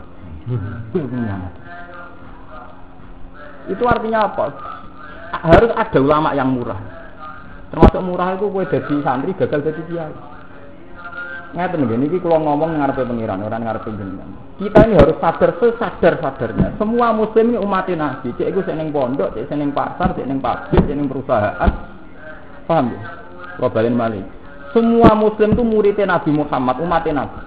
Itu 3.67 3.83
artinya 3.83 4.31
apa? 4.31 4.45
Harus 5.43 5.71
ada 5.75 5.99
ulama 6.01 6.33
yang 6.33 6.49
murah. 6.53 6.79
Termasuk 7.67 8.01
murah 8.01 8.39
itu 8.39 8.47
kue 8.47 8.63
jadi 8.65 8.95
santri 9.03 9.35
gagal 9.35 9.59
jadi 9.67 9.81
kiai. 9.91 10.15
Ngeten 11.55 11.87
nggih 11.87 11.97
niki 11.97 12.17
kula 12.19 12.43
ngomong 12.43 12.75
ngarepe 12.75 13.07
pengiran, 13.07 13.39
ora 13.39 13.55
ngarepe 13.55 13.89
jenengan. 13.95 14.29
Kita 14.59 14.83
ini 14.83 14.99
harus 14.99 15.15
sadar 15.21 15.55
sesadar-sadarnya. 15.61 16.75
Semua 16.81 17.15
muslim 17.15 17.55
ini 17.55 17.57
umat 17.61 17.87
Nabi. 17.93 18.35
Cek 18.35 18.51
iku 18.51 18.65
sing 18.67 18.91
pondok, 18.91 19.31
cek 19.37 19.47
sing 19.47 19.71
pasar, 19.71 20.11
cek 20.17 20.27
ning 20.27 20.43
pabrik, 20.43 20.81
cek 20.83 20.95
ning 20.97 21.07
perusahaan. 21.07 21.71
Paham 22.67 22.91
ya? 22.91 22.99
Kula 23.55 23.69
balen 23.71 23.95
malih. 23.95 24.25
Semua 24.75 25.15
muslim 25.15 25.55
itu 25.55 25.63
muridnya 25.63 26.19
Nabi 26.19 26.29
Muhammad, 26.35 26.83
umat 26.83 27.05
Nabi. 27.07 27.41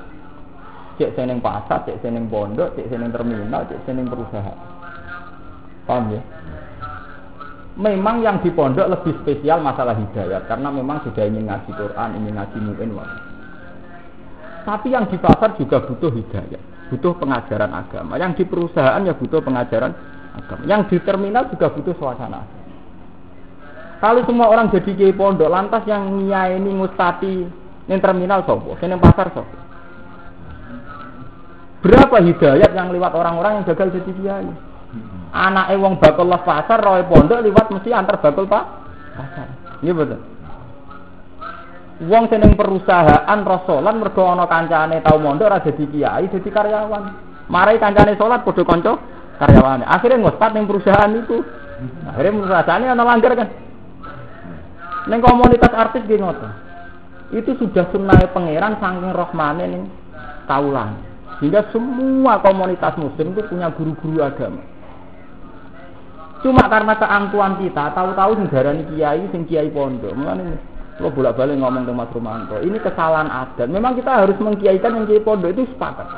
Cek 0.97 1.13
sing 1.19 1.25
ning 1.29 1.39
pasar, 1.45 1.85
cek 1.85 2.01
sing 2.01 2.17
ning 2.17 2.31
pondok, 2.31 2.73
cek 2.79 2.89
sing 2.89 3.05
ning 3.05 3.13
terminal, 3.13 3.63
cek 3.69 3.85
sing 3.85 4.01
ning 4.01 4.09
perusahaan. 4.09 4.59
Paham 5.85 6.15
ya? 6.15 6.23
Memang 7.79 8.25
yang 8.25 8.43
di 8.43 8.51
pondok 8.51 8.91
lebih 8.91 9.15
spesial 9.23 9.63
masalah 9.63 9.95
hidayat 9.95 10.51
karena 10.51 10.69
memang 10.75 11.07
sudah 11.07 11.23
ingin 11.23 11.47
ngaji 11.47 11.71
Quran, 11.71 12.09
ingin 12.19 12.35
ngaji 12.35 12.59
mu'in 12.59 12.91
tapi 14.65 14.93
yang 14.93 15.09
di 15.09 15.17
pasar 15.17 15.57
juga 15.57 15.81
butuh 15.81 16.13
hidayah, 16.13 16.61
butuh 16.93 17.17
pengajaran 17.17 17.73
agama. 17.73 18.21
Yang 18.21 18.33
di 18.39 18.45
perusahaan 18.45 19.01
ya 19.01 19.17
butuh 19.17 19.41
pengajaran 19.41 19.93
agama. 20.37 20.63
Yang 20.69 20.81
di 20.93 20.97
terminal 21.01 21.49
juga 21.49 21.73
butuh 21.73 21.95
suasana. 21.97 22.45
Kalau 24.01 24.25
semua 24.25 24.49
orang 24.49 24.73
jadi 24.73 24.97
kiai 24.97 25.13
pondok, 25.13 25.49
lantas 25.53 25.85
yang 25.85 26.09
nyai 26.25 26.57
ini 26.57 26.73
ngustati 26.73 27.37
yang 27.89 28.01
terminal 28.01 28.41
sopo, 28.49 28.73
yang 28.81 29.01
pasar 29.01 29.29
sopo. 29.33 29.57
Berapa 31.85 32.17
hidayat 32.21 32.71
yang 32.77 32.93
lewat 32.93 33.13
orang-orang 33.13 33.61
yang 33.61 33.65
gagal 33.69 34.01
jadi 34.01 34.13
kiai? 34.17 34.49
Anak 35.31 35.71
ewong 35.71 36.03
bakul 36.03 36.27
pasar, 36.43 36.83
roy 36.83 37.07
pondok 37.07 37.39
lewat 37.39 37.71
mesti 37.71 37.95
antar 37.95 38.19
bakul 38.19 38.51
pak 38.51 38.65
pasar. 39.15 39.47
Iya 39.79 39.95
betul. 39.95 40.21
Wong 42.01 42.33
seneng 42.33 42.57
perusahaan 42.57 43.41
rasolan 43.45 44.01
mergo 44.01 44.25
ana 44.25 44.49
kancane 44.49 45.05
tau 45.05 45.21
mondok 45.21 45.53
ora 45.53 45.61
dadi 45.61 45.85
kiai 45.85 46.27
dadi 46.33 46.49
karyawan. 46.49 47.05
Marai 47.53 47.77
kancane 47.77 48.17
salat 48.17 48.41
padha 48.41 48.65
kanca 48.65 48.97
karyawannya. 49.37 49.87
Akhirnya 49.87 50.19
ngospat 50.25 50.51
yang 50.57 50.65
perusahaan 50.65 51.13
itu. 51.13 51.45
Akhirnya 52.09 52.33
perusahaannya 52.41 52.89
ana 52.89 53.05
langgar 53.05 53.33
kan. 53.37 53.49
Neng 55.13 55.21
komunitas 55.21 55.73
artis 55.77 56.09
gini 56.09 56.25
ngoten. 56.25 56.53
Itu 57.37 57.55
sudah 57.61 57.87
sunnah 57.93 58.17
pangeran 58.33 58.81
saking 58.81 59.13
rohmane 59.13 59.65
ning 59.69 59.83
kaulan. 60.49 60.97
Sehingga 61.39 61.69
semua 61.69 62.41
komunitas 62.41 62.97
muslim 62.97 63.37
itu 63.37 63.45
punya 63.45 63.69
guru-guru 63.77 64.25
agama. 64.25 64.61
Cuma 66.41 66.65
karena 66.73 66.97
keangkuhan 66.97 67.61
kita, 67.61 67.93
tahu-tahu 67.93 68.41
sing 68.41 68.47
darani 68.49 68.85
kiai, 68.89 69.29
sing 69.29 69.45
kiai 69.45 69.69
pondok. 69.69 70.17
Mulane 70.17 70.57
kalau 70.97 71.13
bolak-balik 71.13 71.57
ngomong 71.57 71.85
ke 71.85 71.93
Mas 71.93 72.13
Romanto, 72.13 72.57
ini 72.61 72.77
kesalahan 72.81 73.29
adat. 73.29 73.69
Memang 73.69 73.97
kita 73.97 74.25
harus 74.25 74.37
mengkiaikan 74.41 75.01
yang 75.01 75.05
kiai 75.05 75.21
pondok 75.21 75.53
itu 75.53 75.69
sepakat. 75.73 76.09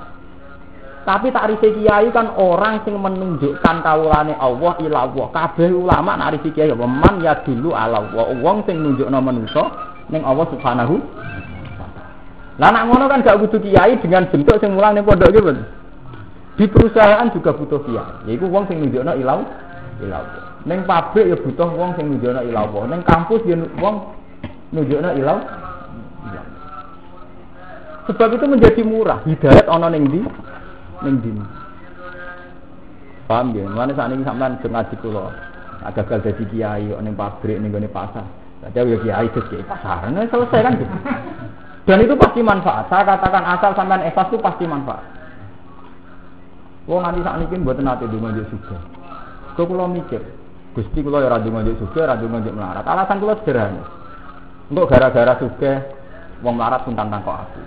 Tapi 1.03 1.35
tak 1.35 1.51
risi 1.51 1.83
kiai 1.83 2.15
kan 2.15 2.39
orang 2.39 2.87
sing 2.87 2.95
menunjukkan 2.95 3.77
kaulane 3.83 4.39
Allah 4.39 4.79
ila 4.87 4.99
Allah. 5.11 5.27
Kabeh 5.35 5.75
ulama 5.75 6.15
nak 6.15 6.39
risi 6.39 6.55
kiai 6.55 6.71
man 6.79 7.19
ya 7.19 7.43
dulu 7.43 7.75
ala 7.75 8.07
Allah. 8.07 8.31
Wong 8.39 8.63
sing 8.71 8.79
nunjukno 8.79 9.19
manusa 9.19 9.67
ning 10.15 10.23
Allah 10.23 10.47
Subhanahu 10.55 10.97
lah 12.61 12.69
nak 12.69 12.85
ngono 12.85 13.09
kan 13.09 13.25
gak 13.25 13.41
butuh 13.41 13.59
kiai 13.59 13.97
dengan 13.99 14.29
bentuk 14.29 14.61
sing 14.63 14.77
mulang 14.77 14.95
ning 14.95 15.03
pondok 15.03 15.35
gitu. 15.35 15.51
Di 16.55 16.71
perusahaan 16.71 17.27
juga 17.35 17.51
butuh 17.51 17.83
kiai. 17.83 18.31
Yaiku 18.31 18.47
wong 18.47 18.71
sing 18.71 18.79
nunjukno 18.79 19.19
ilau 19.19 19.43
ilau. 20.03 20.25
Ning 20.67 20.83
pabrik 20.85 21.31
ya 21.31 21.37
butuh 21.39 21.71
wong 21.73 21.95
sing 21.95 22.11
nunjukno 22.11 22.43
ilau. 22.47 22.85
Ning 22.91 23.01
kampus 23.07 23.43
ya 23.47 23.57
wong 23.79 24.13
nunjukno 24.75 25.11
ilau. 25.17 25.39
Sebab 28.11 28.35
itu 28.35 28.47
menjadi 28.51 28.83
murah. 28.83 29.23
Hidayat 29.23 29.71
ana 29.71 29.87
ning 29.87 30.11
ndi? 30.11 30.21
ning 31.03 31.15
dini. 31.23 31.45
Paham 33.27 33.55
ya? 33.55 33.67
Mana 33.67 33.95
saat 33.95 34.11
ini 34.15 34.27
sampean 34.27 34.59
ngaji 34.59 34.95
kula. 35.03 35.31
Gagal 35.83 36.19
jadi 36.31 36.45
kiai 36.47 36.87
ning 37.03 37.15
pabrik 37.15 37.59
ning 37.59 37.75
gone 37.75 37.91
pasar. 37.91 38.27
Jadi 38.63 38.95
ya 38.95 38.99
kiai 39.03 39.27
terus 39.35 39.47
kiai 39.51 39.67
pasar. 39.67 40.11
Nah, 40.11 40.27
selesai 40.31 40.63
kan 40.63 40.75
gitu. 40.79 40.97
Dan 41.83 41.99
itu 42.07 42.15
pasti 42.15 42.41
manfaat. 42.47 42.87
Saya 42.87 43.03
katakan 43.03 43.43
asal 43.43 43.71
sampean 43.75 44.07
ikhlas 44.07 44.31
itu 44.31 44.39
pasti 44.39 44.65
manfaat. 44.67 45.03
Wong 46.87 47.03
nanti 47.03 47.23
saat 47.23 47.39
ini 47.43 47.63
buat 47.63 47.79
nanti 47.79 48.11
di 48.11 48.19
njuk 48.19 48.51
Kau 49.53 49.69
kalau 49.69 49.89
mikir, 49.89 50.23
gusti 50.73 50.99
kalau 51.05 51.21
ya 51.21 51.75
suka, 51.77 52.01
radu 52.09 52.27
njuk 52.29 52.57
melarat. 52.57 52.85
Alasan 52.89 53.21
kalau 53.21 53.37
sederhana. 53.41 53.85
Untuk 54.73 54.89
gara-gara 54.89 55.37
suka, 55.37 55.73
wong 56.41 56.57
melarat 56.57 56.89
pun 56.89 56.97
tantang 56.97 57.21
kok 57.21 57.39
aku. 57.45 57.63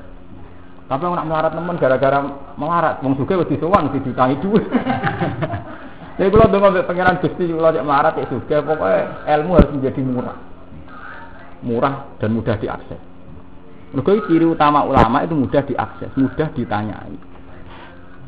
Tapi 0.86 1.02
nak 1.02 1.26
melarat 1.26 1.52
temen 1.54 1.76
gara-gara 1.82 2.20
melarat, 2.58 2.96
wong 3.02 3.18
suka 3.18 3.42
wedi 3.42 3.58
sowan 3.58 3.90
mesti 3.90 4.06
diutangi 4.06 4.36
dhuwit. 4.42 4.66
Jadi 6.18 6.30
kalau 6.32 6.48
dengan 6.48 6.86
pengiran 6.88 7.20
gusti 7.20 7.44
kalau 7.52 7.76
cek 7.76 7.86
melarat 7.86 8.14
ya 8.16 8.26
suka, 8.32 8.56
pokoknya 8.64 9.02
ilmu 9.36 9.52
harus 9.60 9.72
menjadi 9.76 10.02
murah, 10.06 10.38
murah 11.60 11.96
dan 12.24 12.30
mudah 12.32 12.56
diakses. 12.56 13.02
Mereka 13.92 14.28
ciri 14.28 14.46
utama 14.48 14.88
ulama 14.88 15.28
itu 15.28 15.36
mudah 15.36 15.62
diakses, 15.62 16.12
mudah 16.16 16.48
ditanyai. 16.56 17.16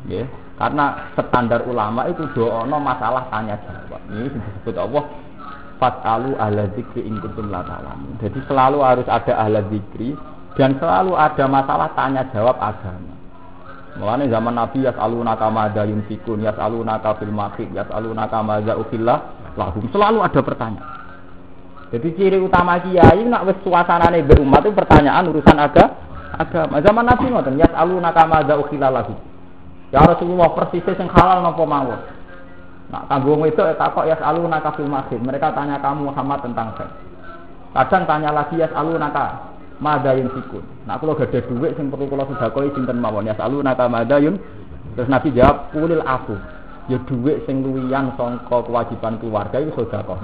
Ya, 0.08 0.24
karena 0.58 1.14
standar 1.14 1.62
ulama 1.70 2.10
itu 2.10 2.26
doa 2.34 2.66
masalah 2.66 3.30
tanya 3.30 3.54
jawab. 3.62 4.02
Ini 4.10 4.26
disebut 4.26 4.74
Allah 4.74 5.06
Fat'alu 5.78 6.34
ala 6.34 6.66
zikri 6.74 7.06
in 7.06 7.22
kuntum 7.22 7.54
la 7.54 7.62
Jadi 8.18 8.42
selalu 8.50 8.82
harus 8.82 9.06
ada 9.06 9.38
ahla 9.38 9.62
zikri 9.70 10.18
dan 10.58 10.74
selalu 10.82 11.14
ada 11.14 11.46
masalah 11.46 11.94
tanya 11.94 12.26
jawab 12.34 12.58
agama. 12.58 13.14
Mulane 13.98 14.26
zaman 14.26 14.58
Nabi 14.58 14.82
yas'aluna 14.82 15.38
kama 15.38 15.70
ada 15.70 15.86
yunfikun, 15.86 16.42
yas'aluna 16.42 16.98
ka 16.98 17.14
fil 17.22 17.30
makhib, 17.30 17.70
yas'aluna 17.70 18.26
kama 18.26 18.62
za 18.66 18.74
ukhillah 18.74 19.18
lahum. 19.54 19.86
Selalu 19.94 20.18
ada 20.22 20.40
pertanyaan. 20.42 20.90
Jadi 21.94 22.08
ciri 22.18 22.38
utama 22.42 22.82
kiai 22.82 23.22
nak 23.26 23.46
wis 23.48 23.58
suasanane 23.64 24.26
be 24.26 24.36
umat 24.42 24.60
itu 24.66 24.74
pertanyaan 24.74 25.30
urusan 25.30 25.56
aga 25.56 25.84
agama. 26.34 26.82
Zaman 26.82 27.04
Nabi 27.06 27.26
ngoten, 27.30 27.54
yas'aluna 27.54 28.10
kama 28.10 28.42
za 28.46 28.54
ukhillah 28.58 28.90
lahum. 28.90 29.27
Ya 29.88 30.04
Rasulullah 30.04 30.52
persis 30.52 30.84
sing 30.84 31.08
halal 31.08 31.40
napa 31.40 31.64
mawon. 31.64 32.00
Nak 32.88 33.04
kanggo 33.08 33.36
itu 33.44 33.60
takok 33.76 34.08
yas'aluna 34.08 34.60
ka 34.60 34.76
fil 34.76 34.88
makhib. 34.88 35.20
Mereka 35.20 35.52
tanya 35.52 35.80
kamu 35.80 36.12
Muhammad 36.12 36.44
tentang 36.44 36.72
seks. 36.76 36.92
Kadang 37.72 38.04
tanya 38.08 38.30
lagi 38.32 38.56
yas'aluna 38.60 39.08
ka 39.12 39.24
madayun 39.80 40.28
sikun. 40.32 40.64
Nah 40.84 40.96
kalau 41.00 41.16
gak 41.16 41.30
ada 41.32 41.40
duit 41.48 41.72
sing 41.78 41.88
perlu 41.88 42.10
kalau 42.10 42.26
sudah 42.28 42.48
koi 42.52 42.68
sinten 42.74 42.98
mawon 42.98 43.28
ya 43.28 43.34
selalu 43.36 43.64
nata 43.64 43.86
madayun. 43.88 44.36
Terus 44.96 45.08
Nabi 45.08 45.28
jawab 45.32 45.72
kulil 45.72 46.02
aku. 46.04 46.36
Ya 46.88 46.96
duit 47.04 47.44
sing 47.44 47.60
luwian 47.60 48.12
songko 48.16 48.64
kewajiban 48.68 49.20
keluarga 49.20 49.60
itu 49.60 49.72
sudah 49.76 50.00
kau. 50.04 50.16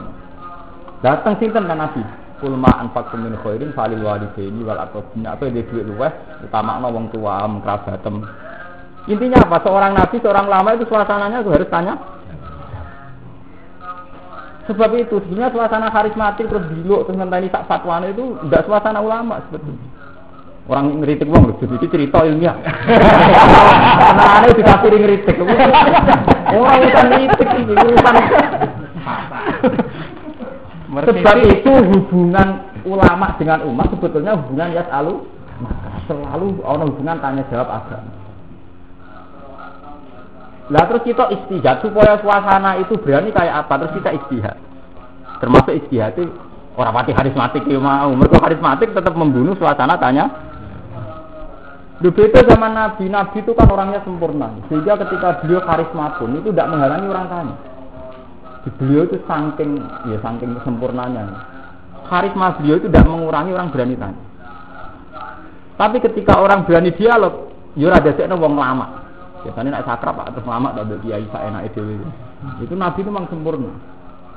Datang 1.05 1.37
sinten 1.41 1.65
kan 1.69 1.79
Nabi. 1.79 2.05
Kulma 2.43 2.69
anfaqtum 2.83 3.25
min 3.25 3.37
khairin 3.41 3.71
falil 3.73 4.03
walidaini 4.05 4.61
wal 4.65 4.81
aqrabin. 4.81 5.25
Apa 5.25 5.49
dia 5.49 5.65
duit 5.69 5.85
luweh 5.87 6.13
utama 6.45 6.81
wong 6.81 7.09
tua 7.15 7.47
kerabatem. 7.63 8.25
Intinya 9.05 9.45
apa? 9.45 9.61
Seorang 9.61 9.93
nabi, 9.93 10.17
seorang 10.21 10.47
lama 10.49 10.69
itu 10.77 10.85
suasananya 10.89 11.45
harus 11.45 11.69
tanya 11.69 11.95
Sebab 14.65 14.97
itu 14.97 15.21
sebenarnya 15.21 15.53
suasana 15.53 15.93
karismatik 15.93 16.49
terus 16.49 16.65
diluk 16.73 17.05
terus 17.05 17.21
ngenteni 17.21 17.53
sak 17.53 17.69
fatwane 17.69 18.17
itu 18.17 18.33
tidak 18.49 18.65
suasana 18.65 18.97
ulama 19.05 19.45
sebetulnya. 19.49 19.93
Orang 20.65 21.05
ngeritik 21.05 21.29
wong 21.29 21.61
jadi 21.61 21.87
cerita 21.93 22.25
ilmiah. 22.25 22.57
Nah, 24.17 24.41
aneh 24.41 24.57
dikasih 24.57 24.89
ngeritik. 24.97 25.37
Orang 25.37 26.81
urusan 26.81 27.07
ngeritik 27.13 27.49
ini 27.61 27.73
urusan. 27.77 28.15
Sebab 30.95 31.37
itu 31.45 31.73
hubungan 31.93 32.49
ulama 32.89 33.37
dengan 33.37 33.69
umat 33.69 33.93
sebetulnya 33.93 34.33
hubungan 34.33 34.73
yas 34.73 34.89
alu 34.89 35.29
selalu 36.09 36.65
orang 36.65 36.89
hubungan 36.89 37.21
tanya 37.21 37.45
jawab 37.53 37.69
agama. 37.69 38.24
Lah 40.73 40.89
terus 40.89 41.05
kita 41.05 41.29
istihad 41.29 41.85
supaya 41.85 42.17
suasana 42.25 42.81
itu 42.81 42.97
berani 42.97 43.29
kayak 43.29 43.69
apa? 43.69 43.85
Terus 43.85 44.01
kita 44.01 44.11
istihad. 44.17 44.57
Termasuk 45.45 45.77
istihad 45.77 46.17
itu 46.17 46.33
orang 46.81 46.95
mati 46.97 47.13
harismatik 47.13 47.69
ya 47.69 47.77
mau. 47.77 48.09
Mereka 48.17 48.41
harismatik 48.41 48.97
tetap 48.97 49.13
membunuh 49.13 49.53
suasana 49.61 50.01
tanya. 50.01 50.33
Di 52.01 52.09
beda 52.11 52.43
zaman 52.49 52.73
Nabi, 52.75 53.07
Nabi 53.13 53.45
itu 53.45 53.53
kan 53.53 53.69
orangnya 53.69 54.01
sempurna. 54.09 54.57
Sehingga 54.73 54.97
ketika 55.05 55.45
beliau 55.45 55.61
karisma 55.63 56.17
pun 56.17 56.33
itu 56.33 56.49
tidak 56.49 56.73
menghalangi 56.73 57.07
orang 57.13 57.27
tanya. 57.29 57.55
Di 58.65 58.71
beliau 58.81 59.05
itu 59.05 59.21
saking 59.29 59.71
ya 60.09 60.17
saking 60.25 60.57
sempurnanya. 60.65 61.45
Karisma 62.09 62.57
beliau 62.57 62.81
itu 62.81 62.89
tidak 62.89 63.05
mengurangi 63.05 63.53
orang 63.53 63.69
berani 63.69 63.97
tanya. 64.01 64.21
Tapi 65.77 66.01
ketika 66.01 66.41
orang 66.41 66.65
berani 66.65 66.95
dialog, 66.97 67.53
yo 67.77 67.93
ya 67.93 68.01
ada 68.01 68.37
wong 68.39 68.57
lama. 68.57 69.04
Biasanya 69.45 69.77
nak 69.77 69.85
sakrap 69.85 70.17
pak 70.17 70.33
terus 70.33 70.49
lama 70.49 70.73
tak 70.73 70.89
kiai 71.05 71.29
saya 71.29 71.53
enak 71.53 71.63
itu. 71.69 72.01
Itu 72.65 72.73
nabi 72.73 73.05
itu 73.05 73.13
memang 73.13 73.29
sempurna. 73.29 73.73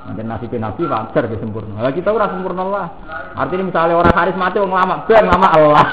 Nanti 0.04 0.20
nasib 0.24 0.52
nabi 0.60 0.84
wajar 0.84 1.24
dia 1.24 1.40
sempurna. 1.40 1.80
Kalau 1.80 1.92
kita 1.96 2.08
orang 2.12 2.30
sempurna 2.36 2.62
lah. 2.68 2.88
Artinya 3.32 3.64
misalnya 3.72 3.94
orang 3.96 4.14
haris 4.16 4.36
mati 4.36 4.56
orang 4.60 4.76
lama, 4.76 4.96
ben 5.08 5.24
lama 5.24 5.48
Allah. 5.48 5.86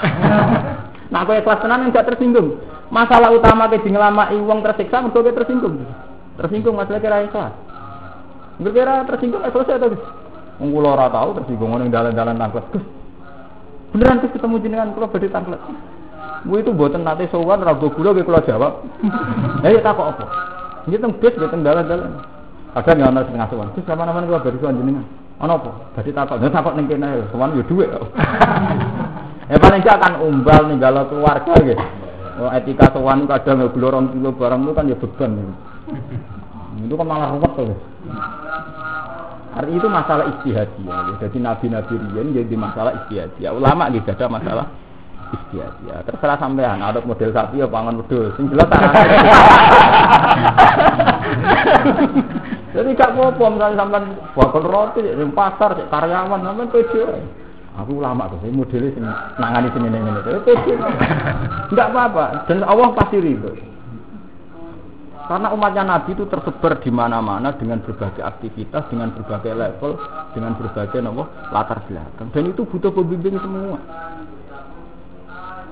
nah 1.12 1.24
aku 1.24 1.32
ikhlas 1.40 1.64
tenan 1.64 1.88
enggak 1.88 2.08
tersinggung. 2.12 2.60
Masalah 2.92 3.32
utama 3.32 3.72
ke 3.72 3.82
ngelama 3.88 4.36
uang 4.36 4.60
tersiksa 4.68 5.00
mergo 5.00 5.24
tersinggung. 5.24 5.88
Tersinggung 6.36 6.76
masalah 6.76 7.00
kira 7.00 7.24
ikhlas. 7.24 7.56
Kira 8.60 9.08
tersinggung 9.08 9.42
selesai 9.48 9.80
tuh. 9.80 10.00
Wong 10.60 10.70
kula 10.72 10.96
ora 10.96 11.08
tahu 11.12 11.40
tersinggung 11.40 11.72
ning 11.80 11.92
dalan-dalan 11.92 12.36
tangklet. 12.36 12.66
Beneran 13.96 14.20
tuh 14.24 14.32
ketemu 14.32 14.56
jenengan 14.60 14.92
kula 14.92 15.08
badhe 15.08 15.28
tangklet. 15.32 15.60
Bu 16.46 16.62
itu 16.62 16.70
buatan 16.70 17.02
nate 17.02 17.26
sowan 17.34 17.66
ragu 17.66 17.90
gula 17.90 18.14
gue 18.14 18.22
kalau 18.22 18.46
jawab. 18.46 18.74
Ya 19.66 19.74
ya 19.74 19.82
takut 19.82 20.14
apa? 20.14 20.26
Ini 20.86 21.02
teng 21.02 21.18
bis 21.18 21.34
teng 21.34 21.66
dalan-dalan. 21.66 22.22
Kadang 22.78 22.96
nggak 23.02 23.12
ada 23.12 23.22
setengah 23.26 23.48
sowan. 23.50 23.68
Terus 23.74 23.86
kapan 23.90 24.06
kapan 24.14 24.30
gue 24.30 24.40
baru 24.46 24.58
sowan 24.62 24.78
jenengan. 24.78 25.06
Ono 25.42 25.54
apa? 25.58 25.72
Jadi 25.98 26.10
takut. 26.14 26.38
Dia 26.38 26.54
takut 26.54 26.74
neng 26.78 26.86
kena 26.86 27.10
sowan 27.34 27.58
ya 27.58 27.64
duit. 27.66 27.90
Ya 29.46 29.62
paling 29.62 29.86
gak 29.86 30.02
akan 30.02 30.26
umbal 30.26 30.74
nih 30.74 30.82
galau 30.82 31.06
keluarga 31.06 31.54
gitu. 31.62 31.86
Oh, 32.42 32.50
etika 32.50 32.90
sowan 32.90 33.30
kadang 33.30 33.62
ya 33.62 33.70
orang 33.70 34.10
kilo 34.10 34.34
barang 34.34 34.62
itu 34.66 34.74
kan 34.74 34.90
ya 34.90 34.98
beban. 34.98 35.32
Itu 36.82 36.96
kan 36.98 37.06
malah 37.06 37.30
ruwet 37.38 37.52
tuh. 37.54 37.78
Arti 39.56 39.72
itu 39.72 39.88
masalah 39.88 40.26
istihadiyah. 40.34 41.00
Ya. 41.14 41.14
Jadi 41.22 41.38
nabi-nabi 41.40 41.94
rian 41.94 42.34
jadi 42.34 42.56
masalah 42.58 43.06
istihadiyah. 43.06 43.54
Ulama 43.54 43.88
gitu 43.94 44.10
ada 44.12 44.26
masalah 44.28 44.66
istiad 45.34 45.74
ya 45.88 45.98
terserah 46.06 46.38
sampean. 46.38 46.84
Ada 46.84 47.02
model 47.02 47.32
sapi 47.34 47.62
ya 47.64 47.68
pangan 47.70 48.02
model 48.02 48.34
sing 48.38 48.46
jadi 52.76 52.90
gak 52.92 53.12
apa-apa 53.16 53.46
misalnya 53.56 53.80
sampean 53.80 54.06
bakal 54.36 54.64
roti 54.68 55.00
di 55.00 55.26
pasar 55.32 55.80
cek 55.80 55.88
karyawan 55.88 56.44
sampean 56.44 56.68
pede 56.70 57.02
aku 57.76 58.00
lama 58.00 58.28
tuh 58.32 58.40
modelnya 58.52 58.92
sing 58.92 59.04
nangani 59.40 59.72
sini 59.72 59.88
ini 59.88 59.98
ini 60.00 60.22
pede 60.44 60.74
enggak 61.72 61.90
apa-apa. 61.92 62.46
Dan 62.48 62.64
Allah 62.64 62.90
pasti 62.94 63.18
ridho. 63.20 63.76
Karena 65.26 65.50
umatnya 65.58 65.82
Nabi 65.82 66.14
itu 66.14 66.30
tersebar 66.30 66.78
di 66.86 66.94
mana-mana 66.94 67.50
dengan 67.58 67.82
berbagai 67.82 68.22
aktivitas, 68.22 68.86
dengan 68.94 69.10
berbagai 69.10 69.58
level, 69.58 69.98
dengan 70.38 70.54
berbagai 70.54 71.02
nopo 71.02 71.26
latar 71.50 71.82
belakang. 71.90 72.30
Dan 72.30 72.54
itu 72.54 72.62
butuh 72.62 72.94
pembimbing 72.94 73.42
semua. 73.42 73.82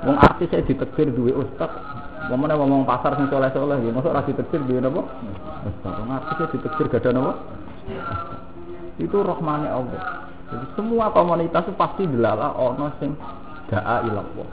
Wong 0.03 0.17
artis 0.19 0.51
saya 0.51 0.63
ditekir 0.67 1.11
duwe 1.15 1.31
ustaz. 1.31 1.71
Wong 2.31 2.39
mana 2.39 2.59
ngomong 2.59 2.83
pasar 2.83 3.15
sing 3.15 3.27
soleh-soleh 3.31 3.79
ya, 3.83 3.91
masa 3.91 4.11
ora 4.11 4.23
ditekir 4.27 4.59
duwe 4.67 4.79
napa? 4.83 5.01
Ustaz. 5.67 5.93
Wong 6.03 6.11
artis 6.11 6.35
saya 6.35 6.49
ditekir 6.51 6.85
gak 6.91 7.01
ada 7.03 7.09
napa? 7.15 7.31
Itu 8.99 9.17
rahmane 9.23 9.67
Allah. 9.67 10.01
Jadi 10.53 10.65
semua 10.77 11.09
komunitas 11.09 11.65
itu 11.65 11.73
pasti 11.73 12.03
dilala 12.05 12.53
ono 12.53 12.93
sing 13.01 13.17
da'a 13.73 14.05
ilallah. 14.05 14.47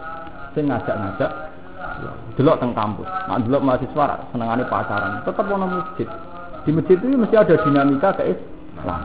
Sing 0.56 0.64
ngajak-ngajak 0.70 1.30
delok 2.38 2.56
teng 2.62 2.72
kampus. 2.72 3.08
Nah, 3.28 3.38
delok 3.42 3.62
mahasiswa 3.64 4.06
senengane 4.32 4.64
pacaran, 4.64 5.20
tetap 5.26 5.44
ono 5.44 5.66
masjid. 5.68 6.08
Di 6.64 6.70
masjid 6.72 6.96
itu 6.96 7.16
mesti 7.16 7.36
ada 7.36 7.54
dinamika 7.60 8.16
ke 8.16 8.32
Islam. 8.32 9.00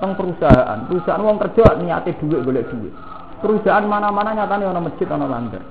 Teng 0.00 0.12
perusahaan, 0.16 0.78
perusahaan 0.88 1.20
wong 1.20 1.36
kerja 1.36 1.76
niate 1.76 2.16
duit 2.22 2.40
golek 2.40 2.64
duit. 2.72 2.94
Perusahaan 3.40 3.84
mana-mana 3.88 4.36
nyatane 4.36 4.64
ono 4.68 4.80
masjid 4.84 5.08
ono 5.08 5.26
langgar. 5.26 5.64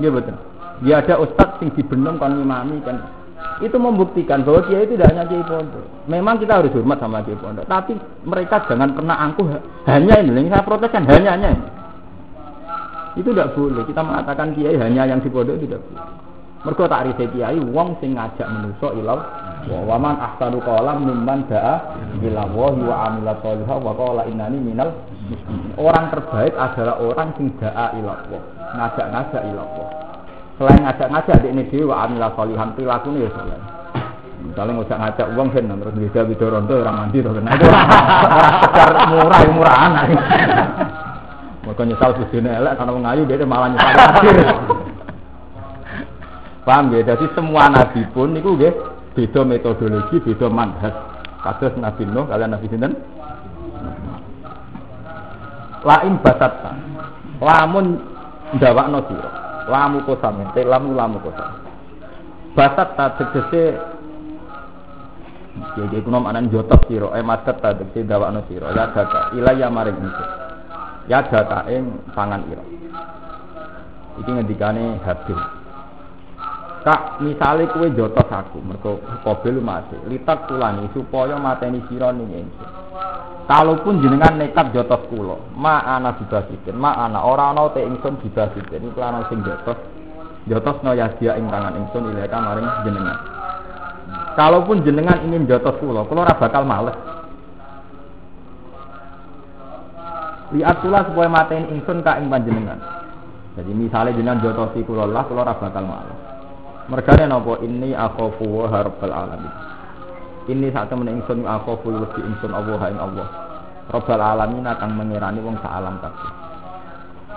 Iya 0.00 0.08
betul. 0.08 0.36
Ya 0.80 1.04
ada 1.04 1.20
ustadz 1.20 1.60
sing 1.60 1.68
dibenem 1.76 2.16
kon 2.16 2.40
ngimami 2.40 2.80
kan. 2.80 2.96
Itu 3.60 3.76
membuktikan 3.76 4.40
bahwa 4.40 4.64
kiai 4.64 4.88
itu 4.88 4.96
tidak 4.96 5.12
hanya 5.12 5.28
kiai 5.28 5.44
pondok. 5.44 5.84
Memang 6.08 6.40
kita 6.40 6.60
harus 6.60 6.72
hormat 6.72 6.96
sama 6.96 7.20
kiai 7.20 7.36
pondok, 7.36 7.68
tapi 7.68 7.92
mereka 8.24 8.64
jangan 8.64 8.96
pernah 8.96 9.16
angkuh 9.20 9.46
hanya 9.84 10.14
ini. 10.24 10.32
Yang 10.32 10.48
saya 10.56 10.64
protes 10.64 10.92
kan 10.92 11.04
hanya 11.04 11.30
hanya 11.36 11.48
ini. 11.52 11.68
Itu 13.20 13.36
tidak 13.36 13.52
boleh. 13.52 13.84
Kita 13.84 14.00
mengatakan 14.00 14.56
kiai 14.56 14.76
hanya 14.80 15.04
yang 15.04 15.20
di 15.20 15.28
pondok 15.28 15.60
tidak 15.60 15.80
boleh. 15.84 16.04
Mergo 16.64 16.84
tak 16.88 17.04
kiai 17.16 17.56
wong 17.60 17.96
sing 18.00 18.16
ngajak 18.16 18.48
manusa 18.48 18.88
ilau 18.96 19.20
wa 19.68 19.80
waman 19.84 20.16
ahsanu 20.16 20.62
qalam 20.64 21.04
mimman 21.04 21.44
da'a 21.50 22.00
ila 22.24 22.42
wahi 22.48 22.80
wa 22.80 22.96
amila 23.10 23.36
sholihah 23.44 23.76
wa 23.76 23.92
qala 23.92 24.22
innani 24.30 24.56
minal. 24.56 24.94
Orang 25.76 26.10
terbaik 26.10 26.56
adalah 26.56 26.96
orang 27.02 27.28
sing 27.36 27.52
da'a 27.60 27.92
ila 28.00 28.10
Allah, 28.16 28.42
ngajak-ngajak 28.78 29.42
ila 29.52 29.60
Allah. 29.60 29.88
Selain 30.60 30.80
ngajak-ngajak 30.84 31.36
di 31.40 31.48
ini 31.56 31.62
dewa 31.72 32.04
amila 32.04 32.28
sholihan 32.36 32.68
perilakunya 32.76 33.24
ya 33.24 33.30
saleh. 33.32 33.60
Misalnya 34.40 34.72
ngajak 34.80 34.98
ngajak 35.00 35.26
uang 35.36 35.48
kan 35.52 35.68
terus 35.68 35.94
bisa 36.00 36.20
bidoronto 36.24 36.74
orang 36.80 36.96
mandi 36.96 37.20
tuh 37.20 37.32
kan 37.36 37.44
itu 37.48 37.66
orang 37.68 38.56
sekedar 38.60 38.90
murah 39.12 39.40
murahan. 39.52 39.90
Mereka 41.64 41.82
nyesal 41.84 42.16
bujune 42.16 42.48
elek 42.48 42.72
karena 42.76 42.92
mengayu 42.92 43.22
dia 43.28 43.44
malah 43.44 43.68
nyesal. 43.72 43.96
Paham 46.66 46.92
ya? 46.92 47.00
Jadi 47.08 47.24
semua 47.32 47.72
nabi 47.72 48.04
pun 48.12 48.36
itu 48.36 48.50
nggih 48.52 48.72
beda 49.14 49.40
metodologi, 49.42 50.16
beda 50.22 50.46
manhaj. 50.50 50.94
Kados 51.40 51.72
Nabi 51.80 52.04
Nuh 52.04 52.28
kalian 52.28 52.52
Nabi 52.52 52.68
sinten? 52.68 52.92
Lain 55.80 56.14
basatta. 56.20 56.76
Lamun 57.40 57.96
ndawakno 58.52 59.00
sira. 59.08 59.30
Lamu 59.70 60.04
kosam, 60.04 60.44
te 60.52 60.60
lamu 60.66 60.92
lamu 60.92 61.16
kosam. 61.24 61.64
Basatta 62.52 63.16
tegese 63.16 63.78
jadi 65.76 66.02
kuno 66.04 66.24
anan 66.24 66.50
jotos 66.52 66.82
sira, 66.86 67.14
eh 67.16 67.24
maset 67.24 67.56
ta 67.64 67.72
tegese 67.72 68.04
ndawakno 68.04 68.44
sira. 68.52 68.76
Ya 68.76 68.92
data 68.92 69.32
ilaya 69.32 69.72
maring 69.72 69.96
ingsun. 69.96 70.28
Ya 71.08 71.24
data 71.24 71.64
ing 71.72 72.04
pangan 72.12 72.44
ira. 72.52 72.64
Iki 74.20 74.30
ngendikane 74.36 75.00
Habil. 75.00 75.59
Kak, 76.80 77.20
misale 77.20 77.68
kowe 77.68 77.84
jotos 77.92 78.24
aku, 78.24 78.56
mergo 78.64 79.04
Qabil 79.20 79.60
mati. 79.60 80.00
Litat 80.08 80.48
tulani 80.48 80.88
supaya 80.96 81.36
mateni 81.36 81.84
sira 81.92 82.08
ning. 82.08 82.48
Kalaupun 83.44 84.00
jenengan 84.00 84.40
nekat 84.40 84.72
jotos 84.72 85.04
kula, 85.12 85.36
ma 85.52 85.84
ana 85.84 86.16
dibasikin, 86.16 86.72
ma 86.72 86.96
ana 86.96 87.20
ora 87.20 87.52
ana 87.52 87.68
te 87.76 87.84
ingsun 87.84 88.16
dibasikin. 88.24 88.88
Iku 88.88 89.00
ana 89.02 89.28
sing 89.28 89.44
jotos. 89.44 89.76
Jotos 90.48 90.80
no 90.80 90.96
yadia 90.96 91.36
ing 91.36 91.52
tangan 91.52 91.76
ingsun 91.76 92.16
maring 92.16 92.68
jenengan. 92.88 93.18
Kalaupun 94.40 94.80
jenengan 94.80 95.20
ingin 95.28 95.44
jotos 95.44 95.76
kula, 95.84 96.08
kula 96.08 96.24
ora 96.24 96.34
bakal 96.40 96.64
males. 96.64 96.96
Lihat 100.56 100.80
pula 100.80 101.04
supaya 101.04 101.28
mateni 101.28 101.76
ingsun 101.76 102.00
ka 102.00 102.16
ing 102.16 102.32
panjenengan. 102.32 102.80
Jadi 103.60 103.70
misalnya 103.76 104.16
jenengan 104.16 104.40
jotosi 104.40 104.80
kula 104.88 105.04
lah, 105.04 105.28
kula 105.28 105.44
ora 105.44 105.60
bakal 105.60 105.84
males. 105.84 106.29
Mergane 106.90 107.22
napa 107.30 107.62
ini 107.62 107.94
akhafu 107.94 108.50
wa 108.50 108.66
rabbal 108.66 109.14
alamin. 109.14 109.54
Ini 110.50 110.74
saat 110.74 110.90
temen 110.90 111.06
ingsun 111.06 111.46
akhafu 111.46 111.86
wedi 111.86 112.18
ingsun 112.26 112.50
Allah 112.50 112.82
ing 112.90 112.98
Allah. 112.98 113.28
Rabbal 113.94 114.18
alamin 114.18 114.66
akan 114.66 114.98
mengirani 114.98 115.38
wong 115.38 115.54
sak 115.62 115.70
alam 115.70 116.02
kabeh. 116.02 116.30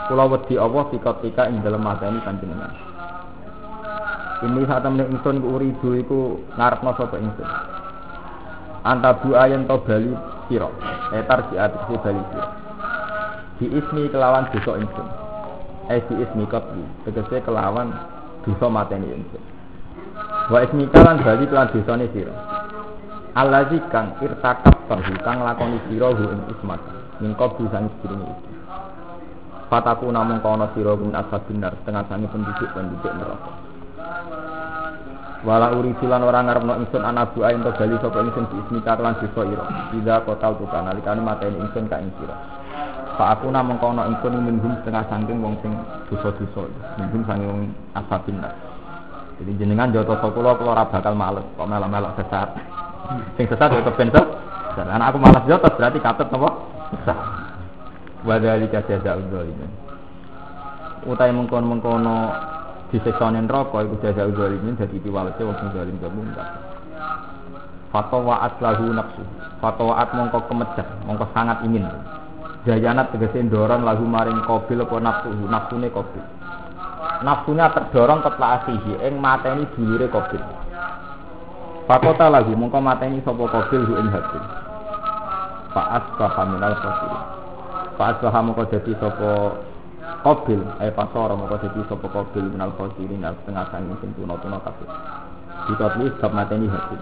Kula 0.09 0.25
wedi 0.33 0.57
Allah 0.57 0.89
pika-pika 0.89 1.53
ing 1.53 1.61
dalem 1.61 1.85
mateni 1.85 2.17
panjenengan. 2.25 2.73
Ini 4.41 4.61
saat 4.65 4.81
temen 4.89 5.05
ingsun 5.05 5.45
uridu 5.45 6.01
iku 6.01 6.41
ngarepno 6.57 6.89
sapa 6.97 7.21
ingsun. 7.21 7.49
Antabu 8.89 9.37
ayen 9.37 9.69
to 9.69 9.77
bali 9.85 10.17
sira. 10.49 10.73
Etar 11.13 11.53
di 11.53 11.61
atas 11.61 11.85
bali 12.01 12.23
sira. 12.33 12.47
Di 13.61 13.69
ismi 13.69 14.09
kelawan 14.09 14.49
dosa 14.49 14.81
ingsun. 14.81 15.07
Eh 15.93 16.01
di 16.09 16.25
ismi 16.25 16.49
kotli. 16.49 16.81
Tegese 17.05 17.37
kelawan 17.45 18.12
dosa 18.43 18.67
mateni 18.67 19.07
ingsun. 19.11 19.43
Wa 20.51 20.59
ismika 20.61 20.99
lan 21.01 21.23
bali 21.23 21.47
kelan 21.47 21.71
dosane 21.71 22.05
sira. 22.11 22.35
Allazi 23.33 23.81
kang 23.89 24.13
irtakab 24.21 24.85
bahu 24.85 25.15
kang 25.23 25.41
lakoni 25.41 25.79
sira 25.89 26.11
hu 26.13 26.23
ing 26.27 26.41
ismat. 26.51 26.79
Mingko 27.23 27.45
busane 27.57 27.89
sedurunge 27.97 28.27
iki. 28.29 28.51
Fataku 29.71 30.11
namung 30.11 30.43
kono 30.43 30.69
sira 30.75 30.93
min 30.99 31.15
ashabin 31.15 31.63
setengah 31.63 32.03
sangi 32.11 32.27
penduduk-penduduk 32.29 33.13
neraka. 33.15 33.51
Wala 35.43 35.75
uri 35.75 35.91
silan 35.99 36.23
ora 36.23 36.39
ngarepno 36.39 36.79
ingsun 36.83 37.03
anabu 37.03 37.43
ayin 37.43 37.63
to 37.63 37.71
bali 37.75 37.95
sapa 37.99 38.19
ingsun 38.23 38.47
di 38.51 38.55
ismika 38.67 38.95
kelan 38.99 39.17
dosa 39.19 39.41
ira. 39.47 39.65
Ida 39.95 40.15
kotal 40.27 40.59
tu 40.59 40.67
kana 40.67 40.93
likane 40.93 41.23
mateni 41.23 41.57
ingsun 41.63 41.87
ka 41.87 41.99
ing. 42.03 42.11
Pak 43.13 43.29
aku 43.37 43.53
namung 43.53 43.77
kono 43.77 44.09
ingsun 44.09 44.41
minhum 44.41 44.73
setengah 44.81 45.05
sangking 45.05 45.37
wong 45.37 45.53
sing 45.61 45.69
dosa-dosa. 46.09 46.65
Minhum 46.97 47.21
sange 47.29 47.45
wong 47.45 47.61
ashabin 47.93 48.41
nar. 48.41 48.53
Jadi 49.37 49.51
jenengan 49.61 49.93
jotos 49.93 50.17
kula 50.17 50.57
kula 50.57 50.73
ora 50.73 50.85
bakal 50.89 51.13
males 51.13 51.45
kok 51.53 51.69
melok-melok 51.69 52.17
sesat. 52.17 52.49
Sing 53.37 53.45
sesat 53.45 53.69
yo 53.69 53.85
kepen 53.85 54.09
Dan 54.73 54.89
anak 54.89 55.13
aku 55.13 55.17
malas 55.21 55.45
jotos 55.45 55.73
berarti 55.77 56.01
katut 56.01 56.27
napa? 56.33 56.49
Sesat. 56.97 57.19
Wadhalika 58.25 58.81
jazaa'ul 58.81 59.29
zalimin. 59.29 59.71
Utai 61.05 61.29
mengkon-mengkono 61.35 62.33
diseksone 62.89 63.45
neraka 63.45 63.77
iku 63.85 63.95
jazaa'ul 64.01 64.33
zalimin 64.33 64.73
dadi 64.73 64.97
piwalese 64.97 65.41
wong 65.45 65.57
sing 65.61 65.69
zalim 65.77 65.97
zalim 66.01 66.33
Fatawaat 67.93 68.57
lahu 68.57 68.89
nafsu. 68.89 69.21
Fatawaat 69.61 70.09
mongko 70.17 70.49
kemejat, 70.49 70.87
mongko 71.05 71.29
sangat 71.29 71.61
ingin. 71.61 71.85
Jayanat 72.63 73.11
tegese 73.11 73.43
ndorong 73.43 73.83
lahu 73.83 74.07
maring 74.07 74.39
kobil 74.47 74.87
apa 74.87 74.95
nafsu, 75.03 75.29
nafsune 75.51 75.91
kobil 75.91 76.23
nafsunya 77.23 77.71
terdorong 77.71 78.19
ke 78.21 78.29
asihi 78.35 78.93
ing 79.07 79.17
mateni 79.17 79.63
dulure 79.73 80.11
Qabil. 80.11 80.43
Fakota 81.87 82.27
lagi 82.31 82.53
mongko 82.53 82.79
mateni 82.83 83.23
sapa 83.23 83.43
Qabil 83.47 83.81
hu 83.87 83.93
ing 83.99 84.07
habil. 84.11 84.43
Fa 85.71 85.81
asbaha 85.99 86.43
minal 86.51 86.75
khasirin. 86.77 87.23
Fa 87.95 88.03
asbaha 88.13 88.39
mongko 88.43 88.63
dadi 88.69 88.91
sapa 88.99 89.31
Qabil 90.23 90.61
ay 90.83 90.91
pasara 90.91 91.33
mongko 91.33 91.55
dadi 91.63 91.81
sapa 91.87 92.05
Qabil 92.11 92.45
minal 92.51 92.75
khasirin 92.75 93.23
setengah 93.23 93.65
sangi 93.71 93.95
sing 94.03 94.11
tuna-tuna 94.19 94.59
kabeh. 94.61 94.87
Dikotli 95.71 96.11
sebab 96.19 96.31
mateni 96.35 96.67
habil. 96.67 97.01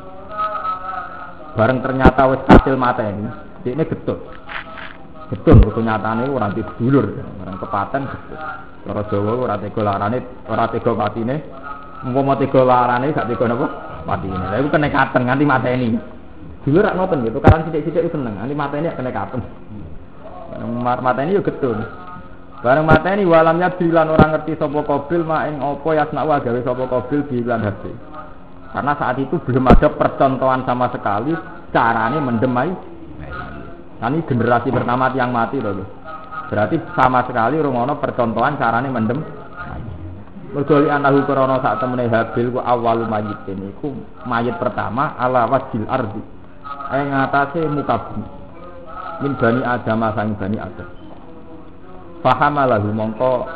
Bareng 1.52 1.84
ternyata 1.84 2.32
wis 2.32 2.42
hasil 2.48 2.80
mateni, 2.80 3.28
ini 3.68 3.84
getut. 3.84 4.24
Getun, 5.32 5.64
nyatane 5.64 6.28
ora 6.28 6.52
dulur, 6.52 7.08
bareng 7.40 7.56
kepaten. 7.56 8.04
Cara 8.84 9.02
Jawa 9.08 9.32
ora 9.40 9.56
tega 9.56 9.82
larane, 9.88 10.20
ora 10.44 10.68
tega 10.68 10.92
patine. 10.92 11.36
Umpama 12.04 12.36
tega 12.36 12.68
larane 12.68 13.16
gak 13.16 13.32
tega 13.32 13.48
napa? 13.48 13.68
Patine. 14.04 14.44
Lha 14.52 14.60
iku 14.60 14.70
kenekaten 14.76 15.22
nganti 15.24 15.46
mateni. 15.48 15.90
Dulu 16.68 16.78
rak 16.84 16.94
ngoten 17.00 17.26
gitu, 17.26 17.40
karang 17.40 17.64
sithik-sithik 17.64 18.12
seneng, 18.12 18.36
nganti 18.44 18.54
mateni 18.60 18.92
kenekaten. 18.92 19.42
Bareng 20.52 21.00
mateni 21.00 21.40
yo 21.40 21.42
getun. 21.48 21.80
Bareng 22.60 22.84
mateni 22.84 23.24
walamnya 23.24 23.72
bilan 23.80 24.12
orang 24.12 24.36
ngerti 24.36 24.60
sapa 24.60 24.84
Qabil 24.84 25.24
mak 25.24 25.48
ing 25.48 25.64
apa 25.64 25.90
yasna 25.96 26.28
wa 26.28 26.44
gawe 26.44 26.60
sapa 26.60 26.84
Qabil 26.92 27.20
bilan 27.24 27.64
hati. 27.64 27.92
Karena 28.76 28.94
saat 29.00 29.16
itu 29.16 29.40
belum 29.48 29.64
ada 29.64 29.88
percontohan 29.96 30.68
sama 30.68 30.92
sekali 30.92 31.32
carane 31.72 32.20
mendemai. 32.20 32.91
Nah, 34.02 34.10
ini 34.10 34.26
generasi 34.26 34.74
pertama 34.74 35.14
yang 35.14 35.30
mati 35.30 35.62
loh. 35.62 35.86
Berarti 36.50 36.76
sama 36.98 37.22
sekali 37.24 37.62
rungono 37.62 38.02
percontohan 38.02 38.58
carane 38.58 38.90
mendem. 38.90 39.22
Mergo 40.52 40.84
li 40.84 40.92
anahu 40.92 41.24
krana 41.24 41.64
sak 41.64 41.80
temene 41.80 42.12
Habil 42.12 42.52
ku 42.52 42.60
awalu 42.60 43.08
mayitin 43.08 43.72
iku 43.72 43.96
mayit 44.28 44.60
pertama 44.60 45.16
ala 45.16 45.48
wajil 45.48 45.88
ardi. 45.88 46.20
Ing 46.92 47.08
ngatasé 47.08 47.64
muka 47.72 47.96
bumi. 48.04 48.28
Min 49.24 49.32
bani 49.40 49.62
Adam 49.64 50.04
sang 50.12 50.36
bani 50.36 50.58
Adam. 50.60 50.90
Fahama 52.20 52.68
lahu 52.68 52.92
mongko 52.92 53.48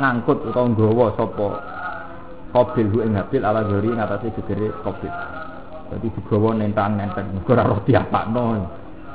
ngangkut 0.00 0.38
utawa 0.48 0.72
nggawa 0.72 1.06
sapa 1.20 1.48
Qabil 2.56 2.86
hu 2.88 3.04
ing 3.04 3.12
Habil 3.12 3.44
ala 3.44 3.60
gori 3.68 3.92
ngatasé 3.92 4.32
gegere 4.40 4.72
Qabil. 4.80 5.12
Jadi 5.90 6.06
digawa 6.06 6.54
nentang 6.54 6.94
nenteng 6.94 7.34
mergo 7.34 7.50
ora 7.50 7.66
roh 7.66 7.80
diapakno. 7.82 8.42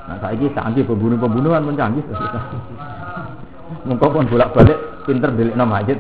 Nah 0.05 0.17
saiki 0.21 0.51
canggih 0.51 0.84
pembunuh-pembunuhan 0.84 1.63
pun 1.63 1.76
canggih. 1.80 2.03
Mengko 3.88 4.07
pun 4.11 4.28
bolak-balik 4.28 5.07
pinter 5.07 5.32
delikno 5.34 5.63
mayit. 5.63 5.97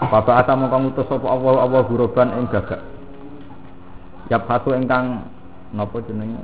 Bapak 0.00 0.42
ata 0.42 0.58
mongko 0.58 0.76
ngutus 0.90 1.06
sapa 1.06 1.26
Allah 1.28 1.82
guroban 1.86 2.34
ing 2.40 2.50
gagak. 2.50 2.82
Yap 4.32 4.48
satu 4.48 4.72
ingkang 4.74 5.22
napa 5.76 6.00
jenenge? 6.08 6.40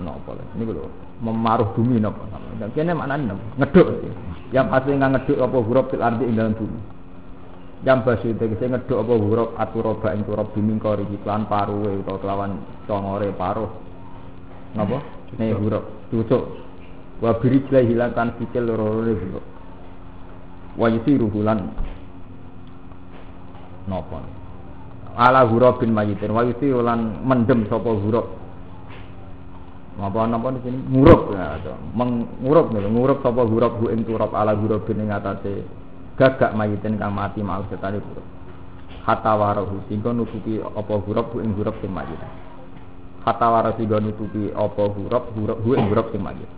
Napa? 0.00 0.36
Niku 0.54 0.76
lho, 0.76 0.88
memaruh 1.20 1.72
bumi 1.74 1.98
napa? 1.98 2.22
Kene 2.72 2.94
maknane 2.94 3.34
napa? 3.34 3.44
Ngeduk. 3.60 3.86
Yap 4.54 4.70
satu 4.70 4.88
ingkang 4.94 5.12
ngeduk 5.18 5.38
apa 5.42 5.56
huruf 5.60 5.86
fil 5.92 6.00
ardi 6.00 6.24
ing 6.24 6.36
dalam 6.38 6.54
bumi. 6.54 6.95
Yang 7.84 7.98
basu 8.08 8.32
tegese 8.40 8.72
ngeduk 8.72 9.04
apa 9.04 9.14
huruf 9.20 9.50
aturoba 9.60 10.16
ing 10.16 10.24
turab 10.24 10.48
bumi 10.56 10.80
kori 10.80 11.04
iklan 11.12 11.44
paruwe 11.44 12.00
utawa 12.00 12.18
kelawan 12.22 12.52
congore 12.88 13.28
paruh. 13.36 13.68
Napa? 14.72 15.04
Ne 15.36 15.52
huruf 15.52 15.84
cucuk. 16.08 16.44
Wa 17.20 17.36
biri 17.36 17.60
hilangkan 17.68 18.36
sikil 18.40 18.64
loro-loro 18.64 19.12
huruf 19.12 19.44
wa 20.76 20.86
yusiru 20.88 21.28
bulan 21.28 21.68
napa? 23.88 24.24
Ala 25.16 25.44
hurabin 25.48 25.92
mayitin 25.92 26.32
wa 26.32 26.44
yusiru 26.44 26.80
lan 26.80 27.24
mendem 27.24 27.68
sapa 27.68 27.92
apa 29.96 30.28
napa 30.28 30.52
di 30.52 30.60
sini? 30.60 30.76
Ngurub 30.92 31.32
ya 31.32 31.56
mengurub 31.96 32.68
nih 32.68 32.84
ngurub 32.84 33.24
sapa 33.24 33.48
hurab 33.48 33.80
hu 33.80 33.88
ing 33.88 34.04
turab 34.04 34.28
ala 34.36 34.52
hurabin 34.52 35.00
ing 35.00 35.08
atase 35.08 35.64
gagak 36.16 36.52
mayitin 36.56 36.96
kang 36.96 37.12
mati 37.12 37.44
mau 37.44 37.62
setane 37.68 38.00
hurab 38.00 38.26
hatta 39.04 39.32
warahu 39.36 39.80
singgo 39.88 40.10
nutupi 40.10 40.58
apa 40.60 40.94
hurab 41.00 41.30
hu 41.32 41.44
ing 41.44 41.52
hurab 41.54 41.76
sing 41.78 41.92
mayit 41.92 42.20
hatta 43.22 43.46
warahu 43.46 43.76
singgo 43.76 44.00
nutupi 44.00 44.50
apa 44.52 44.82
hurab 44.90 45.24
hurab 45.36 45.58
hu 45.62 45.70
ing 45.76 45.86
hurab 45.92 46.08
sing 46.10 46.24
mayit 46.24 46.50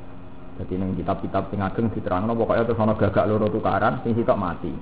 jadi 0.58 0.74
neng 0.74 0.98
kitab-kitab 0.98 1.54
sing 1.54 1.62
ageng 1.62 1.86
diterangno 1.94 2.34
pokoknya 2.34 2.66
terus 2.66 2.82
ana 2.82 2.98
gagak 2.98 3.30
loro 3.30 3.46
tukaran 3.46 4.02
sing 4.02 4.18
sitok 4.18 4.34
mati. 4.34 4.74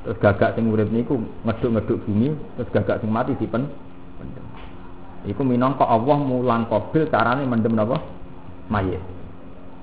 Terus 0.00 0.16
gagak 0.16 0.56
sing 0.56 0.72
urip 0.72 0.88
niku 0.88 1.20
ngeduk-ngeduk 1.44 2.08
bumi, 2.08 2.32
terus 2.56 2.72
gagak 2.72 3.04
sing 3.04 3.12
mati 3.12 3.36
dipen 3.36 3.68
mendem. 4.16 4.46
Iku 5.28 5.44
minangka 5.44 5.84
Allah 5.84 6.16
mulang 6.16 6.64
qabil 6.72 7.12
carane 7.12 7.44
mendem 7.44 7.76
napa? 7.76 8.00
Mayit. 8.72 9.04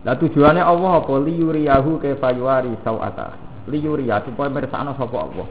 Lah 0.02 0.18
tujuannya 0.18 0.66
Allah 0.66 1.06
apa 1.06 1.14
li 1.22 1.38
yuriyahu 1.38 2.02
kaifa 2.02 2.34
yuwari 2.34 2.74
sauata. 2.82 3.47
Li 3.68 3.84
yuriya 3.84 4.24
supaya 4.24 4.48
mirsakno 4.48 4.96
sapa 4.96 5.28
Allah. 5.28 5.48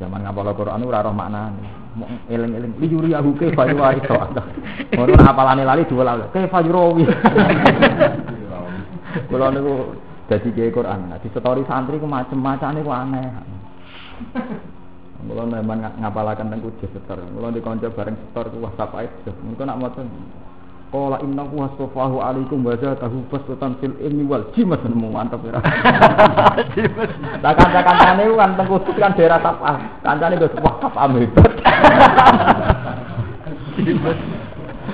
Zaman 0.00 0.26
ngapal 0.26 0.50
Al-Qur'an 0.50 0.82
ora 0.82 1.04
roh 1.04 1.14
maknane. 1.14 1.86
eling-eling 2.26 2.74
li 2.82 2.90
yuriyahu 2.90 3.38
kaifa 3.38 3.70
yuwari 3.70 4.02
sauata. 4.02 4.42
Ngono 4.98 5.14
apalane 5.14 5.62
lali 5.62 5.86
dua 5.86 6.02
lali. 6.02 6.26
Kaifa 6.34 6.58
yurawi. 6.66 7.06
Kula 9.30 9.54
niku 9.54 9.94
dadi 10.26 10.50
kiai 10.50 10.74
Quran. 10.74 11.14
Nah, 11.14 11.22
di 11.22 11.30
story 11.30 11.62
santri 11.70 12.02
ku 12.02 12.10
macem-macane 12.10 12.82
ku 12.82 12.90
aneh. 12.90 13.30
Kula 15.22 15.46
memang 15.46 16.02
ngapalaken 16.02 16.50
teng 16.50 16.60
kujus 16.66 16.90
setor. 16.90 17.22
Kula 17.30 17.54
dikonco 17.54 17.86
bareng 17.94 18.18
setor 18.18 18.50
ku 18.50 18.58
WhatsApp 18.58 18.98
ae. 18.98 19.06
Mengko 19.46 19.62
nak 19.62 19.78
maca 19.78 20.02
Qala 20.94 21.18
innahu 21.26 21.58
wasafahu 21.58 22.22
alaikum 22.22 22.62
wa 22.62 22.78
zatahu 22.78 23.26
fasatan 23.26 23.74
fil 23.82 23.98
ilmi 23.98 24.30
wal 24.30 24.46
jimat 24.54 24.78
nemu 24.86 25.10
mantap 25.10 25.42
ya. 25.42 25.58
Lah 27.42 27.50
kanca-kancane 27.50 28.30
kan 28.30 28.54
teng 28.54 28.70
kudus 28.70 28.94
kan 28.94 29.10
daerah 29.18 29.42
Tapah. 29.42 29.74
Kancane 30.06 30.38
wis 30.38 30.54
wah 30.62 30.78
Tapah 30.78 31.10
hebat. 31.18 31.50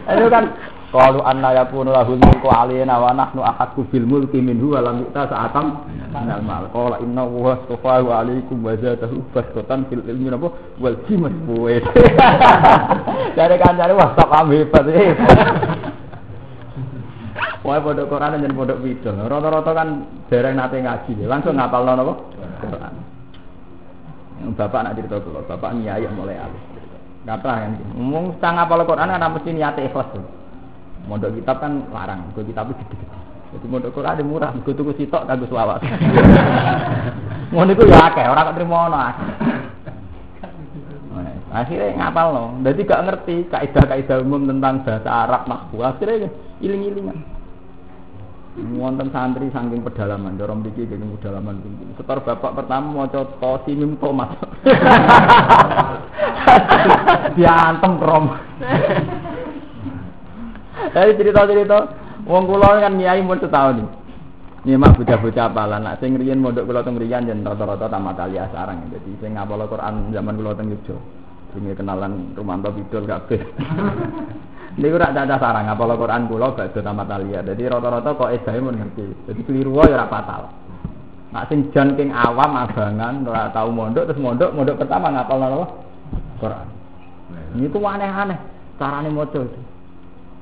Itu 0.08 0.26
kan 0.32 0.56
Qalu 0.90 1.22
anna 1.22 1.54
yakunu 1.54 1.94
lahul 1.94 2.18
mulku 2.18 2.50
alaina 2.50 2.98
wa 2.98 3.14
nahnu 3.14 3.46
ahaqqu 3.46 3.86
bil 3.94 4.10
mulki 4.10 4.42
minhu 4.42 4.74
wa 4.74 4.82
lam 4.82 5.06
yu'ta 5.06 5.30
sa'atam 5.30 5.86
minal 6.10 6.42
mal. 6.42 6.66
Qala 6.74 6.98
inna 6.98 7.22
wa 7.22 7.54
astafahu 7.54 8.10
alaikum 8.10 8.58
wa 8.58 8.74
zatahu 8.74 9.22
bastatan 9.30 9.86
fil 9.86 10.02
ilmi 10.02 10.34
napa 10.34 10.50
wal 10.82 10.98
jimas 11.06 11.30
buwe. 11.46 11.78
Dari 13.38 13.56
kancane 13.62 13.94
wah 13.94 14.18
tak 14.18 14.34
hebat. 14.50 14.86
Wah 17.60 17.76
pondok 17.76 18.08
Quran 18.08 18.40
dan 18.40 18.56
pondok 18.56 18.80
Widol. 18.80 19.20
Rata-rata 19.30 19.70
kan 19.76 19.88
dereng 20.32 20.56
nate 20.56 20.80
ngaji, 20.80 21.28
langsung 21.28 21.54
ngapal 21.54 21.86
napa? 21.86 22.14
Quran. 22.66 22.94
Bapak 24.56 24.80
nak 24.80 24.96
cerita 24.96 25.20
kula, 25.20 25.44
bapak 25.44 25.76
nyai 25.76 26.08
mulai 26.16 26.40
alus. 26.40 26.64
Kata 27.28 27.52
kan, 27.52 27.76
ngomong 27.94 28.40
sang 28.40 28.56
ngapal 28.56 28.82
Quran 28.88 29.12
kan 29.12 29.28
mesti 29.28 29.50
niate 29.52 29.84
ikhlas. 29.86 30.39
Mondok 31.10 31.42
kitab 31.42 31.58
kan 31.58 31.90
larang, 31.90 32.30
gue 32.38 32.46
kitab 32.46 32.70
itu 32.70 32.86
gede-gede. 32.86 33.18
Jadi 33.50 33.66
mondok 33.66 33.98
Quran 33.98 34.14
ada 34.14 34.22
murah, 34.22 34.54
gue 34.54 34.70
tuku 34.70 34.94
sitok 34.94 35.26
kagak 35.26 35.50
selawat. 35.50 35.82
Ngono 37.50 37.74
iku 37.74 37.82
ya 37.90 38.14
akeh, 38.14 38.30
ora 38.30 38.46
kok 38.46 38.54
trimo 38.54 38.78
ono 38.78 38.94
akeh. 38.94 39.26
Akhirnya 41.50 41.98
ngapal 41.98 42.26
no, 42.30 42.62
jadi 42.62 42.78
gak 42.86 43.04
ngerti 43.10 43.50
kaidah-kaidah 43.50 44.22
umum 44.22 44.46
tentang 44.46 44.86
bahasa 44.86 45.10
Arab 45.10 45.50
nahwu. 45.50 45.82
Akhirnya 45.82 46.30
iling-ilingan. 46.62 47.26
Wonten 48.78 49.10
santri 49.10 49.50
saking 49.50 49.82
pedalaman, 49.82 50.38
dorong 50.38 50.62
diki 50.62 50.86
gini 50.86 51.10
pedalaman 51.18 51.58
tinggi. 51.58 51.90
Setor 51.98 52.22
bapak 52.22 52.54
pertama 52.54 52.86
mau 52.86 53.10
coba 53.10 53.34
tosimim 53.42 53.98
tomat. 53.98 54.30
Diantem 57.34 57.98
rom. 57.98 58.30
Dari 60.90 61.14
cerita-cerita, 61.14 61.78
wong 62.26 62.44
kula 62.50 62.82
kan 62.82 62.98
nyai 62.98 63.22
mun 63.22 63.38
setahun 63.38 63.78
nih. 63.78 63.88
Ini 64.60 64.76
mah 64.76 64.92
bocah-bocah 64.92 65.46
apalan. 65.48 65.88
Nak 65.88 66.04
sing 66.04 66.20
riyen 66.20 66.36
mondok 66.36 66.68
kula 66.68 66.84
teng 66.84 67.00
riyan 67.00 67.24
yen 67.24 67.40
rata-rata 67.40 67.88
tamat 67.88 68.20
alia 68.20 68.44
sarang. 68.52 68.92
Jadi 68.92 69.16
sing 69.24 69.32
ngapal 69.32 69.64
Quran 69.64 70.12
zaman 70.12 70.36
kula 70.36 70.52
teng 70.52 70.68
Yogyo. 70.68 71.00
Sing 71.56 71.64
kenalan 71.72 72.36
Rumanto 72.36 72.68
Bidul 72.68 73.08
kabeh. 73.08 73.40
Niku 74.80 75.00
rak 75.00 75.16
ada 75.16 75.40
sarang 75.40 75.64
ngapal 75.64 75.96
Quran 75.96 76.28
kula 76.28 76.52
gak 76.52 76.76
do 76.76 76.80
tamat 76.84 77.08
alia. 77.08 77.40
Jadi 77.40 77.62
rata-rata 77.72 78.12
kok 78.12 78.32
edahe 78.36 78.60
mun 78.60 78.76
ngerti. 78.76 79.32
Jadi 79.32 79.40
keliru 79.48 79.80
wae 79.80 79.88
ora 79.88 80.04
fatal. 80.12 80.52
Nak 81.32 81.46
sing 81.48 81.72
jan 81.72 81.96
king 81.96 82.12
awam 82.12 82.52
abangan 82.52 83.24
ora 83.24 83.48
tau 83.56 83.72
mondok 83.72 84.12
terus 84.12 84.20
mondok 84.20 84.52
mondok 84.52 84.76
pertama 84.76 85.08
ngapal 85.08 85.40
napa? 85.40 85.66
Quran. 86.36 86.66
Ini 87.56 87.66
tuh 87.72 87.80
aneh-aneh 87.80 88.38
carane 88.76 89.08
maca 89.08 89.40
itu. 89.40 89.69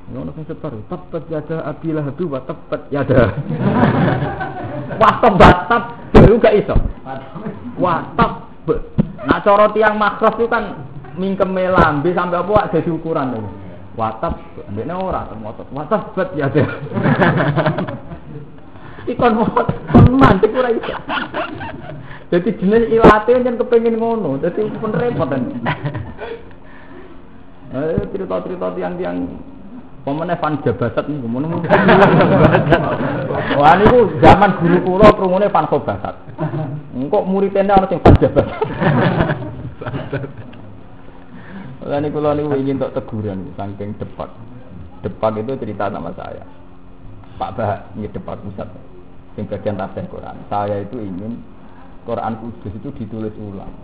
Ngono 0.09 0.33
sing 0.33 0.49
setor, 0.49 0.73
tepat 0.89 1.29
yada 1.29 1.69
abilah 1.69 2.09
hadu 2.09 2.33
wa 2.33 2.41
tepat 2.41 2.89
yada. 2.89 3.37
Wah 5.01 5.15
tebat 5.21 5.69
baru 6.17 6.41
gak 6.41 6.57
iso. 6.65 6.77
Wah 7.77 8.09
tep. 8.17 8.33
Nah 9.25 9.39
cara 9.45 9.69
tiang 9.77 10.01
makros 10.01 10.41
itu 10.41 10.49
kan 10.49 10.65
mingkeme 11.17 11.69
lambe 11.69 12.13
sampai 12.17 12.41
apa 12.41 12.73
jadi 12.73 12.89
ukuran 12.89 13.37
itu. 13.37 13.51
Watap, 13.99 14.39
ndekne 14.71 14.95
ora 14.95 15.27
termotot. 15.27 15.67
Watap 15.75 16.15
bet 16.15 16.31
ya. 16.39 16.47
Ikon 19.11 19.43
mot, 19.43 19.67
mantik 20.15 20.55
ora 20.55 20.71
iso. 20.71 20.95
Jadi 22.29 22.61
jenis 22.61 22.93
ilate 22.93 23.41
kan 23.41 23.57
kepengin 23.59 23.99
ngono, 23.99 24.39
jadi 24.39 24.71
pun 24.79 24.95
repot. 24.95 25.33
Eh 27.69 28.01
cerita-cerita 28.17 28.73
tiang-tiang 28.73 29.29
Pemene 30.09 30.41
fan 30.41 30.57
jabasat 30.65 31.05
nih, 31.05 31.21
ngono 31.21 31.61
Wah 33.61 33.77
niku 33.77 34.09
zaman 34.25 34.57
guru 34.57 34.81
kula 34.81 35.13
krungune 35.13 35.53
fan 35.53 35.69
sobasat. 35.69 36.17
Engkok 36.97 37.29
muridene 37.29 37.69
ana 37.69 37.85
sing 37.93 38.01
fan 38.01 38.17
jabasat. 38.17 38.57
Lah 41.85 42.01
niku 42.01 42.25
kula 42.25 42.33
niku 42.41 42.57
ingin 42.57 42.81
untuk 42.81 42.97
teguran 42.97 43.53
saking 43.53 44.01
depak. 44.01 44.33
Depak 45.05 45.45
itu 45.45 45.53
cerita 45.61 45.93
sama 45.93 46.17
saya. 46.17 46.41
Pak 47.37 47.51
Bah, 47.53 47.85
ini 47.93 48.09
depak 48.09 48.41
pusat. 48.41 48.65
Yang 49.37 49.61
bagian 49.61 49.77
tafsir 49.77 50.09
Quran. 50.09 50.41
Saya 50.49 50.89
itu 50.89 51.05
ingin 51.05 51.37
Quran 52.09 52.33
kudus 52.41 52.73
itu 52.73 52.89
ditulis 52.97 53.37
ulang. 53.37 53.77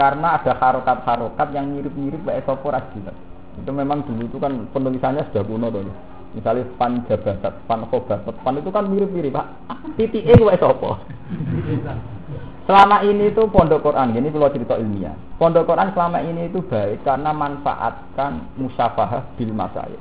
Karena 0.00 0.40
ada 0.40 0.56
harokat-harokat 0.56 1.52
yang 1.52 1.76
mirip-mirip 1.76 2.24
kayak 2.24 2.48
sopor 2.48 2.72
jelas. 2.96 3.35
Itu 3.56 3.70
memang 3.72 4.04
dulu 4.04 4.28
itu 4.28 4.36
kan 4.36 4.68
penulisannya 4.70 5.26
sudah 5.32 5.44
kuno 5.44 5.66
tuh. 5.72 5.88
Misalnya 6.36 6.68
fan 6.76 7.00
jabasat, 7.08 7.54
fan 7.64 7.80
khobasat, 7.88 8.34
fan 8.44 8.60
itu 8.60 8.68
kan 8.68 8.84
mirip-mirip 8.92 9.32
pak. 9.32 9.46
Titiknya 9.96 10.36
gue 10.36 10.54
sopo. 10.60 11.00
Selama 12.66 13.00
ini 13.06 13.30
itu 13.30 13.46
pondok 13.48 13.80
Quran, 13.80 14.12
ini 14.12 14.28
kalau 14.28 14.50
cerita 14.50 14.74
ilmiah. 14.76 15.14
Pondok 15.38 15.70
Quran 15.70 15.94
selama 15.94 16.18
ini 16.20 16.50
itu 16.50 16.60
baik 16.66 17.06
karena 17.06 17.30
manfaatkan 17.30 18.42
musyafahah 18.58 19.22
bil 19.38 19.54
masayid. 19.54 20.00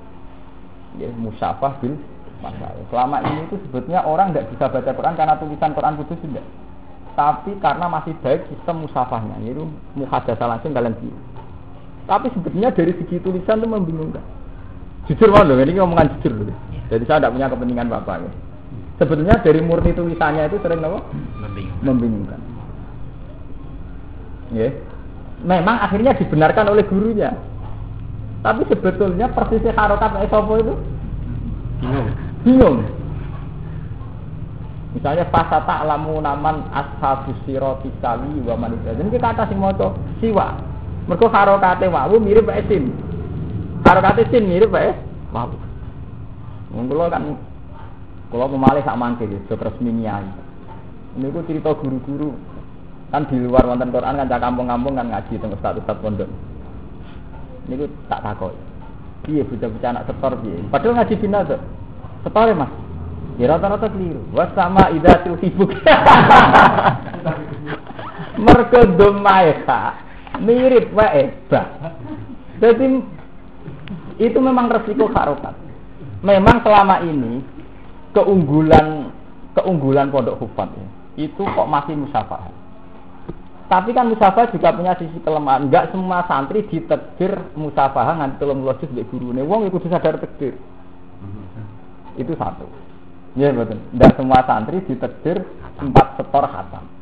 Ya, 0.97 1.07
musyafah 1.13 1.77
bil 1.79 1.95
masayid. 2.41 2.83
Selama 2.89 3.21
ini 3.21 3.45
itu 3.45 3.55
sebetulnya 3.69 4.01
orang 4.03 4.33
tidak 4.33 4.49
bisa 4.51 4.65
baca 4.67 4.91
Quran 4.91 5.15
karena 5.15 5.37
tulisan 5.37 5.71
Quran 5.77 5.95
kudus 6.01 6.19
tidak. 6.25 6.45
Tapi 7.15 7.55
karena 7.63 7.85
masih 7.87 8.11
baik 8.19 8.43
sistem 8.51 8.83
musafahnya, 8.83 9.39
yaitu 9.45 9.63
muhadasah 9.95 10.47
langsung 10.51 10.75
kalian. 10.75 10.99
Tapi 12.05 12.29
sebetulnya 12.37 12.69
dari 12.69 12.93
segi 12.97 13.17
tulisan 13.21 13.61
itu 13.61 13.67
membingungkan. 13.69 14.21
Jujur 15.09 15.29
mau 15.29 15.45
dong, 15.45 15.61
ini 15.61 15.77
ngomongan 15.77 16.17
jujur 16.17 16.33
dulu. 16.33 16.53
Jadi 16.89 17.03
saya 17.05 17.21
tidak 17.21 17.33
punya 17.33 17.49
kepentingan 17.49 17.89
apa-apa 17.89 18.25
ya. 18.25 18.31
Sebetulnya 19.01 19.35
dari 19.41 19.59
murni 19.59 19.91
tulisannya 19.91 20.47
itu 20.47 20.57
sering 20.61 20.81
apa? 20.85 20.99
Membingungkan. 21.41 21.83
Membingungkan. 21.83 22.39
Ya. 24.53 24.69
Memang 25.43 25.77
akhirnya 25.83 26.15
dibenarkan 26.15 26.65
oleh 26.71 26.85
gurunya. 26.87 27.33
Tapi 28.45 28.61
sebetulnya 28.69 29.29
persisnya 29.33 29.73
harokat 29.73 30.21
esopo 30.21 30.53
itu 30.61 30.73
Bingung. 31.81 32.07
bingung. 32.45 32.77
Misalnya 34.95 35.27
fasata 35.27 35.83
alamu 35.83 36.23
naman 36.23 36.63
ashabus 36.71 37.35
siroti 37.43 37.91
sawi 37.99 38.39
wa 38.47 38.55
manusia. 38.55 38.95
Jadi 38.95 39.11
kita 39.11 39.35
kata 39.35 39.51
sing 39.51 39.59
maca 39.59 39.91
siwa. 40.23 40.55
Mergo 41.05 41.29
harokate 41.29 41.85
wawu 41.85 42.17
mirip 42.17 42.49
wae 42.49 42.65
sin. 42.65 42.89
Harokate 43.85 44.25
sin 44.33 44.49
mirip 44.49 44.73
wae 44.73 44.97
wawu. 45.29 45.53
Wong 46.73 46.89
kula 46.89 47.13
kan 47.13 47.37
kula 48.33 48.49
pemalih 48.49 48.81
sak 48.81 48.97
mangke 48.97 49.29
ya, 49.29 49.37
sok 49.45 49.61
resmi. 49.61 49.93
Ini 51.15 51.31
ku 51.31 51.39
cerita 51.47 51.71
guru-guru 51.77 52.35
kan 53.13 53.23
di 53.31 53.39
luar 53.39 53.63
wonten 53.63 53.93
Quran 53.93 54.19
kan 54.19 54.27
cak 54.27 54.43
kampung-kampung 54.43 54.99
kan 54.99 55.07
ngaji 55.07 55.39
teng 55.39 55.53
ustaz-ustaz 55.53 55.95
pondok. 56.01 56.27
Ini 57.69 57.79
ku 57.79 57.85
tak 58.09 58.25
takoi. 58.25 58.57
Piye 59.23 59.41
bocah-bocah 59.45 59.89
anak 59.89 60.05
setor 60.05 60.31
piye? 60.41 60.57
Padahal 60.69 60.93
ngaji 61.01 61.13
bina 61.17 61.39
tuh. 61.47 61.61
Setor 62.27 62.49
ya, 62.49 62.55
Mas. 62.57 62.71
Ya 63.41 63.45
rata-rata 63.49 63.87
keliru. 63.89 64.21
Was 64.33 64.53
sama 64.53 64.89
idatul 64.93 65.37
hibuk. 65.41 65.69
Mergo 68.45 68.81
domaeha 68.99 70.04
mirip 70.41 70.91
wae 70.95 71.31
ba. 71.51 71.63
Jadi 72.59 72.85
itu 74.19 74.37
memang 74.39 74.71
resiko 74.71 75.11
harokat. 75.11 75.55
Memang 76.23 76.63
selama 76.63 77.03
ini 77.03 77.43
keunggulan 78.15 79.11
keunggulan 79.55 80.11
pondok 80.11 80.39
hufat 80.39 80.71
itu 81.15 81.43
kok 81.43 81.67
masih 81.67 81.95
musafah. 81.95 82.51
Tapi 83.65 83.97
kan 83.97 84.07
musafah 84.07 84.51
juga 84.53 84.75
punya 84.77 84.93
sisi 84.95 85.17
kelemahan. 85.25 85.67
Enggak 85.67 85.89
semua 85.89 86.21
santri 86.29 86.63
ditekdir 86.69 87.33
musafah 87.57 88.13
nganti 88.13 88.37
tolong 88.37 88.61
lojus 88.61 88.89
di 88.93 89.01
gurune. 89.09 89.41
Wong 89.41 89.67
itu 89.67 89.81
sadar 89.89 90.21
tekdir. 90.21 90.53
Itu 92.15 92.37
satu. 92.37 92.69
Ya 93.35 93.51
betul. 93.51 93.81
Dan 93.91 94.11
semua 94.15 94.45
santri 94.45 94.79
ditekdir 94.85 95.43
empat 95.81 96.15
setor 96.15 96.45
khatam. 96.47 96.94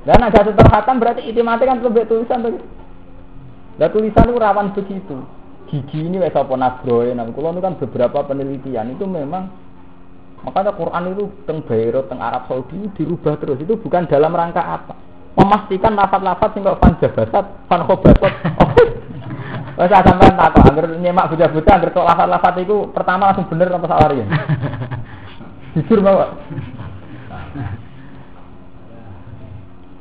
Dan 0.00 0.24
ada 0.24 0.40
setor 0.40 0.64
khatam 0.64 0.96
berarti 0.96 1.28
itimati 1.28 1.68
kan 1.68 1.84
lebih 1.84 2.08
tulisan 2.08 2.40
tuh. 2.40 2.56
Dan 3.76 3.88
tulisan 3.92 4.32
itu 4.32 4.40
rawan 4.40 4.72
begitu. 4.72 5.16
Gigi 5.68 6.00
ini 6.08 6.16
wes 6.18 6.34
apa 6.34 6.56
nasroe. 6.56 7.12
Nah, 7.12 7.28
kalau 7.30 7.52
itu 7.52 7.60
kan 7.62 7.74
beberapa 7.76 8.18
penelitian 8.26 8.96
itu 8.96 9.04
memang 9.04 9.52
makanya 10.40 10.72
Quran 10.72 11.12
itu 11.12 11.24
teng 11.44 11.60
Beirut, 11.62 12.08
teng 12.08 12.18
Arab 12.18 12.48
Saudi 12.48 12.90
dirubah 12.96 13.36
terus. 13.38 13.60
Itu 13.60 13.76
bukan 13.76 14.08
dalam 14.08 14.32
rangka 14.32 14.64
apa? 14.64 14.94
Memastikan 15.38 15.94
lafat-lafat 15.94 16.48
sing 16.56 16.66
kok 16.66 16.80
fan 16.80 16.92
jabasat, 16.98 17.46
fan 17.68 17.80
khobasat. 17.86 18.34
Wes 19.80 19.92
sampean 19.92 20.36
takok 20.36 20.64
angger 20.68 20.86
nyemak 21.00 21.28
bocah-bocah 21.32 21.72
angger 21.76 21.90
tok 21.92 22.08
lafat-lafat 22.08 22.54
itu 22.60 22.76
pertama 22.92 23.30
langsung 23.30 23.46
bener 23.48 23.72
apa 23.72 23.86
salah 23.88 24.12
ya? 24.12 24.26
Jujur 25.78 26.02
bawa. 26.02 26.34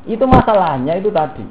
Itu 0.10 0.26
masalahnya 0.26 0.98
itu 0.98 1.14
tadi. 1.14 1.46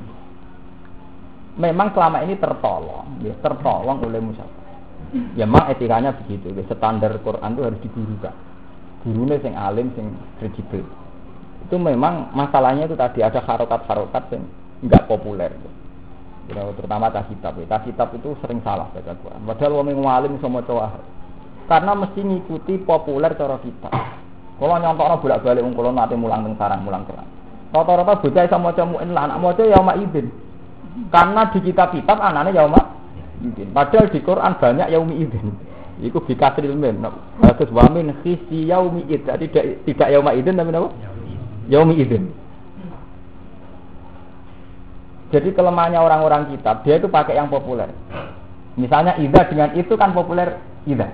Memang 1.58 1.94
selama 1.94 2.26
ini 2.26 2.34
tertolong, 2.38 3.22
ya, 3.22 3.34
tertolong 3.38 4.02
oleh 4.02 4.18
musafir. 4.18 4.66
Ya 5.38 5.46
memang 5.46 5.70
etikanya 5.70 6.14
begitu, 6.14 6.50
ya, 6.54 6.62
standar 6.70 7.14
Quran 7.22 7.54
itu 7.54 7.62
harus 7.62 7.80
digurukan. 7.82 8.34
Gurunya 9.06 9.38
sing 9.42 9.54
alim, 9.54 9.94
sing 9.94 10.10
kredibel. 10.42 10.82
Itu 11.66 11.78
memang 11.78 12.34
masalahnya 12.34 12.90
itu 12.90 12.98
tadi 12.98 13.22
ada 13.22 13.38
harokat-harokat 13.42 14.24
yang 14.34 14.42
nggak 14.86 15.06
populer. 15.06 15.54
Ya, 16.50 16.66
terutama 16.74 17.14
tas 17.14 17.26
kitab. 17.30 17.58
Ya. 17.58 17.66
Tas 17.66 17.86
kitab 17.86 18.10
itu 18.14 18.34
sering 18.42 18.58
salah 18.66 18.90
baca 18.90 19.14
Quran. 19.14 19.40
Padahal 19.46 19.72
wong 19.82 20.06
alim 20.06 20.38
sama 20.42 20.64
cowok. 20.66 20.98
Karena 21.68 21.92
mesti 21.92 22.20
ngikuti 22.24 22.80
populer 22.82 23.36
cara 23.36 23.60
kita. 23.60 23.90
Kalau 24.58 24.74
nyontokno 24.80 25.22
bolak-balik 25.22 25.62
wong 25.62 25.94
nate 25.94 26.14
mulang 26.18 26.42
teng 26.42 26.56
sarang 26.58 26.82
mulang 26.82 27.06
Quran. 27.06 27.37
Rata-rata 27.68 28.24
bocah 28.24 28.42
iso 28.48 28.56
maca 28.56 28.82
muin 28.88 29.12
lah 29.12 29.28
anak 29.28 29.38
maca 29.44 29.62
ya 29.64 29.80
idin. 30.00 30.26
Karena 31.12 31.52
di 31.52 31.58
kitab-kitab 31.60 32.16
anane 32.16 32.56
ya 32.56 32.64
idin. 33.44 33.68
Padahal 33.70 34.08
di 34.08 34.20
Quran 34.24 34.52
banyak 34.56 34.88
yaumi 34.88 35.14
idin. 35.20 35.46
Iku 36.06 36.22
bi 36.22 36.38
kasril 36.38 36.78
min. 36.78 37.02
Terus 37.58 37.70
wa 37.74 37.90
min 37.90 38.14
khisi 38.22 38.70
yaumi 38.70 39.04
id. 39.10 39.26
Tidak 39.26 39.84
tidak 39.84 40.08
yauma 40.14 40.32
idin 40.32 40.54
tapi 40.54 40.70
apa? 40.70 40.90
Yaumi 41.66 41.94
idin. 41.98 42.30
Jadi 45.28 45.52
kelemahannya 45.52 46.00
orang-orang 46.00 46.56
kitab, 46.56 46.80
dia 46.88 46.96
itu 46.96 47.04
pakai 47.04 47.36
yang 47.36 47.52
populer. 47.52 47.92
Misalnya 48.80 49.20
ida 49.20 49.44
dengan 49.44 49.76
itu 49.76 49.92
kan 49.98 50.16
populer 50.16 50.56
ida. 50.88 51.12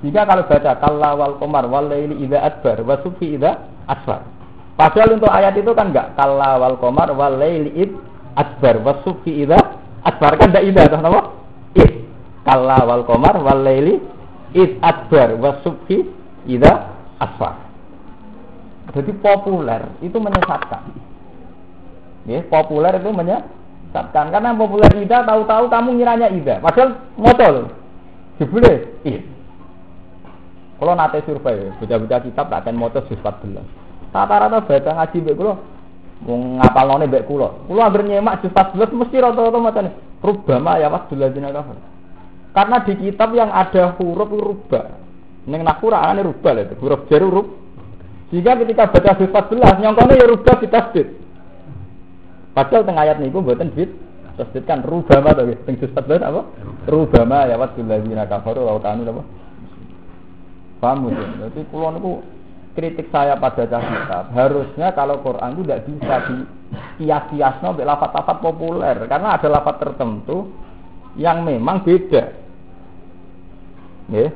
Jika 0.00 0.24
kalau 0.24 0.48
baca 0.48 0.72
kalla 0.80 1.10
wal 1.12 1.36
komar 1.36 1.68
wal 1.68 1.84
laili 1.84 2.24
ida 2.24 2.40
adbar 2.40 2.80
wa 2.80 2.96
sufi 3.04 3.36
ida 3.36 3.60
asfar. 3.84 4.24
Padahal 4.76 5.16
untuk 5.16 5.32
ayat 5.32 5.56
itu 5.56 5.72
kan 5.72 5.88
enggak 5.88 6.12
kalla 6.20 6.60
wal 6.60 6.76
komar 6.76 7.08
wal 7.16 7.40
laili 7.40 7.72
id 7.72 7.96
adbar 8.36 8.76
wa 8.84 9.00
sufi 9.00 9.40
ida 9.40 9.56
adbar 10.04 10.36
kan 10.36 10.52
enggak 10.52 10.68
ida 10.68 10.82
atau 10.84 11.00
apa? 11.00 11.20
Id. 11.80 11.92
Kalla 12.44 12.78
wal 12.84 13.08
komar 13.08 13.40
wal 13.40 13.64
laili 13.64 13.96
id 14.52 14.76
adbar 14.84 15.32
wa 15.40 15.64
sufi 15.64 16.04
ida 16.44 16.92
asfar. 17.16 17.56
Jadi 18.92 19.12
populer 19.18 19.82
itu 20.04 20.16
menyesatkan. 20.20 20.92
Ya, 22.28 22.44
populer 22.46 23.00
itu 23.00 23.10
menyesatkan 23.10 24.28
karena 24.28 24.52
populer 24.52 24.92
ida 25.00 25.24
tahu-tahu 25.24 25.72
kamu 25.72 25.88
ngiranya 26.00 26.28
ida, 26.32 26.60
padahal 26.60 27.00
motor. 27.16 27.72
Jebule, 28.36 29.00
iya. 29.08 29.24
Kalau 30.76 30.92
nate 30.92 31.24
survei, 31.24 31.72
baca-baca 31.80 32.20
kitab 32.20 32.52
tak 32.52 32.68
akan 32.68 32.76
motor 32.76 33.00
juz 33.08 33.16
14. 33.24 33.85
Rata-rata 34.14 34.62
baca 34.62 34.90
ngaji 34.94 35.16
mbek 35.22 35.36
kula 35.36 35.54
mau 36.24 36.36
ngapal 36.60 36.86
none 36.88 37.04
mbek 37.06 37.24
kula. 37.28 37.48
Kula 37.68 37.82
anggere 37.88 38.04
nyemak 38.08 38.40
juz 38.40 38.52
14 38.52 38.92
mesti 38.92 39.16
rata-rata 39.20 39.58
macane 39.60 39.90
rubama 40.22 40.80
ya 40.80 40.88
was 40.88 41.06
dina 41.10 41.52
kafir. 41.52 41.76
Karena 42.56 42.76
di 42.88 42.92
kitab 42.96 43.30
yang 43.36 43.52
ada 43.52 43.92
huruf 44.00 44.30
rubah. 44.32 44.84
Ning 45.46 45.60
nakura 45.60 46.00
anane 46.02 46.24
rubah 46.24 46.56
lho, 46.56 46.72
huruf 46.80 47.04
jar 47.12 47.20
huruf. 47.20 47.46
Sehingga 48.32 48.58
ketika 48.58 48.90
baca 48.90 49.10
juz 49.20 49.30
14 49.30 49.82
nyongkone 49.84 50.14
ya 50.16 50.26
rubah 50.26 50.54
ditasdid. 50.58 51.08
Padahal 52.56 52.88
tengah 52.88 53.04
ayat 53.04 53.20
niku 53.20 53.44
mboten 53.44 53.68
bid 53.76 53.92
tasdid 54.40 54.64
kan 54.64 54.80
rubama 54.80 55.36
to 55.36 55.44
nggih. 55.44 55.58
Teng 55.68 55.76
juz 55.76 55.92
14 55.92 56.24
apa? 56.24 56.42
Rubama 56.88 57.44
ya 57.44 57.60
was 57.60 57.76
dina 57.76 58.24
kafaru 58.24 58.64
wa 58.64 58.80
kanu 58.80 59.04
apa? 59.04 59.22
Paham 60.80 61.12
ya? 61.12 61.24
Jadi 61.48 61.60
kula 61.68 61.92
niku 61.92 62.24
kritik 62.76 63.08
saya 63.08 63.34
pada 63.40 63.64
kitab 63.64 64.30
harusnya 64.36 64.92
kalau 64.92 65.24
Quran 65.24 65.56
itu 65.56 65.62
tidak 65.64 65.80
bisa 65.88 66.14
di 66.28 66.36
kias-kias 67.00 67.64
no 67.64 67.72
lafat-lafat 67.72 68.36
populer 68.44 68.96
karena 69.08 69.40
ada 69.40 69.48
lafat 69.48 69.80
tertentu 69.80 70.52
yang 71.16 71.40
memang 71.42 71.80
beda 71.80 72.36
ya 74.12 74.28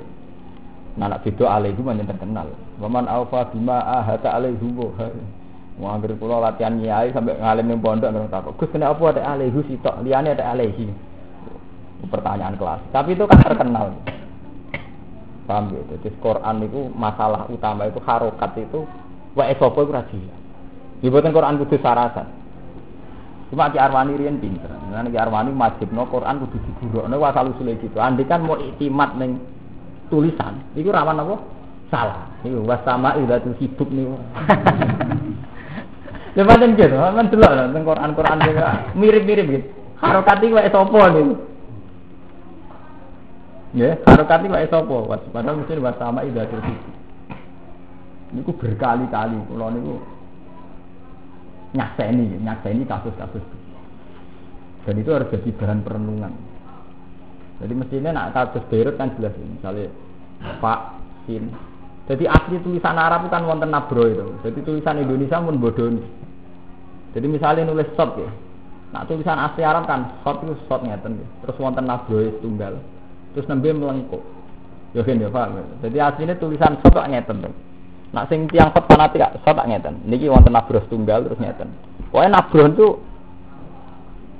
nah 0.97 1.07
nak 1.07 1.22
beda 1.22 1.45
alaihi 1.47 1.78
mana 1.84 2.03
terkenal 2.03 2.49
waman 2.80 3.07
alfa 3.07 3.53
bima 3.53 3.78
ahata 3.84 4.32
alaihi 4.32 4.66
Wah, 5.80 5.97
pulau 5.97 6.45
latihan 6.45 6.76
nyai 6.76 7.09
sampai 7.09 7.41
ngalim 7.41 7.72
ning 7.72 7.80
pondok 7.80 8.12
nggak 8.12 8.28
tahu. 8.28 8.53
Gus 8.61 8.68
kenapa 8.68 9.16
ada 9.16 9.32
alaihi 9.32 9.64
sitok, 9.64 10.05
liane 10.05 10.36
ada 10.36 10.53
alaihi. 10.53 10.93
Pertanyaan 12.05 12.61
kelas. 12.61 12.84
Tapi 12.93 13.16
itu 13.16 13.24
kan 13.24 13.41
terkenal. 13.41 13.97
Paham 15.51 15.74
ya? 15.74 15.82
Jadi 15.98 16.14
Quran 16.22 16.57
itu 16.62 16.80
masalah 16.94 17.51
utama 17.51 17.90
itu 17.90 17.98
harokat 18.07 18.55
itu 18.55 18.86
wa 19.34 19.44
esopo 19.51 19.82
itu 19.82 19.90
rajin. 19.90 20.30
Dibuatkan 21.03 21.34
Quran 21.34 21.59
kudu 21.59 21.74
sarasan. 21.82 22.30
Cuma 23.51 23.66
Ki 23.74 23.82
Arwani 23.82 24.14
riyen 24.14 24.38
pinter. 24.38 24.70
Nah 24.70 25.03
Ki 25.11 25.18
Arwani 25.18 25.51
majibno 25.51 26.07
Quran 26.07 26.46
kudu 26.46 26.57
digurukno 26.62 27.18
wa 27.18 27.34
asal 27.34 27.51
usule 27.51 27.74
gitu. 27.82 27.98
Andai 27.98 28.30
kan 28.30 28.46
mau 28.46 28.55
iktimat 28.62 29.18
ning 29.18 29.42
tulisan, 30.07 30.62
iku 30.78 30.94
rawan 30.94 31.18
apa? 31.18 31.34
Salah. 31.90 32.30
Iku 32.46 32.62
wasama 32.62 33.18
idzatul 33.18 33.59
hidup 33.59 33.88
niku. 33.90 34.14
Ya 36.30 36.46
pancen 36.46 36.78
gitu, 36.78 36.94
delok 36.94 37.53
lho 37.59 37.74
teng 37.74 37.82
Quran-Quran 37.82 38.38
mirip-mirip 38.94 39.46
gitu. 39.51 39.66
Harokat 39.98 40.38
iki 40.38 40.55
wae 40.55 40.70
sapa 40.70 41.11
niku? 41.11 41.49
Ya, 43.71 43.95
harokat 44.03 44.43
iki 44.43 44.51
wae 44.51 44.66
sapa? 44.66 44.97
Padahal 45.31 45.62
mesti 45.62 45.79
wasama 45.79 46.27
idzatul 46.27 46.59
hidup. 46.59 46.95
Niku 48.35 48.51
berkali-kali 48.59 49.39
kula 49.47 49.71
niku 49.71 50.03
nyakseni, 51.75 52.43
nyakseni 52.43 52.83
kasus-kasus. 52.83 53.43
Dan 54.87 54.95
itu 54.99 55.11
harus 55.14 55.31
jadi 55.31 55.51
bahan 55.55 55.87
perenungan. 55.87 56.35
Jadi 57.62 57.73
mestinya 57.77 58.11
nak 58.11 58.33
kasus 58.35 58.64
Beirut 58.73 58.97
kan 58.99 59.14
jelas 59.14 59.37
ini, 59.39 59.55
misalnya 59.61 59.87
Pak, 60.59 60.81
Sin. 61.29 61.53
Jadi 62.11 62.27
asli 62.27 62.59
tulisan 62.66 62.99
Arab 62.99 63.31
kan 63.31 63.47
wonten 63.47 63.71
nabro 63.71 64.03
itu. 64.11 64.27
Jadi 64.43 64.66
tulisan 64.66 64.99
Indonesia 64.99 65.39
pun 65.39 65.62
bodoh. 65.62 65.95
Jadi 67.14 67.27
misalnya 67.31 67.71
nulis 67.71 67.87
shot 67.95 68.18
ya. 68.18 68.27
Nak 68.91 69.07
tulisan 69.07 69.39
asli 69.39 69.62
Arab 69.62 69.87
kan 69.87 70.18
shot 70.27 70.43
itu 70.43 70.59
shot 70.66 70.83
ngeten 70.83 71.23
ya. 71.23 71.27
Terus 71.47 71.61
wonten 71.62 71.87
nabro 71.87 72.18
tunggal. 72.43 72.83
Terus 73.35 73.47
nembe 73.47 73.70
melengkuk. 73.70 74.22
Kan 74.91 75.22
ya 75.22 75.31
paham. 75.31 75.55
ya? 75.55 75.64
Jadi 75.87 75.97
aslinya 76.03 76.35
tulisan 76.35 76.74
shot 76.83 76.91
kok 76.91 77.07
ngeten 77.07 77.47
tuh. 77.47 77.55
Nak 78.11 78.26
sing 78.26 78.51
tiang 78.51 78.74
shot 78.74 78.91
fanatik 78.91 79.22
shot 79.47 79.55
tak 79.55 79.68
ngeten. 79.70 80.03
Niki 80.03 80.26
wonten 80.26 80.51
nabro 80.51 80.83
tunggal 80.91 81.22
terus 81.22 81.39
ngeten. 81.39 81.70
Pokoknya 82.11 82.43
nabro 82.43 82.64
itu 82.66 82.87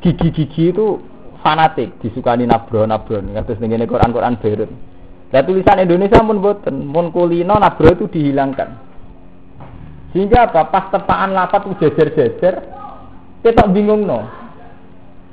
gigi-gigi 0.03 0.75
itu 0.75 0.99
fanatik 1.39 1.95
disukani 2.03 2.51
nabro 2.51 2.83
nabro 2.83 3.23
terus 3.23 3.61
ning 3.63 3.71
ngene 3.71 3.87
Quran 3.87 4.11
Quran 4.11 4.35
Beirut. 4.43 4.71
Lah 5.31 5.47
tulisan 5.47 5.79
Indonesia 5.79 6.19
pun 6.27 6.43
boten, 6.43 6.91
pun 6.91 7.15
kulino 7.15 7.55
nabro 7.55 7.95
itu 7.95 8.11
dihilangkan. 8.11 8.91
Sehingga 10.11 10.51
apa? 10.51 10.67
Pas 10.75 10.91
tepaan 10.91 11.31
lapat 11.31 11.71
jejer-jejer, 11.79 12.55
kita 13.47 13.63
bingung 13.71 14.11
no. 14.11 14.27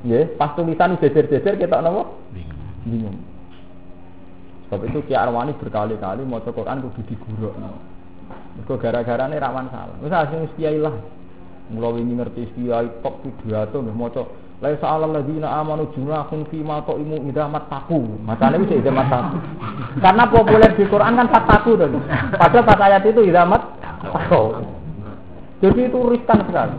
Ya, 0.05 0.30
pas 0.38 0.53
tulisan 0.53 1.01
jejer-jejer 1.01 1.58
kita 1.58 1.82
nopo? 1.82 2.22
Bingung. 2.86 3.18
Sebab 4.68 4.84
itu 4.84 4.99
Ki 5.07 5.15
Arwani 5.15 5.55
berkali-kali 5.55 6.28
mau 6.28 6.43
Quran 6.43 6.84
kudu 6.84 7.01
digurukno. 7.07 7.72
Mergo 8.59 8.76
gara-gara 8.76 9.32
ini 9.32 9.39
rawan 9.39 9.72
salah. 9.72 9.95
Wis 10.03 10.11
asing 10.11 10.43
kiai 10.59 10.76
lah. 10.76 10.91
Mula 11.72 11.95
wingi 11.95 12.20
ngerti 12.20 12.51
kiai 12.51 12.99
top 12.99 13.24
pidato 13.24 13.80
nggih 13.80 13.95
maca 13.95 14.24
La 14.57 14.74
sa'alal 14.74 15.13
ladzina 15.13 15.53
amanu 15.61 15.86
junahun 15.93 16.49
fi 16.49 16.65
ma 16.65 16.82
ta'imu 16.82 17.30
idza 17.30 17.45
mattaqu. 17.47 18.26
Macane 18.26 18.59
wis 18.59 18.76
idza 18.76 18.91
mattaqu. 18.91 19.38
Karena 20.03 20.24
populer 20.28 20.74
di 20.76 20.84
Quran 20.89 21.13
kan 21.15 21.30
fataku 21.30 21.78
tuh. 21.78 22.01
Padahal 22.36 22.65
pas 22.65 22.82
ayat 22.91 23.05
itu 23.07 23.22
idza 23.24 23.45
mattaqu. 23.47 24.43
Jadi 25.61 25.80
itu 25.80 25.99
riskan 26.11 26.43
sekali. 26.43 26.78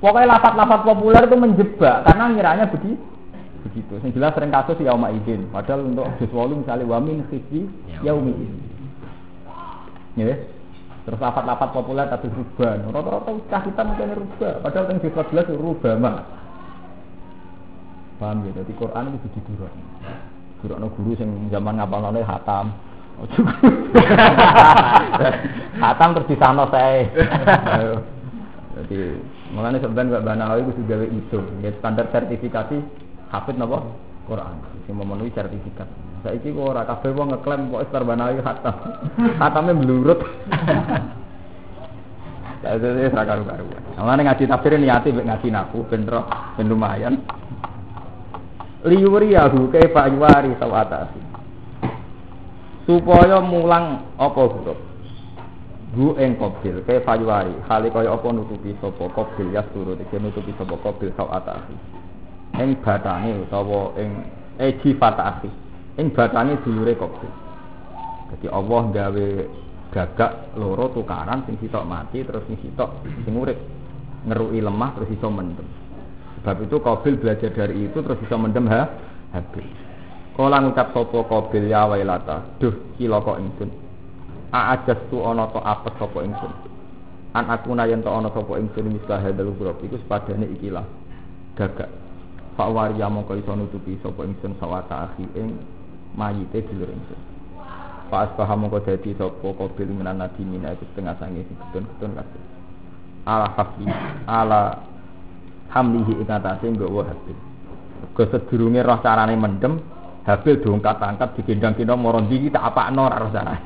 Pokoknya 0.00 0.38
lapat-lapat 0.38 0.80
populer 0.86 1.22
itu 1.26 1.36
menjebak 1.36 1.96
karena 2.06 2.24
ngiranya 2.30 2.64
begitu. 2.70 3.15
Begitu. 3.66 3.94
Yang 3.98 4.12
jelas 4.14 4.32
sering 4.38 4.52
kasus 4.54 4.78
yauma 4.78 5.10
idin. 5.10 5.50
Padahal 5.50 5.90
untuk 5.90 6.06
juz 6.22 6.30
8 6.30 6.62
misalnya 6.62 6.86
wamin 6.86 7.26
khisi 7.26 7.66
yaumi 8.06 8.30
idin. 8.30 8.54
Ya. 10.16 10.36
Terus 11.06 11.22
lapat-lapat 11.22 11.68
populer 11.70 12.06
tapi 12.10 12.26
ruban. 12.30 12.82
Rata-rata 12.90 13.30
cah 13.50 13.62
kita 13.62 13.82
mungkin 13.82 14.14
rubah. 14.14 14.54
Padahal 14.62 14.90
yang 14.90 14.98
juz 15.02 15.14
14 15.14 15.50
itu 15.50 15.54
rubama. 15.58 16.12
Paham 18.16 18.48
ya? 18.48 18.62
Jadi 18.62 18.72
Quran 18.74 19.12
itu 19.12 19.28
diguruk. 19.36 19.72
Gurukno 20.64 20.88
guru 20.96 21.12
sing 21.20 21.30
zaman 21.52 21.76
ngapalane 21.76 22.24
hatam. 22.24 22.72
Ojo. 23.20 23.40
hatam 25.84 26.08
terus 26.16 26.28
disano 26.32 26.64
saya. 26.72 27.04
Jadi 28.76 28.98
makanya 29.56 29.80
sebenarnya 29.80 30.20
Mbak 30.20 30.24
Banawi 30.28 30.60
itu 30.68 30.72
juga 30.84 30.94
itu, 31.08 31.38
ya 31.64 31.72
standar 31.80 32.12
sertifikasi 32.12 32.76
hafid 33.30 33.56
napa 33.58 33.82
Quran, 34.26 34.58
yang 34.90 34.96
memenuhi 34.98 35.30
sertifikat. 35.30 35.86
Saiki 36.26 36.50
kok 36.50 36.66
ora 36.74 36.82
kabeh 36.82 37.14
wong 37.14 37.30
ngeklaim 37.30 37.70
kok 37.70 37.86
Istar 37.86 38.02
Banawi 38.02 38.42
hatam. 38.42 38.74
Hatamnya 39.42 39.78
melurut. 39.78 40.18
Saya 42.64 42.82
itu 42.82 43.14
saya 43.14 43.22
karu-karu. 43.22 43.70
Makanya 43.94 44.32
ngaji 44.32 44.44
tafsir 44.50 44.74
niati 44.74 45.14
ngaji 45.14 45.48
naku 45.54 45.86
ben 45.86 46.02
roh 46.10 46.26
ben 46.58 46.66
lumayan. 46.66 47.22
Liwuri 48.82 49.38
yahu 49.38 49.70
ke 49.70 49.86
Pak 49.94 50.10
Yuwari 50.10 50.50
sawatasi. 50.58 51.20
Supaya 52.90 53.38
mulang 53.38 54.02
apa 54.18 54.42
huruf 54.50 54.78
gu 55.96 56.12
ing 56.20 56.36
kobil 56.36 56.84
ke 56.84 57.00
fayuari 57.06 57.56
hale 57.72 57.88
kaya 57.88 58.12
apa 58.12 58.28
nutupi 58.28 58.76
sapa 58.84 59.08
kobil 59.16 59.48
ya 59.48 59.64
turu 59.72 59.96
iki 59.96 60.20
nutupi 60.20 60.52
sapa 60.60 60.76
kobil 60.84 61.08
akhi 61.16 61.76
ing 62.54 62.78
batange 62.78 63.42
utawa 63.42 63.90
ing 63.98 64.10
eji 64.62 64.94
fata 64.94 65.34
akhi 65.34 65.50
ing 65.98 66.14
batange 66.14 66.60
dulure 66.62 66.94
kobil 66.94 67.46
jadi 68.30 68.46
Allah 68.50 68.82
gawe 68.90 69.28
gagak 69.94 70.58
loro 70.58 70.90
tukaran 70.90 71.46
sing 71.46 71.54
sitok 71.62 71.86
mati 71.86 72.26
terus 72.26 72.42
sing 72.50 72.58
sitok 72.58 73.06
sing 73.22 73.34
urip. 73.34 73.58
Ngerui 74.26 74.58
lemah 74.58 74.90
terus 74.98 75.14
iso 75.14 75.30
mendem. 75.30 75.66
Sebab 76.42 76.66
itu 76.66 76.76
kobil 76.82 77.14
belajar 77.22 77.50
dari 77.54 77.86
itu 77.86 77.98
terus 78.02 78.18
iso 78.18 78.34
mendem 78.34 78.66
ha? 78.66 78.82
Habis. 79.30 79.66
Kala 80.34 80.60
ngucap 80.60 80.92
sapa 80.92 81.18
kobil 81.30 81.70
ya 81.70 81.86
wailata 81.86 82.44
duh 82.58 82.74
cilaka 82.98 83.38
ingsun? 83.38 83.70
Aajas 84.50 85.00
tu 85.08 85.22
ana 85.22 85.48
to 85.54 85.62
apes 85.62 85.94
sapa 85.96 86.18
ingsun? 86.26 86.52
An 87.32 87.46
aku 87.48 87.72
yen 87.78 88.02
to 88.02 88.10
ana 88.10 88.28
sapa 88.34 88.58
ingsun 88.58 88.90
mislah 88.90 89.22
hadal 89.22 89.54
iku 89.54 89.96
sepadane 90.02 90.50
ikilah 90.58 90.84
gagak 91.56 91.88
Pak 92.56 92.72
Waria 92.72 93.12
mongko 93.12 93.36
iso 93.36 93.52
nutupi 93.52 94.00
sapa 94.00 94.24
ingsun 94.24 94.56
sawata 94.56 95.12
akhi 95.12 95.28
ing 95.36 95.60
mayite 96.16 96.64
dulur 96.72 96.88
ingsun. 96.88 97.20
Pak 98.08 98.32
Asbah 98.32 98.48
mongko 98.56 98.80
dadi 98.80 99.12
sapa 99.12 99.44
kabil 99.44 99.92
minan 99.92 100.24
nabi 100.24 100.40
mina 100.40 100.72
iku 100.72 100.88
setengah 100.88 101.20
sange 101.20 101.44
ketun-ketun 101.44 102.16
kabeh. 102.16 102.42
Ala 103.28 103.46
hafi 103.52 103.84
ala 104.24 104.80
hamlihi 105.68 106.16
ing 106.16 106.28
atase 106.32 106.64
nggawa 106.72 107.12
habil. 107.12 107.36
Go 108.16 108.24
sedurunge 108.24 108.80
roh 108.80 109.00
carane 109.04 109.36
mendem 109.36 109.76
Habil 110.26 110.58
diungkat-angkat 110.58 111.38
digendang-gendang 111.38 112.02
moro 112.02 112.18
ndi 112.18 112.50
tak 112.50 112.74
apakno 112.74 113.06
ora 113.06 113.22
roh 113.22 113.30
carane. 113.30 113.62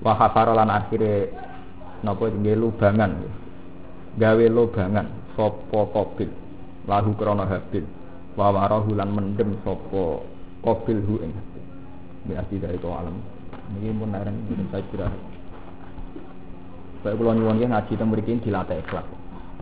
Wa 0.00 0.16
khafara 0.16 0.56
lan 0.56 0.72
akhire 0.72 1.30
napa 2.00 2.32
nggih 2.32 2.56
lubangan. 2.56 3.12
Gawe 4.16 4.46
lubangan 4.48 5.06
sapa 5.36 5.80
kobil 5.92 6.45
lahu 6.86 7.10
krana 7.18 7.44
habil 7.46 7.84
wa 8.38 8.50
lan 8.70 9.10
mendem 9.10 9.58
sapa 9.62 10.22
kobil 10.62 10.98
hu 11.06 11.14
ing 11.22 11.32
berarti 12.26 12.58
dari 12.58 12.78
to 12.82 12.90
alam. 12.90 13.16
Niki 13.74 13.90
pun 13.98 14.10
nareng 14.10 14.36
saya 14.70 14.82
kira. 14.90 15.08
Saya 17.02 17.14
kula 17.14 17.38
nyuwun 17.38 17.58
nggih 17.58 17.70
ngaji 17.70 17.92
teng 17.94 18.10
mriki 18.10 18.42
dilatih 18.42 18.82
ikhlas. 18.82 19.06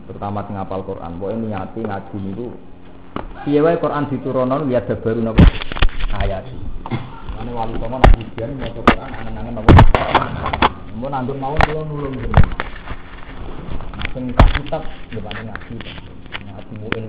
Terutama 0.09 0.45
teng 0.45 0.57
apal 0.57 0.81
Quran. 0.85 1.21
Pokoke 1.21 1.37
niati 1.45 1.81
ngaji 1.85 2.15
niku 2.21 2.47
piye 3.45 3.61
wae 3.61 3.77
Quran 3.77 4.09
diturunno 4.09 4.65
lihat 4.65 4.89
baru 5.01 5.21
napa? 5.21 5.45
Ayat. 6.17 6.45
Ane 7.37 7.51
wali 7.53 7.77
songo 7.77 8.01
nak 8.01 8.17
ujian 8.17 8.49
mau 8.57 8.69
Quran 8.73 9.09
angen-angen 9.13 9.59
apa? 9.61 9.71
Mau 10.97 11.09
nandur 11.11 11.37
mau 11.37 11.53
kula 11.69 11.81
nulung. 11.85 12.17
Jenengan. 12.17 12.49
Sing 14.13 14.31
kitab 14.33 14.81
ya 15.13 15.19
paling 15.21 15.45
ngaji. 15.49 15.75
Ngaji 16.45 16.73
muin 16.81 17.03